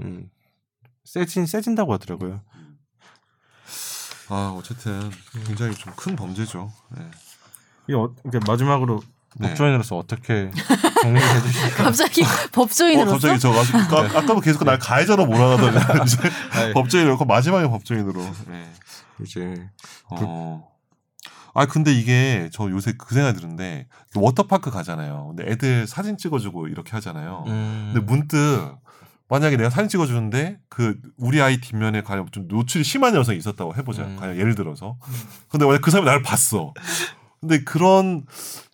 음, 0.00 0.30
세진 1.04 1.46
세진다고 1.46 1.92
하더라고요. 1.92 2.40
아 4.28 4.54
어쨌든 4.56 5.10
굉장히 5.46 5.74
좀 5.74 5.92
큰 5.96 6.16
범죄죠. 6.16 6.70
네. 6.96 7.02
이 7.88 7.94
어, 7.94 8.10
이게 8.26 8.38
마지막으로 8.46 9.00
네. 9.36 9.48
법조인으로서 9.48 9.96
어떻게 9.96 10.50
정리해 11.02 11.40
주실까요? 11.42 11.84
갑자기 11.84 12.22
어, 12.22 12.26
법조인으로서 12.52 13.12
갑자기 13.12 13.38
저 13.40 13.50
아까 13.50 13.78
아까- 14.06 14.18
아까도 14.18 14.40
계속 14.40 14.64
날 14.64 14.78
가해자로 14.78 15.26
몰아가더니 15.26 15.76
이제 16.04 16.18
아이. 16.52 16.72
법조인으로 16.74 17.16
그 17.18 17.24
마지막에 17.24 17.66
법조인으로. 17.68 18.20
네. 18.48 18.70
이제 19.24 19.68
어. 20.10 20.68
아 21.54 21.66
근데 21.66 21.92
이게 21.92 22.50
저 22.52 22.70
요새 22.70 22.92
그 22.96 23.14
생각이 23.14 23.40
드는데 23.40 23.88
워터파크 24.14 24.70
가잖아요. 24.70 25.28
근데 25.34 25.50
애들 25.50 25.86
사진 25.86 26.16
찍어주고 26.16 26.68
이렇게 26.68 26.92
하잖아요. 26.92 27.44
음, 27.48 27.90
근데 27.94 28.06
문득 28.06 28.76
만약에 29.28 29.56
내가 29.56 29.68
사진 29.70 29.88
찍어주는데 29.88 30.58
그 30.68 30.98
우리 31.18 31.40
아이 31.42 31.60
뒷면에 31.60 32.02
과연 32.02 32.28
좀 32.32 32.46
노출이 32.48 32.82
심한 32.84 33.14
여성이 33.14 33.38
있었다고 33.38 33.74
해보자. 33.76 34.02
음. 34.04 34.16
과연 34.18 34.36
예를 34.36 34.54
들어서. 34.54 34.96
근데 35.50 35.66
만약 35.66 35.82
그 35.82 35.90
사람이 35.90 36.06
나를 36.06 36.22
봤어. 36.22 36.72
근데 37.40 37.62
그런 37.62 38.24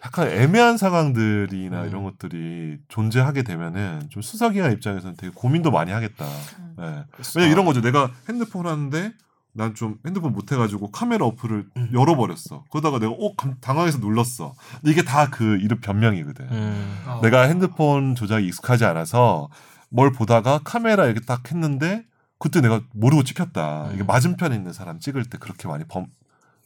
약간 0.05 0.29
애매한 0.29 0.77
상황들이나 0.79 1.83
음. 1.83 1.89
이런 1.89 2.05
것들이 2.05 2.79
존재하게 2.89 3.43
되면은 3.43 4.07
좀 4.11 4.23
수사기관 4.23 4.73
입장에서는 4.73 5.17
되게 5.17 5.33
고민도 5.35 5.71
많이 5.71 5.91
하겠다. 5.93 6.25
음. 6.61 6.77
예. 6.81 7.05
왜냐 7.37 7.51
이런 7.51 7.65
거죠. 7.67 7.81
내가 7.81 8.11
핸드폰 8.29 8.67
하는데 8.67 9.13
난 9.57 9.75
좀 9.75 9.99
핸드폰 10.05 10.33
못 10.33 10.51
해가지고 10.51 10.91
카메라 10.91 11.27
어플을 11.27 11.67
음. 11.77 11.91
열어버렸어. 11.93 12.65
그러다가 12.71 12.99
내가 12.99 13.13
오 13.17 13.35
감- 13.37 13.55
당황해서 13.61 13.99
눌렀어. 13.99 14.55
이게 14.85 15.03
다 15.03 15.31
그 15.31 15.59
이름 15.61 15.81
변명이거든. 15.81 16.47
음, 16.51 16.99
내가 17.23 17.43
핸드폰 17.43 18.15
조작이 18.17 18.47
익숙하지 18.47 18.85
않아서 18.85 19.49
뭘 19.95 20.11
보다가 20.12 20.59
카메라 20.64 21.07
이렇게 21.07 21.20
딱 21.24 21.51
했는데 21.51 22.05
그때 22.38 22.61
내가 22.61 22.82
모르고 22.92 23.22
찍혔다. 23.22 23.90
이게 23.95 24.03
음. 24.03 24.07
맞은편에 24.07 24.55
있는 24.57 24.72
사람 24.72 24.99
찍을 24.99 25.24
때 25.26 25.38
그렇게 25.38 25.68
많이 25.68 25.84
범, 25.86 26.07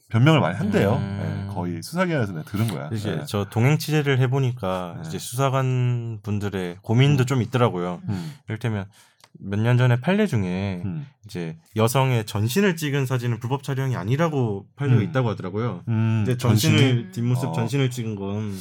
변명을 0.08 0.40
많이 0.40 0.56
한대요. 0.56 0.94
음. 0.94 1.46
예, 1.50 1.54
거의 1.54 1.82
수사기관에서 1.82 2.32
내가 2.32 2.44
들은 2.50 2.68
거야. 2.68 2.88
이제 2.92 3.18
예. 3.20 3.24
저 3.26 3.44
동행 3.50 3.76
취재를 3.76 4.18
해보니까 4.20 4.94
네. 5.02 5.08
이제 5.08 5.18
수사관 5.18 6.20
분들의 6.22 6.78
고민도 6.80 7.24
음. 7.24 7.26
좀 7.26 7.42
있더라고요. 7.42 8.00
음, 8.08 8.34
이를테면 8.48 8.86
몇 9.40 9.60
년 9.60 9.76
전에 9.76 10.00
판례 10.00 10.26
중에 10.26 10.80
음, 10.86 11.06
이제 11.26 11.58
여성의 11.76 12.24
전신을 12.24 12.76
찍은 12.76 13.04
사진은 13.06 13.38
불법 13.40 13.62
촬영이 13.62 13.94
아니라고 13.94 14.66
판례가 14.74 15.00
음. 15.02 15.04
있다고 15.04 15.28
하더라고요. 15.28 15.82
음, 15.86 16.24
근데 16.24 16.38
전신을 16.38 16.78
전신이? 16.78 17.12
뒷모습 17.12 17.50
어. 17.50 17.52
전신을 17.52 17.90
찍은 17.90 18.16
건 18.16 18.58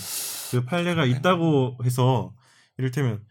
그 0.51 0.63
판례가 0.63 1.03
있다고 1.05 1.78
해서 1.84 2.32
이를테면 2.78 3.22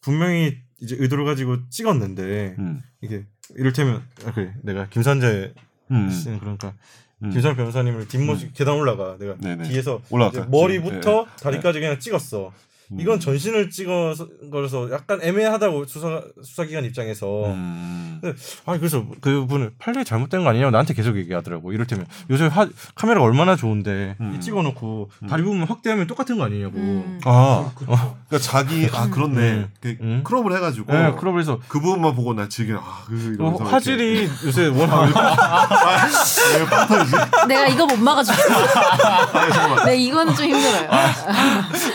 분명히 0.00 0.58
이제 0.82 0.96
의도를 0.98 1.24
가지고 1.24 1.68
찍었는데 1.70 2.56
음, 2.58 2.82
이게 3.00 3.24
이를테면 3.56 4.02
아, 4.26 4.32
그래 4.32 4.52
내가 4.62 4.88
김선재 4.88 5.54
음, 5.92 6.10
씨는 6.10 6.40
그러니까 6.40 6.74
음. 7.22 7.30
김선재 7.30 7.56
변호사님을 7.56 8.08
뒷모습 8.08 8.52
계단 8.52 8.74
올라가 8.74 9.16
내가 9.16 9.36
네네. 9.36 9.68
뒤에서? 9.68 10.02
이제 10.40 10.50
머리부터 10.50 11.24
네. 11.24 11.42
다리까지 11.42 11.78
그냥 11.80 11.98
찍었어. 12.00 12.52
음. 12.92 13.00
이건 13.00 13.20
전신을 13.20 13.70
찍어서 13.70 14.28
거라서 14.50 14.90
약간 14.92 15.20
애매하다고 15.22 15.86
수사 15.86 16.22
수사기관 16.42 16.84
입장에서 16.84 17.46
음. 17.46 18.20
아 18.66 18.76
그래서 18.78 19.04
그분을 19.20 19.72
판례 19.78 20.04
잘못된 20.04 20.44
거 20.44 20.50
아니냐고 20.50 20.70
나한테 20.70 20.94
계속 20.94 21.16
얘기하더라고. 21.16 21.72
이를테면 21.72 22.06
요새 22.30 22.46
하, 22.46 22.68
카메라가 22.94 23.24
얼마나 23.24 23.56
좋은데 23.56 24.16
음. 24.20 24.34
이 24.36 24.40
찍어놓고 24.40 25.10
다리 25.28 25.42
부분 25.42 25.62
확대하면 25.64 26.06
똑같은 26.06 26.38
거 26.38 26.44
아니냐고. 26.44 26.76
음. 26.76 27.20
아, 27.24 27.72
그러니까 27.74 28.38
자기 28.40 28.88
아 28.92 29.08
그렇네. 29.10 29.40
음. 29.40 29.68
그 29.80 29.96
음. 30.00 30.20
크롭을 30.24 30.54
해가지고 30.56 30.92
네, 30.92 31.12
그러면서 31.18 31.58
그 31.68 31.80
부분만 31.80 32.14
보고 32.14 32.34
나 32.34 32.48
지금 32.48 32.76
아, 32.76 33.04
그 33.06 33.36
어, 33.40 33.50
화질이 33.56 34.28
요새 34.44 34.66
워낙 34.66 35.06
이렇게 35.06 36.70
빵 36.70 36.86
터지지. 36.88 37.16
내가 37.48 37.66
이거 37.68 37.86
못 37.86 37.98
막아주겠어. 37.98 39.84
네, 39.86 39.96
이거는 39.96 40.34
좀 40.34 40.46
힘들어요. 40.46 40.90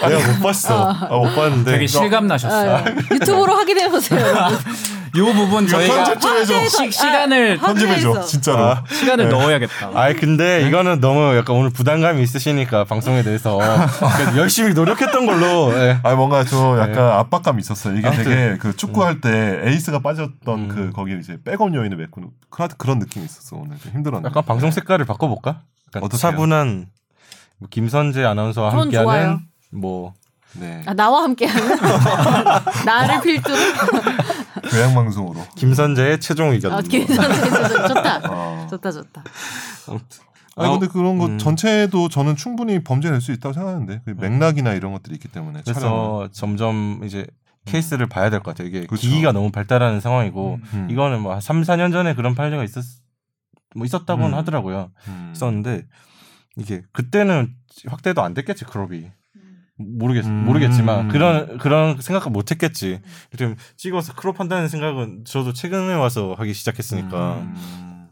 내가 0.07 0.33
못 0.33 0.43
봤어. 0.43 0.86
아, 0.89 1.07
못 1.17 1.35
봤는데. 1.35 1.71
되게 1.71 1.87
실감 1.87 2.27
나셨어요. 2.27 2.75
아, 2.75 2.85
유튜브로 3.11 3.53
확인해 3.55 3.89
보세요. 3.89 4.19
요 5.17 5.25
부분 5.33 5.67
저희가 5.67 6.03
편집해줘. 6.03 6.67
시, 6.67 6.91
시간을 6.91 7.57
편집해줘. 7.57 8.09
화제에서. 8.09 8.25
진짜로. 8.25 8.65
아, 8.65 8.83
시간을 8.91 9.29
넣어야겠다. 9.29 9.91
아이 9.95 10.13
근데 10.13 10.67
이거는 10.67 10.99
너무 10.99 11.35
약간 11.35 11.55
오늘 11.55 11.69
부담감이 11.71 12.21
있으시니까 12.21 12.83
방송에 12.83 13.23
대해서 13.23 13.57
열심히 14.35 14.73
노력했던 14.73 15.25
걸로 15.25 15.73
예. 15.75 15.99
아 16.03 16.13
뭔가 16.15 16.43
저 16.43 16.77
약간 16.79 17.13
압박감이 17.19 17.59
있었어요. 17.61 17.97
이게 17.97 18.07
아무튼. 18.07 18.23
되게 18.25 18.57
그 18.57 18.75
축구할 18.75 19.21
때 19.21 19.61
에이스가 19.63 19.99
빠졌던 19.99 20.59
음. 20.59 20.67
그 20.67 20.91
거기 20.91 21.17
이제 21.19 21.37
백업 21.43 21.73
요인을 21.73 21.97
메꾸는 21.97 22.29
그런 22.49 22.69
그런 22.77 22.99
느낌이 22.99 23.25
있었어 23.25 23.55
오늘 23.55 23.77
좀 23.79 23.93
힘들었는데. 23.93 24.29
약간 24.29 24.43
방송 24.45 24.69
색깔을 24.71 25.05
바꿔볼까? 25.05 25.61
어떡해요? 25.95 26.17
차분한 26.17 26.87
뭐 27.59 27.69
김선재 27.71 28.23
아나운서와 28.23 28.69
전 28.71 28.79
함께하는 28.81 29.05
좋아요. 29.07 29.39
뭐 29.71 30.13
네 30.53 30.81
아, 30.85 30.93
나와 30.93 31.23
함께하는 31.23 31.77
나를 32.85 33.21
필두로 33.21 33.55
교양 34.71 34.93
방송으로. 34.95 35.41
김선재의 35.55 36.19
최종 36.19 36.51
의견. 36.51 36.73
아, 36.73 36.81
괜찮다 36.81 37.87
좋다 37.87 38.21
어. 38.31 38.67
좋다 38.69 38.91
좋다 38.91 39.23
아니 40.55 40.71
근데 40.71 40.87
그런 40.87 41.17
거 41.19 41.27
음. 41.27 41.37
전체도 41.37 42.09
저는 42.09 42.35
충분히 42.35 42.83
범죄될 42.83 43.21
수 43.21 43.31
있다고 43.31 43.53
생각하는데 43.53 44.01
그 44.05 44.15
맥락이나 44.17 44.73
이런 44.73 44.91
것들이 44.93 45.15
있기 45.15 45.27
때문에. 45.27 45.61
그래서 45.63 46.27
점점 46.31 47.01
이제 47.03 47.27
케이스를 47.65 48.07
봐야 48.07 48.29
될 48.31 48.39
것 48.39 48.51
같아요. 48.55 48.67
이게 48.69 48.85
그렇죠. 48.87 49.01
기기가 49.01 49.31
너무 49.33 49.51
발달하는 49.51 49.99
상황이고 49.99 50.59
음. 50.73 50.87
이거는 50.89 51.21
뭐 51.21 51.39
3, 51.39 51.61
4년 51.61 51.91
전에 51.91 52.15
그런 52.15 52.33
판례가 52.33 52.63
있었 52.63 52.83
뭐 53.75 53.85
있었다고는 53.85 54.29
음. 54.33 54.37
하더라고요. 54.37 54.89
음. 55.09 55.31
있었는데 55.35 55.83
이게 56.55 56.81
그때는 56.91 57.53
확대도 57.87 58.23
안 58.23 58.33
됐겠지 58.33 58.65
crop이. 58.65 59.11
모르겠 59.77 60.25
음. 60.25 60.45
모르겠지만 60.45 61.07
그런 61.07 61.57
그런 61.57 62.01
생각을 62.01 62.31
못 62.31 62.51
했겠지. 62.51 62.99
좀 63.37 63.55
찍어서 63.77 64.13
crop 64.15 64.39
한다는 64.39 64.67
생각은 64.67 65.23
저도 65.25 65.53
최근에 65.53 65.93
와서 65.93 66.35
하기 66.37 66.53
시작했으니까 66.53 67.35
음. 67.37 68.07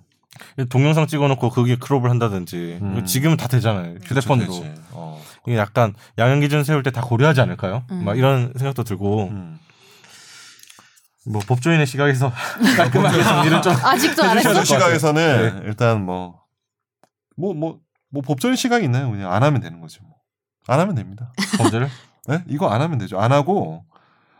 동영상 0.70 1.08
찍어놓고 1.08 1.50
거기에 1.50 1.76
crop을 1.78 2.10
한다든지 2.10 2.80
음. 2.82 3.04
지금은 3.06 3.38
다 3.38 3.48
되잖아요 3.48 3.96
휴대폰으로 4.04 4.48
그치, 4.48 4.62
그치. 4.62 4.82
어. 4.92 5.22
이게 5.48 5.58
약간 5.58 5.94
양형 6.18 6.40
기준 6.42 6.64
세울 6.64 6.84
때 6.84 6.92
다 6.92 7.02
고려하지 7.02 7.42
않을까요? 7.42 7.84
음. 7.92 8.04
막 8.06 8.18
이런 8.18 8.54
생각도 8.56 8.84
들고 8.84 9.30
음. 9.30 9.60
뭐 11.28 11.42
법조인의 11.48 11.88
시각에서 11.88 12.32
깔끔하게 12.78 13.24
정리를 13.24 13.62
좀 13.62 13.74
아직도 13.84 14.24
안 14.24 14.38
했어? 14.38 14.64
시각에서는 14.64 15.64
일단 15.66 16.06
뭐 16.06 16.46
뭐 17.38 17.54
뭐뭐 17.54 18.22
법적인 18.26 18.56
시각이 18.56 18.86
있나요? 18.86 19.12
그냥 19.12 19.34
안 19.34 19.44
하면 19.44 19.60
되는 19.62 19.82
거지 19.82 20.00
뭐. 20.02 20.12
안 20.68 20.80
하면 20.80 20.96
됩니다. 20.96 21.32
범죄를 21.58 21.90
네? 22.28 22.44
이거 22.48 22.68
안 22.70 22.82
하면 22.82 22.98
되죠. 22.98 23.20
안 23.20 23.32
하고 23.32 23.86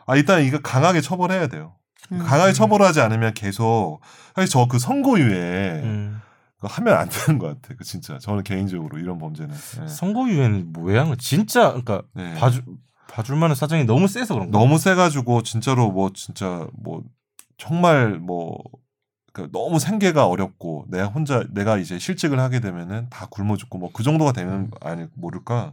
아 0.06 0.16
일단 0.16 0.42
이거 0.42 0.58
강하게 0.60 1.00
처벌해야 1.00 1.46
돼요. 1.48 1.74
음. 2.12 2.18
강하게 2.18 2.52
처벌하지 2.52 3.00
않으면 3.00 3.34
계속 3.34 4.00
사실 4.34 4.48
저 4.50 4.66
그 4.68 4.78
선고유예 4.78 5.80
음. 5.84 6.20
하면 6.60 6.94
안 6.96 7.08
되는 7.08 7.38
것 7.38 7.48
같아. 7.60 7.74
그 7.76 7.84
진짜 7.84 8.18
저는 8.18 8.42
개인적으로 8.42 8.98
이런 8.98 9.18
범죄는 9.18 9.54
네. 9.54 9.88
선고유예는 9.88 10.72
거? 10.72 11.16
진짜 11.16 11.68
그러니까 11.68 12.02
네. 12.14 12.34
봐주 12.34 12.62
봐줄 13.08 13.36
만한 13.36 13.54
사정이 13.54 13.84
너무 13.84 14.08
세서 14.08 14.34
그런 14.34 14.50
거. 14.50 14.58
너무 14.58 14.78
세가지고 14.78 15.42
진짜로 15.42 15.90
뭐 15.90 16.10
진짜 16.14 16.66
뭐 16.74 17.02
정말 17.56 18.18
뭐 18.18 18.58
그러니까 19.36 19.58
너무 19.58 19.78
생계가 19.78 20.26
어렵고 20.26 20.86
내가 20.88 21.06
혼자 21.06 21.44
내가 21.50 21.76
이제 21.76 21.98
실직을 21.98 22.40
하게 22.40 22.60
되면은 22.60 23.08
다 23.10 23.26
굶어 23.30 23.56
죽고 23.56 23.78
뭐 23.78 23.90
그 23.92 24.02
정도가 24.02 24.32
되면 24.32 24.70
아니 24.80 25.06
모를까 25.14 25.72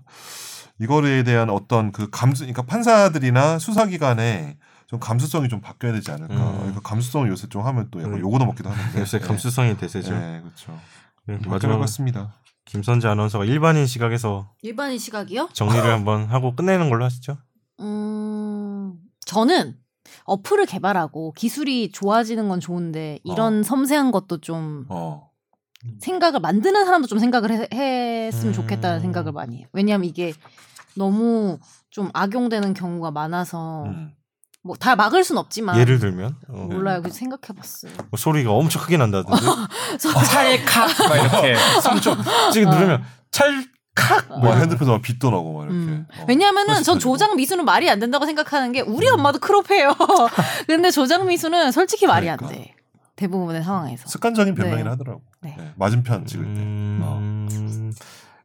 이거에 0.80 1.24
대한 1.24 1.50
어떤 1.50 1.92
그 1.92 2.10
감수 2.10 2.44
그러니까 2.44 2.64
판사들이나 2.64 3.60
수사기관에 3.60 4.58
좀 4.88 5.00
감수성이 5.00 5.50
좀 5.50 5.62
바뀌어야 5.62 5.94
되지 5.94 6.12
않을까 6.12 6.34
음. 6.36 6.58
그러니까 6.58 6.82
감수성을 6.82 7.28
요새 7.30 7.48
좀 7.48 7.66
하면 7.66 7.88
또 7.92 8.00
약간 8.02 8.16
음. 8.16 8.20
요거도 8.20 8.46
먹기도 8.46 8.70
하는데 8.70 9.00
요새 9.00 9.20
네. 9.20 9.26
감수성이 9.28 9.78
대세죠. 9.78 10.12
네, 10.14 10.42
그렇죠 10.42 10.80
이렇게 11.28 11.50
마지막 11.50 11.54
마지막 11.56 11.80
같습니다 11.80 12.34
김선재 12.66 13.08
아나운서가 13.08 13.46
일반인 13.46 13.86
시각에서 13.88 14.52
일반인 14.62 14.98
시각이요? 15.00 15.50
정리를 15.54 15.84
한번 15.90 16.26
하고 16.28 16.56
끝내는 16.56 16.90
걸로 16.90 17.04
하시죠. 17.06 17.38
음, 17.80 18.96
저는 19.26 19.76
어플을 20.26 20.66
개발하고 20.66 21.34
기술이 21.34 21.92
좋아지는 21.92 22.48
건 22.50 22.60
좋은데 22.60 23.20
이런 23.24 23.60
어. 23.60 23.64
섬세한 23.64 24.12
것도 24.12 24.40
좀 24.40 24.86
어 24.90 25.34
생각을 26.00 26.40
만드는 26.40 26.86
사람도 26.86 27.08
좀 27.08 27.20
생각을 27.20 27.52
해, 27.74 28.28
했으면 28.28 28.52
음. 28.52 28.54
좋겠다는 28.54 29.02
생각을 29.02 29.32
많이 29.32 29.58
해요. 29.58 29.68
왜냐하면 29.74 30.10
이게 30.10 30.34
너무 30.96 31.60
좀 31.90 32.10
악용되는 32.14 32.74
경우가 32.74 33.12
많아서 33.12 33.84
음. 33.86 34.12
뭐다 34.64 34.96
막을 34.96 35.26
순 35.26 35.38
없지만 35.38 35.78
예를 35.78 36.00
들면 36.00 36.38
어, 36.48 36.54
몰라요. 36.72 37.02
그래서 37.02 37.18
생각해봤어요. 37.18 37.92
뭐 38.10 38.18
소리가 38.18 38.52
엄청 38.52 38.82
크게 38.82 38.96
난다든지 38.98 39.42
찰칵 40.00 41.10
막 41.10 41.18
이렇게 41.18 41.56
3초 41.84 42.52
지금 42.54 42.70
어. 42.70 42.74
누르면 42.74 43.04
찰 43.32 43.66
칵뭐뭐 43.96 44.56
핸드폰에 44.56 45.02
빛도 45.02 45.30
나고 45.30 45.54
막 45.54 45.64
이렇게 45.66 45.76
음. 45.76 46.08
어. 46.18 46.26
왜냐면은 46.28 46.82
전 46.84 47.00
조작 47.00 47.36
미수는 47.36 47.66
말이 47.66 47.90
안 47.90 48.00
된다고 48.00 48.26
생각하는 48.26 48.72
게 48.72 48.82
우리 48.82 49.08
음. 49.08 49.14
엄마도 49.16 49.40
크롭해요. 49.40 49.96
근데 50.68 50.90
조작 50.92 51.26
미수는 51.26 51.72
솔직히 51.72 52.08
말이 52.08 52.30
안 52.30 52.38
그러니까. 52.38 52.64
돼. 52.64 52.76
대부분의 53.16 53.64
상황에서. 53.64 54.08
습관적인 54.08 54.56
변명이라 54.56 54.84
네. 54.84 54.90
하더라고 54.90 55.22
네. 55.42 55.56
네, 55.58 55.72
맞은편 55.76 56.26
찍을 56.26 56.46
때 56.46 56.62
음, 56.62 57.94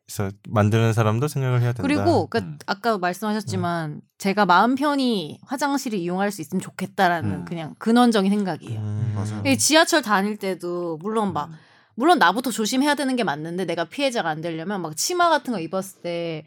그래서 0.06 0.30
만드는 0.48 0.92
사람도 0.92 1.28
생각을 1.28 1.60
해야 1.60 1.72
된다. 1.72 1.82
그리고 1.82 2.26
그 2.26 2.38
음. 2.38 2.58
아까 2.66 2.98
말씀하셨지만 2.98 4.00
제가 4.18 4.46
마음 4.46 4.74
편히 4.74 5.38
화장실을 5.46 5.98
이용할 5.98 6.30
수 6.30 6.42
있으면 6.42 6.60
좋겠다라는 6.60 7.30
음. 7.30 7.44
그냥 7.46 7.74
근원적인 7.78 8.30
생각이에요. 8.30 8.78
음, 8.80 9.12
맞아요. 9.14 9.42
이 9.46 9.56
지하철 9.58 10.02
다닐 10.02 10.36
때도 10.36 10.98
물론 11.00 11.32
막 11.32 11.48
음. 11.48 11.54
물론 11.98 12.20
나부터 12.20 12.52
조심해야 12.52 12.94
되는 12.94 13.16
게 13.16 13.24
맞는데 13.24 13.64
내가 13.64 13.84
피해자가 13.84 14.28
안 14.28 14.40
되려면 14.40 14.80
막 14.82 14.96
치마 14.96 15.28
같은 15.28 15.52
거 15.52 15.58
입었을 15.58 16.00
때 16.00 16.44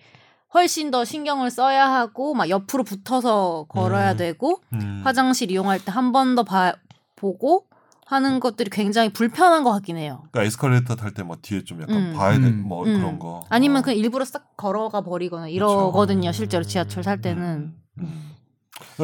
훨씬 0.54 0.92
더 0.92 1.04
신경을 1.04 1.52
써야 1.52 1.92
하고 1.94 2.34
막 2.34 2.50
옆으로 2.50 2.84
붙어서 2.86 3.66
걸어야 3.68 4.14
음. 4.14 4.18
되고 4.18 4.62
음. 4.74 5.02
화장실 5.04 5.52
이용할 5.52 5.84
때 5.84 5.92
한 5.92 6.14
번 6.14 6.36
더 6.36 6.46
보고 7.18 7.66
하는 8.06 8.40
것들이 8.40 8.70
굉장히 8.70 9.12
불편한 9.12 9.64
것 9.66 9.72
같긴 9.72 9.98
해요. 9.98 10.24
그러니까 10.32 10.44
에스컬레이터 10.48 10.96
탈때뭐 10.96 11.38
뒤에 11.42 11.64
좀 11.66 11.82
약간 11.82 11.96
음. 11.98 12.14
봐야 12.16 12.32
돼 12.40 12.48
음. 12.48 12.64
뭐 12.66 12.86
음. 12.86 12.98
그런 12.98 13.20
거 13.20 13.44
아니면 13.50 13.80
어. 13.80 13.82
그냥 13.82 13.98
일부러 14.00 14.24
싹 14.24 14.56
걸어가 14.56 15.02
버리거나. 15.02 15.50
이러거든요. 15.50 16.32
실제로 16.32 16.64
지하철 16.64 17.04
살 17.04 17.22
때는. 17.22 17.44
음. 17.44 17.76
음. 18.00 18.32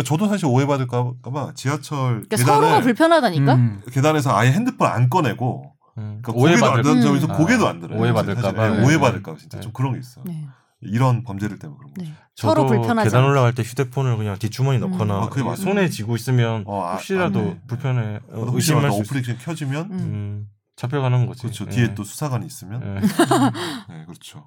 저도 0.06 0.28
사실 0.28 0.46
오해받을까봐 0.48 1.54
지하철 1.56 2.24
그러니까 2.28 2.38
서로가 2.38 2.62
계단을 2.62 2.82
불편하다니까. 2.84 3.54
음. 3.56 3.82
계단에서 3.92 4.36
아예 4.36 4.52
핸드폰 4.52 4.88
안 4.90 5.10
꺼내고 5.10 5.74
음, 5.98 6.20
그러니까 6.22 6.32
고개도 6.34 6.66
안 6.66 6.72
오해받을 6.74 6.84
들어 7.02 7.12
음. 7.12 7.32
아, 7.32 7.38
고개도 7.38 7.68
안 7.68 7.80
들어요. 7.80 8.00
오해받을까 8.00 8.42
사실. 8.42 8.56
봐. 8.56 8.70
네, 8.70 8.78
네. 8.78 8.86
오해받을까 8.86 9.32
봐 9.34 9.38
진짜 9.38 9.58
네. 9.58 9.62
좀 9.64 9.72
그런 9.74 9.94
게 9.94 10.00
있어. 10.00 10.22
네. 10.26 10.48
이런 10.82 11.24
범죄들 11.24 11.58
때문에 11.58 11.78
그런 11.78 11.94
거. 11.94 12.04
네. 12.04 12.14
서로 12.36 12.68
불편하지. 12.68 13.10
계단. 13.10 13.24
올라갈 13.26 13.54
때 13.56 13.64
휴대폰을 13.64 14.16
그냥 14.18 14.38
뒷주머니 14.38 14.78
음. 14.78 14.92
넣거나 14.92 15.24
아, 15.24 15.30
그게 15.30 15.42
맞아요. 15.44 15.56
손에 15.56 15.90
쥐고 15.90 16.16
있으면 16.16 16.64
어, 16.68 16.84
아, 16.84 16.94
혹시라도. 16.94 17.58
불편해 17.68 18.20
어, 18.32 18.42
혹시 18.42 18.56
의심할 18.74 18.84
나수 18.84 19.02
있어. 19.02 19.10
어플리케이션 19.10 19.38
켜지면 19.44 19.86
음. 19.92 19.98
음, 20.00 20.48
잡혀가는 20.76 21.26
거지. 21.26 21.42
그렇죠. 21.42 21.66
예. 21.66 21.70
뒤에 21.72 21.96
또 21.96 22.04
수사관이 22.04 22.46
있으면 22.46 22.82
예. 22.84 23.02
네, 23.90 24.06
그렇죠. 24.06 24.46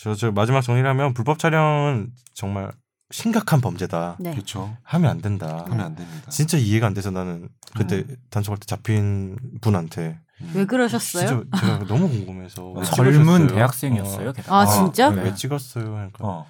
저, 0.00 0.14
저 0.14 0.30
마지막 0.30 0.60
정리를 0.60 0.88
하면 0.88 1.12
불법 1.12 1.40
촬영은 1.40 2.12
정말 2.34 2.70
심각한 3.10 3.60
범죄다. 3.60 4.16
네. 4.20 4.30
그렇죠. 4.30 4.76
하면 4.84 5.10
안 5.10 5.20
된다. 5.20 5.64
하면 5.68 5.80
안 5.86 5.96
됩니다. 5.96 6.30
진짜 6.30 6.56
이해가 6.56 6.86
안 6.86 6.94
돼서 6.94 7.10
나는 7.10 7.48
그때 7.76 7.96
음. 8.08 8.16
단속할 8.30 8.58
때 8.58 8.66
잡힌 8.66 9.36
분한테 9.60 10.18
음. 10.20 10.21
왜 10.54 10.64
그러셨어요? 10.66 11.26
진짜 11.26 11.60
제가 11.60 11.84
너무 11.86 12.08
궁금해서 12.08 12.70
왜 12.72 12.84
젊은 12.84 13.12
찍으셨어요? 13.12 13.46
대학생이었어요. 13.48 14.28
어. 14.30 14.32
아, 14.48 14.60
아, 14.60 14.66
진짜? 14.66 15.08
왜, 15.08 15.16
네. 15.16 15.22
왜 15.24 15.34
찍었어요? 15.34 15.84
그러니까 15.84 16.18
어. 16.26 16.46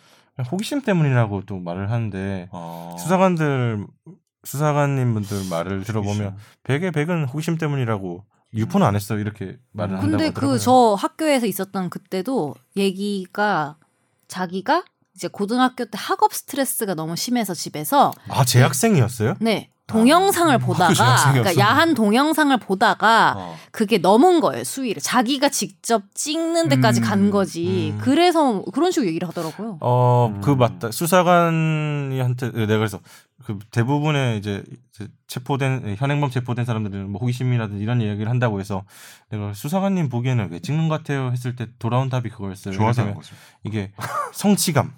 호기심 0.51 0.83
때문이라고 0.83 1.43
또 1.47 1.59
말을 1.59 1.91
하는데 1.91 2.49
어. 2.53 2.97
수사관들 2.99 3.87
수사관님 4.45 5.15
분들 5.15 5.49
말을 5.51 5.85
들어보면 5.85 6.37
백에 6.65 6.91
백은 6.91 7.27
호기심 7.27 7.59
때문이라고 7.59 8.25
유포는 8.55 8.87
안 8.87 8.95
했어 8.97 9.17
이렇게 9.19 9.59
말을 9.73 9.97
한다고 9.99 10.11
근데. 10.19 10.31
그 10.33 10.59
저 10.59 10.95
학교에서 10.99 11.47
있었던 11.47 11.91
그때도 11.91 12.55
얘기가 12.77 13.77
자기가 14.29 14.85
이제 15.15 15.29
고등학교 15.29 15.85
때 15.85 15.91
학업 15.95 16.33
스트레스가 16.35 16.95
너무 16.95 17.17
심해서 17.17 17.55
집에서 17.55 18.13
아 18.29 18.45
재학생이었어요? 18.45 19.37
네 19.41 19.71
동영상을 19.93 20.55
아, 20.55 20.59
보다가 20.59 20.95
재학생이었어? 20.95 21.43
그러니까 21.43 21.63
야한 21.63 21.95
동영상을 21.95 22.57
보다가 22.59 23.35
어. 23.37 23.57
그게 23.71 23.99
넘은 23.99 24.41
거예요 24.41 24.65
수위를 24.65 25.03
자기가 25.03 25.49
직접 25.49 26.03
찍는 26.15 26.69
데까지 26.69 27.01
음, 27.01 27.05
간 27.05 27.31
거지 27.31 27.93
음. 27.95 28.01
그래서 28.03 28.63
그런 28.73 28.91
식으로 28.91 29.09
얘기를 29.09 29.29
하더라고요. 29.29 29.79
어, 29.81 30.39
그 30.43 30.53
음. 30.53 30.59
맞다. 30.59 30.91
수사관이한테 30.91 32.51
내가 32.53 32.79
그래서 32.79 33.01
그 33.45 33.59
대부분의 33.71 34.39
이제 34.39 34.63
체포된 35.27 35.97
현행범 35.99 36.31
체포된 36.31 36.65
사람들은 36.65 37.11
뭐 37.11 37.21
호기심이라든지 37.21 37.83
이런 37.83 38.01
이야기를 38.01 38.29
한다고 38.29 38.61
해서 38.61 38.85
내가 39.31 39.53
수사관님 39.55 40.09
보기에는 40.09 40.49
왜 40.53 40.61
찍는 40.61 40.89
것 40.89 40.99
같아요 40.99 41.31
했을 41.33 41.57
때 41.57 41.67
돌아온 41.79 42.09
답이 42.09 42.31
그거였어요. 42.31 42.75
좋아서 42.75 43.03
한 43.03 43.09
왜냐면 43.09 43.23
거죠. 43.23 43.35
이게 43.65 43.93
성취감. 44.33 44.93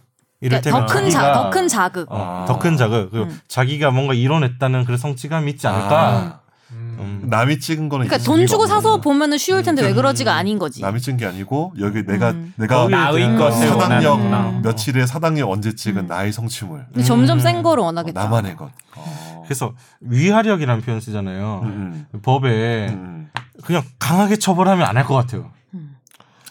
이를테면 0.45 0.87
더큰 0.87 1.11
자기가 1.11 1.33
더 1.33 1.51
큰 1.51 1.69
자극. 1.69 2.07
어, 2.11 2.45
더큰 2.49 2.77
자극 2.77 3.11
그리고 3.11 3.27
음. 3.27 3.41
자기가 3.49 3.91
뭔가 3.91 4.15
이뤄냈다는 4.15 4.85
그런 4.85 4.99
성취감이 4.99 5.51
있지 5.53 5.67
않을까. 5.67 6.09
아, 6.09 6.39
음. 6.71 7.23
남이 7.27 7.61
찍은 7.61 7.89
거는 7.89 8.07
그러니까 8.07 8.25
돈 8.25 8.47
주고 8.47 8.67
사서 8.67 9.01
보면은 9.01 9.39
쉬울 9.39 9.63
텐데 9.63 9.83
왜 9.83 9.93
그러지가 9.93 10.35
아닌 10.35 10.59
거지. 10.59 10.81
남이 10.83 11.01
찍은 11.01 11.17
게 11.19 11.27
아니고 11.27 11.73
여기 11.81 12.05
내가 12.05 12.31
음. 12.31 12.53
내가 12.57 12.89
나의 12.89 13.17
대한 13.17 13.37
것을 13.37 13.69
사당역 13.69 14.11
원하는구나. 14.11 14.61
며칠에 14.63 15.07
사당역 15.07 15.51
언제 15.51 15.75
찍은 15.75 16.03
음. 16.03 16.07
나의 16.07 16.33
성취물 16.33 16.87
점점 17.05 17.39
음. 17.39 17.41
센 17.41 17.63
거를 17.63 17.83
어, 17.83 17.87
원하겠다. 17.87 18.21
나만의 18.23 18.57
것. 18.57 18.71
어. 18.97 19.43
그래서 19.45 19.73
위하력이라는 20.01 20.83
표현 20.83 21.01
쓰잖아요. 21.01 21.61
음, 21.65 22.07
법에 22.23 22.89
음, 22.89 22.95
음. 22.95 23.31
그냥 23.65 23.83
강하게 23.99 24.37
처벌하면 24.37 24.87
안 24.87 24.97
할 24.97 25.05
것 25.05 25.15
같아요. 25.15 25.51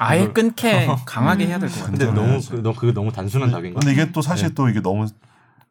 아예 0.03 0.21
이걸- 0.21 0.33
끊게 0.33 0.87
강하게 1.05 1.47
해야 1.47 1.59
될 1.59 1.69
것 1.69 1.75
같아요. 1.79 1.91
근데 1.91 2.05
너무. 2.11 2.39
그, 2.49 2.61
너, 2.61 2.73
그게 2.73 2.93
너무 2.93 3.11
단순한 3.11 3.51
답인가? 3.51 3.79
근데 3.79 3.93
이게 3.93 4.11
또 4.11 4.21
사실 4.21 4.49
네. 4.49 4.53
또 4.55 4.69
이게 4.69 4.81
너무 4.81 5.07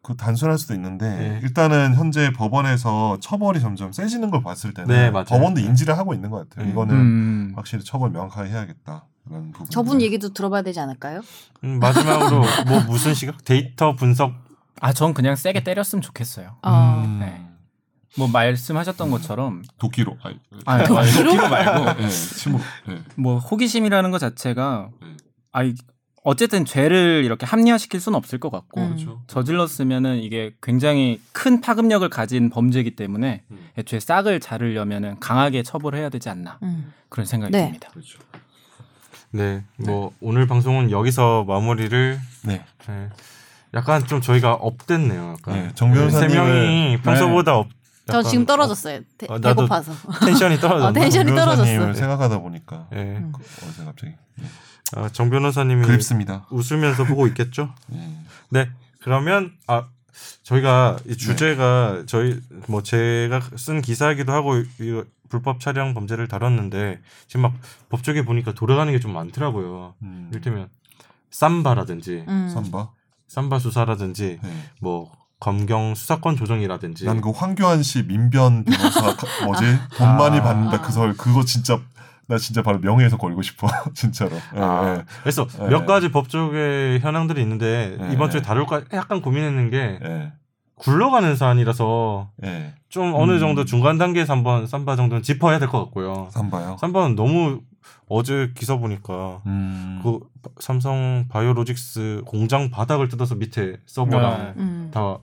그 0.02 0.16
단순할 0.16 0.58
수도 0.58 0.74
있는데 0.74 1.08
네. 1.08 1.40
일단은 1.44 1.94
현재 1.94 2.32
법원에서 2.32 3.18
처벌이 3.20 3.60
점점 3.60 3.92
세지는 3.92 4.30
걸 4.30 4.42
봤을 4.42 4.74
때는 4.74 4.88
네, 4.88 5.10
맞아요. 5.10 5.24
법원도 5.26 5.60
네. 5.60 5.66
인지를 5.68 5.96
하고 5.96 6.12
있는 6.14 6.28
것 6.30 6.48
같아요. 6.48 6.66
음. 6.66 6.70
이거는 6.72 6.94
음. 6.94 7.52
확실히 7.54 7.84
처벌 7.84 8.10
명확하게 8.10 8.50
해야겠다. 8.50 9.04
그런 9.28 9.52
부분. 9.52 9.70
저분 9.70 10.00
얘기도 10.02 10.32
들어봐야 10.32 10.62
되지 10.62 10.80
않을까요? 10.80 11.20
음, 11.62 11.78
마지막으로 11.78 12.42
뭐 12.66 12.80
무슨 12.88 13.14
시각 13.14 13.44
데이터 13.44 13.94
분석 13.94 14.32
아, 14.80 14.92
전 14.92 15.14
그냥 15.14 15.36
세게 15.36 15.62
때렸으면 15.62 16.02
좋겠어요. 16.02 16.56
어. 16.62 17.02
음. 17.06 17.18
네. 17.20 17.40
뭐 18.18 18.28
말씀하셨던 18.28 19.10
것처럼 19.10 19.62
도끼로. 19.78 20.16
아니, 20.22 20.38
아, 20.66 20.74
아니, 20.74 20.84
도끼로 21.12 21.48
말고 21.48 21.92
네, 22.02 22.08
침으로. 22.08 22.62
네. 22.88 22.98
뭐 23.16 23.38
호기심이라는 23.38 24.10
것 24.10 24.18
자체가 24.18 24.90
네. 25.00 25.08
아이 25.52 25.74
어쨌든 26.24 26.64
죄를 26.64 27.22
이렇게 27.24 27.46
합리화시킬 27.46 27.98
수는 28.00 28.16
없을 28.16 28.38
것 28.38 28.50
같고 28.50 28.80
음. 28.80 28.86
그렇죠. 28.90 29.22
저질렀으면은 29.26 30.18
이게 30.18 30.54
굉장히 30.62 31.20
큰 31.32 31.60
파급력을 31.60 32.08
가진 32.10 32.48
범죄이기 32.48 32.94
때문에 32.94 33.42
음. 33.50 33.68
애초에 33.78 33.98
싹을 33.98 34.38
자르려면은 34.40 35.18
강하게 35.18 35.62
처벌해야 35.64 36.10
되지 36.10 36.28
않나 36.28 36.58
음. 36.62 36.92
그런 37.08 37.26
생각이 37.26 37.50
네. 37.50 37.64
듭니다. 37.64 37.88
그렇죠. 37.92 38.18
네, 39.34 39.64
뭐 39.78 40.12
오늘 40.20 40.46
방송은 40.46 40.90
여기서 40.90 41.44
마무리를 41.48 42.20
네. 42.44 42.62
네. 42.86 43.08
약간 43.74 44.06
좀 44.06 44.20
저희가 44.20 44.52
up됐네요. 44.52 45.36
약간 45.38 45.54
네, 45.54 45.70
정 45.74 45.90
변호사님은- 45.92 46.10
세 46.10 46.28
명이 46.28 46.98
평소보다 47.02 47.56
up. 47.56 47.68
저 48.06 48.22
지금 48.22 48.44
떨어졌어요. 48.46 49.00
대- 49.16 49.26
어, 49.28 49.38
배고파서. 49.38 49.92
up- 49.92 50.20
tension이 50.20 50.58
떨어졌나? 50.60 50.88
어, 50.88 50.92
tension이 50.92 51.30
떨어졌어. 51.34 51.92
생각하다 51.94 52.38
보니까 52.40 52.88
예. 52.94 52.96
음. 52.98 53.32
그 53.32 53.42
어제 53.68 53.84
갑자기 53.84 54.12
아, 54.96 55.08
정 55.10 55.30
변호사님이 55.30 55.86
그립습니다. 55.86 56.46
웃으면서 56.50 57.04
보고 57.04 57.26
있겠죠? 57.28 57.72
예. 57.94 58.16
네. 58.50 58.70
그러면 59.00 59.52
아 59.66 59.86
저희가 60.42 60.98
이 61.06 61.16
주제가 61.16 62.02
저희 62.06 62.40
뭐 62.66 62.82
제가 62.82 63.40
쓴 63.56 63.80
기사이기도 63.80 64.32
하고 64.32 64.56
이 64.58 65.02
불법 65.28 65.60
촬영 65.60 65.94
범죄를 65.94 66.28
다뤘는데 66.28 67.00
지금 67.26 67.42
막 67.42 67.54
법조계 67.88 68.24
보니까 68.24 68.52
돌아가는 68.52 68.92
게 68.92 68.98
좀 68.98 69.12
많더라고요. 69.14 69.94
음. 70.02 70.28
이를테면 70.30 70.68
삼바라든지 71.30 72.24
음. 72.28 72.48
삼바. 72.52 72.90
삼바 73.28 73.58
수사라든지 73.60 74.38
네. 74.42 74.50
뭐 74.80 75.10
검경 75.42 75.96
수사권 75.96 76.36
조정이라든지 76.36 77.04
난 77.04 77.20
그 77.20 77.30
황교안 77.30 77.82
씨 77.82 78.04
민변 78.06 78.62
변호사 78.64 79.00
가- 79.16 79.44
뭐지 79.44 79.64
돈 79.96 80.16
많이 80.16 80.38
아. 80.38 80.42
받는다 80.42 80.80
그설 80.80 81.14
그거 81.16 81.44
진짜 81.44 81.80
나 82.28 82.38
진짜 82.38 82.62
바로 82.62 82.78
명예에서 82.78 83.16
걸고 83.16 83.42
싶어 83.42 83.66
진짜로. 83.94 84.30
예, 84.54 84.60
아, 84.60 84.94
예, 84.98 85.04
그래서 85.22 85.46
네. 85.58 85.68
몇 85.68 85.84
가지 85.86 86.10
법조계 86.12 87.00
현황들이 87.02 87.42
있는데 87.42 87.96
네. 87.98 88.12
이번 88.12 88.30
주에 88.30 88.40
다룰까 88.40 88.82
약간 88.92 89.20
고민했는 89.20 89.70
게 89.70 89.98
예, 90.04 90.32
굴러가는 90.76 91.34
사안이라서 91.34 92.30
예. 92.44 92.74
좀 92.88 93.12
어느 93.14 93.32
음. 93.32 93.38
정도 93.40 93.64
중간 93.64 93.98
단계에서 93.98 94.32
한번 94.34 94.68
삼바 94.68 94.94
정도는 94.94 95.22
짚어야 95.24 95.58
될 95.58 95.68
것 95.68 95.78
같고요. 95.84 96.28
삼바요. 96.30 96.76
삼바는 96.80 97.16
너무 97.16 97.60
어제 98.08 98.52
기사 98.54 98.76
보니까 98.76 99.40
음. 99.46 100.00
그 100.04 100.20
삼성 100.60 101.26
바이오로직스 101.28 102.22
공장 102.26 102.70
바닥을 102.70 103.08
뜯어서 103.08 103.34
밑에 103.34 103.76
서버랑 103.86 104.38
네. 104.38 104.52
음. 104.62 104.90
다 104.94 105.18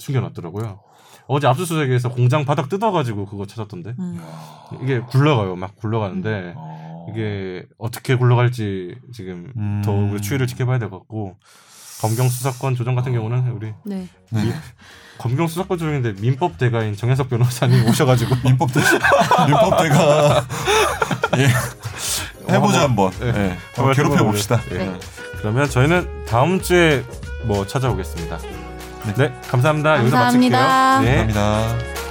숨겨놨더라고요. 0.00 0.80
어제 1.28 1.46
압수수색에서 1.46 2.08
공장 2.10 2.44
바닥 2.44 2.68
뜯어가지고 2.68 3.26
그거 3.26 3.46
찾았던데 3.46 3.94
음. 3.98 4.20
이게 4.82 5.00
굴러가요. 5.00 5.54
막 5.56 5.76
굴러가는데 5.76 6.54
어. 6.56 7.06
이게 7.12 7.64
어떻게 7.78 8.16
굴러갈지 8.16 8.96
지금 9.12 9.52
음. 9.56 9.82
더 9.84 9.92
우리 9.92 10.20
추이를 10.20 10.46
지켜봐야 10.48 10.78
될 10.78 10.90
것 10.90 10.98
같고 10.98 11.36
검경 12.00 12.28
수사권 12.28 12.74
조정 12.74 12.94
같은 12.94 13.12
경우는 13.12 13.48
우리 13.50 13.72
네. 13.84 14.08
네. 14.30 14.52
검경 15.18 15.46
수사권 15.46 15.76
조정인데 15.78 16.14
민법 16.20 16.56
대가인 16.58 16.96
정현석 16.96 17.28
변호사님 17.28 17.86
오셔가지고 17.86 18.36
민법 18.42 18.72
대 18.72 18.80
민법 19.46 19.82
대가 19.82 20.46
예. 21.38 22.52
해보자 22.54 22.82
한번. 22.82 23.10
네. 23.20 23.26
예. 23.26 23.56
한번 23.76 23.94
괴롭혀 23.94 24.24
봅시다. 24.24 24.60
예. 24.72 24.78
네. 24.78 24.98
그러면 25.38 25.68
저희는 25.68 26.24
다음 26.26 26.60
주에 26.60 27.04
뭐 27.44 27.66
찾아오겠습니다. 27.66 28.38
네, 29.16 29.32
감사합니다. 29.48 29.98
여기서 29.98 30.16
감사합니다. 30.16 30.58
마칠게요. 30.58 31.10
네. 31.10 31.26
감사합니다. 31.26 32.09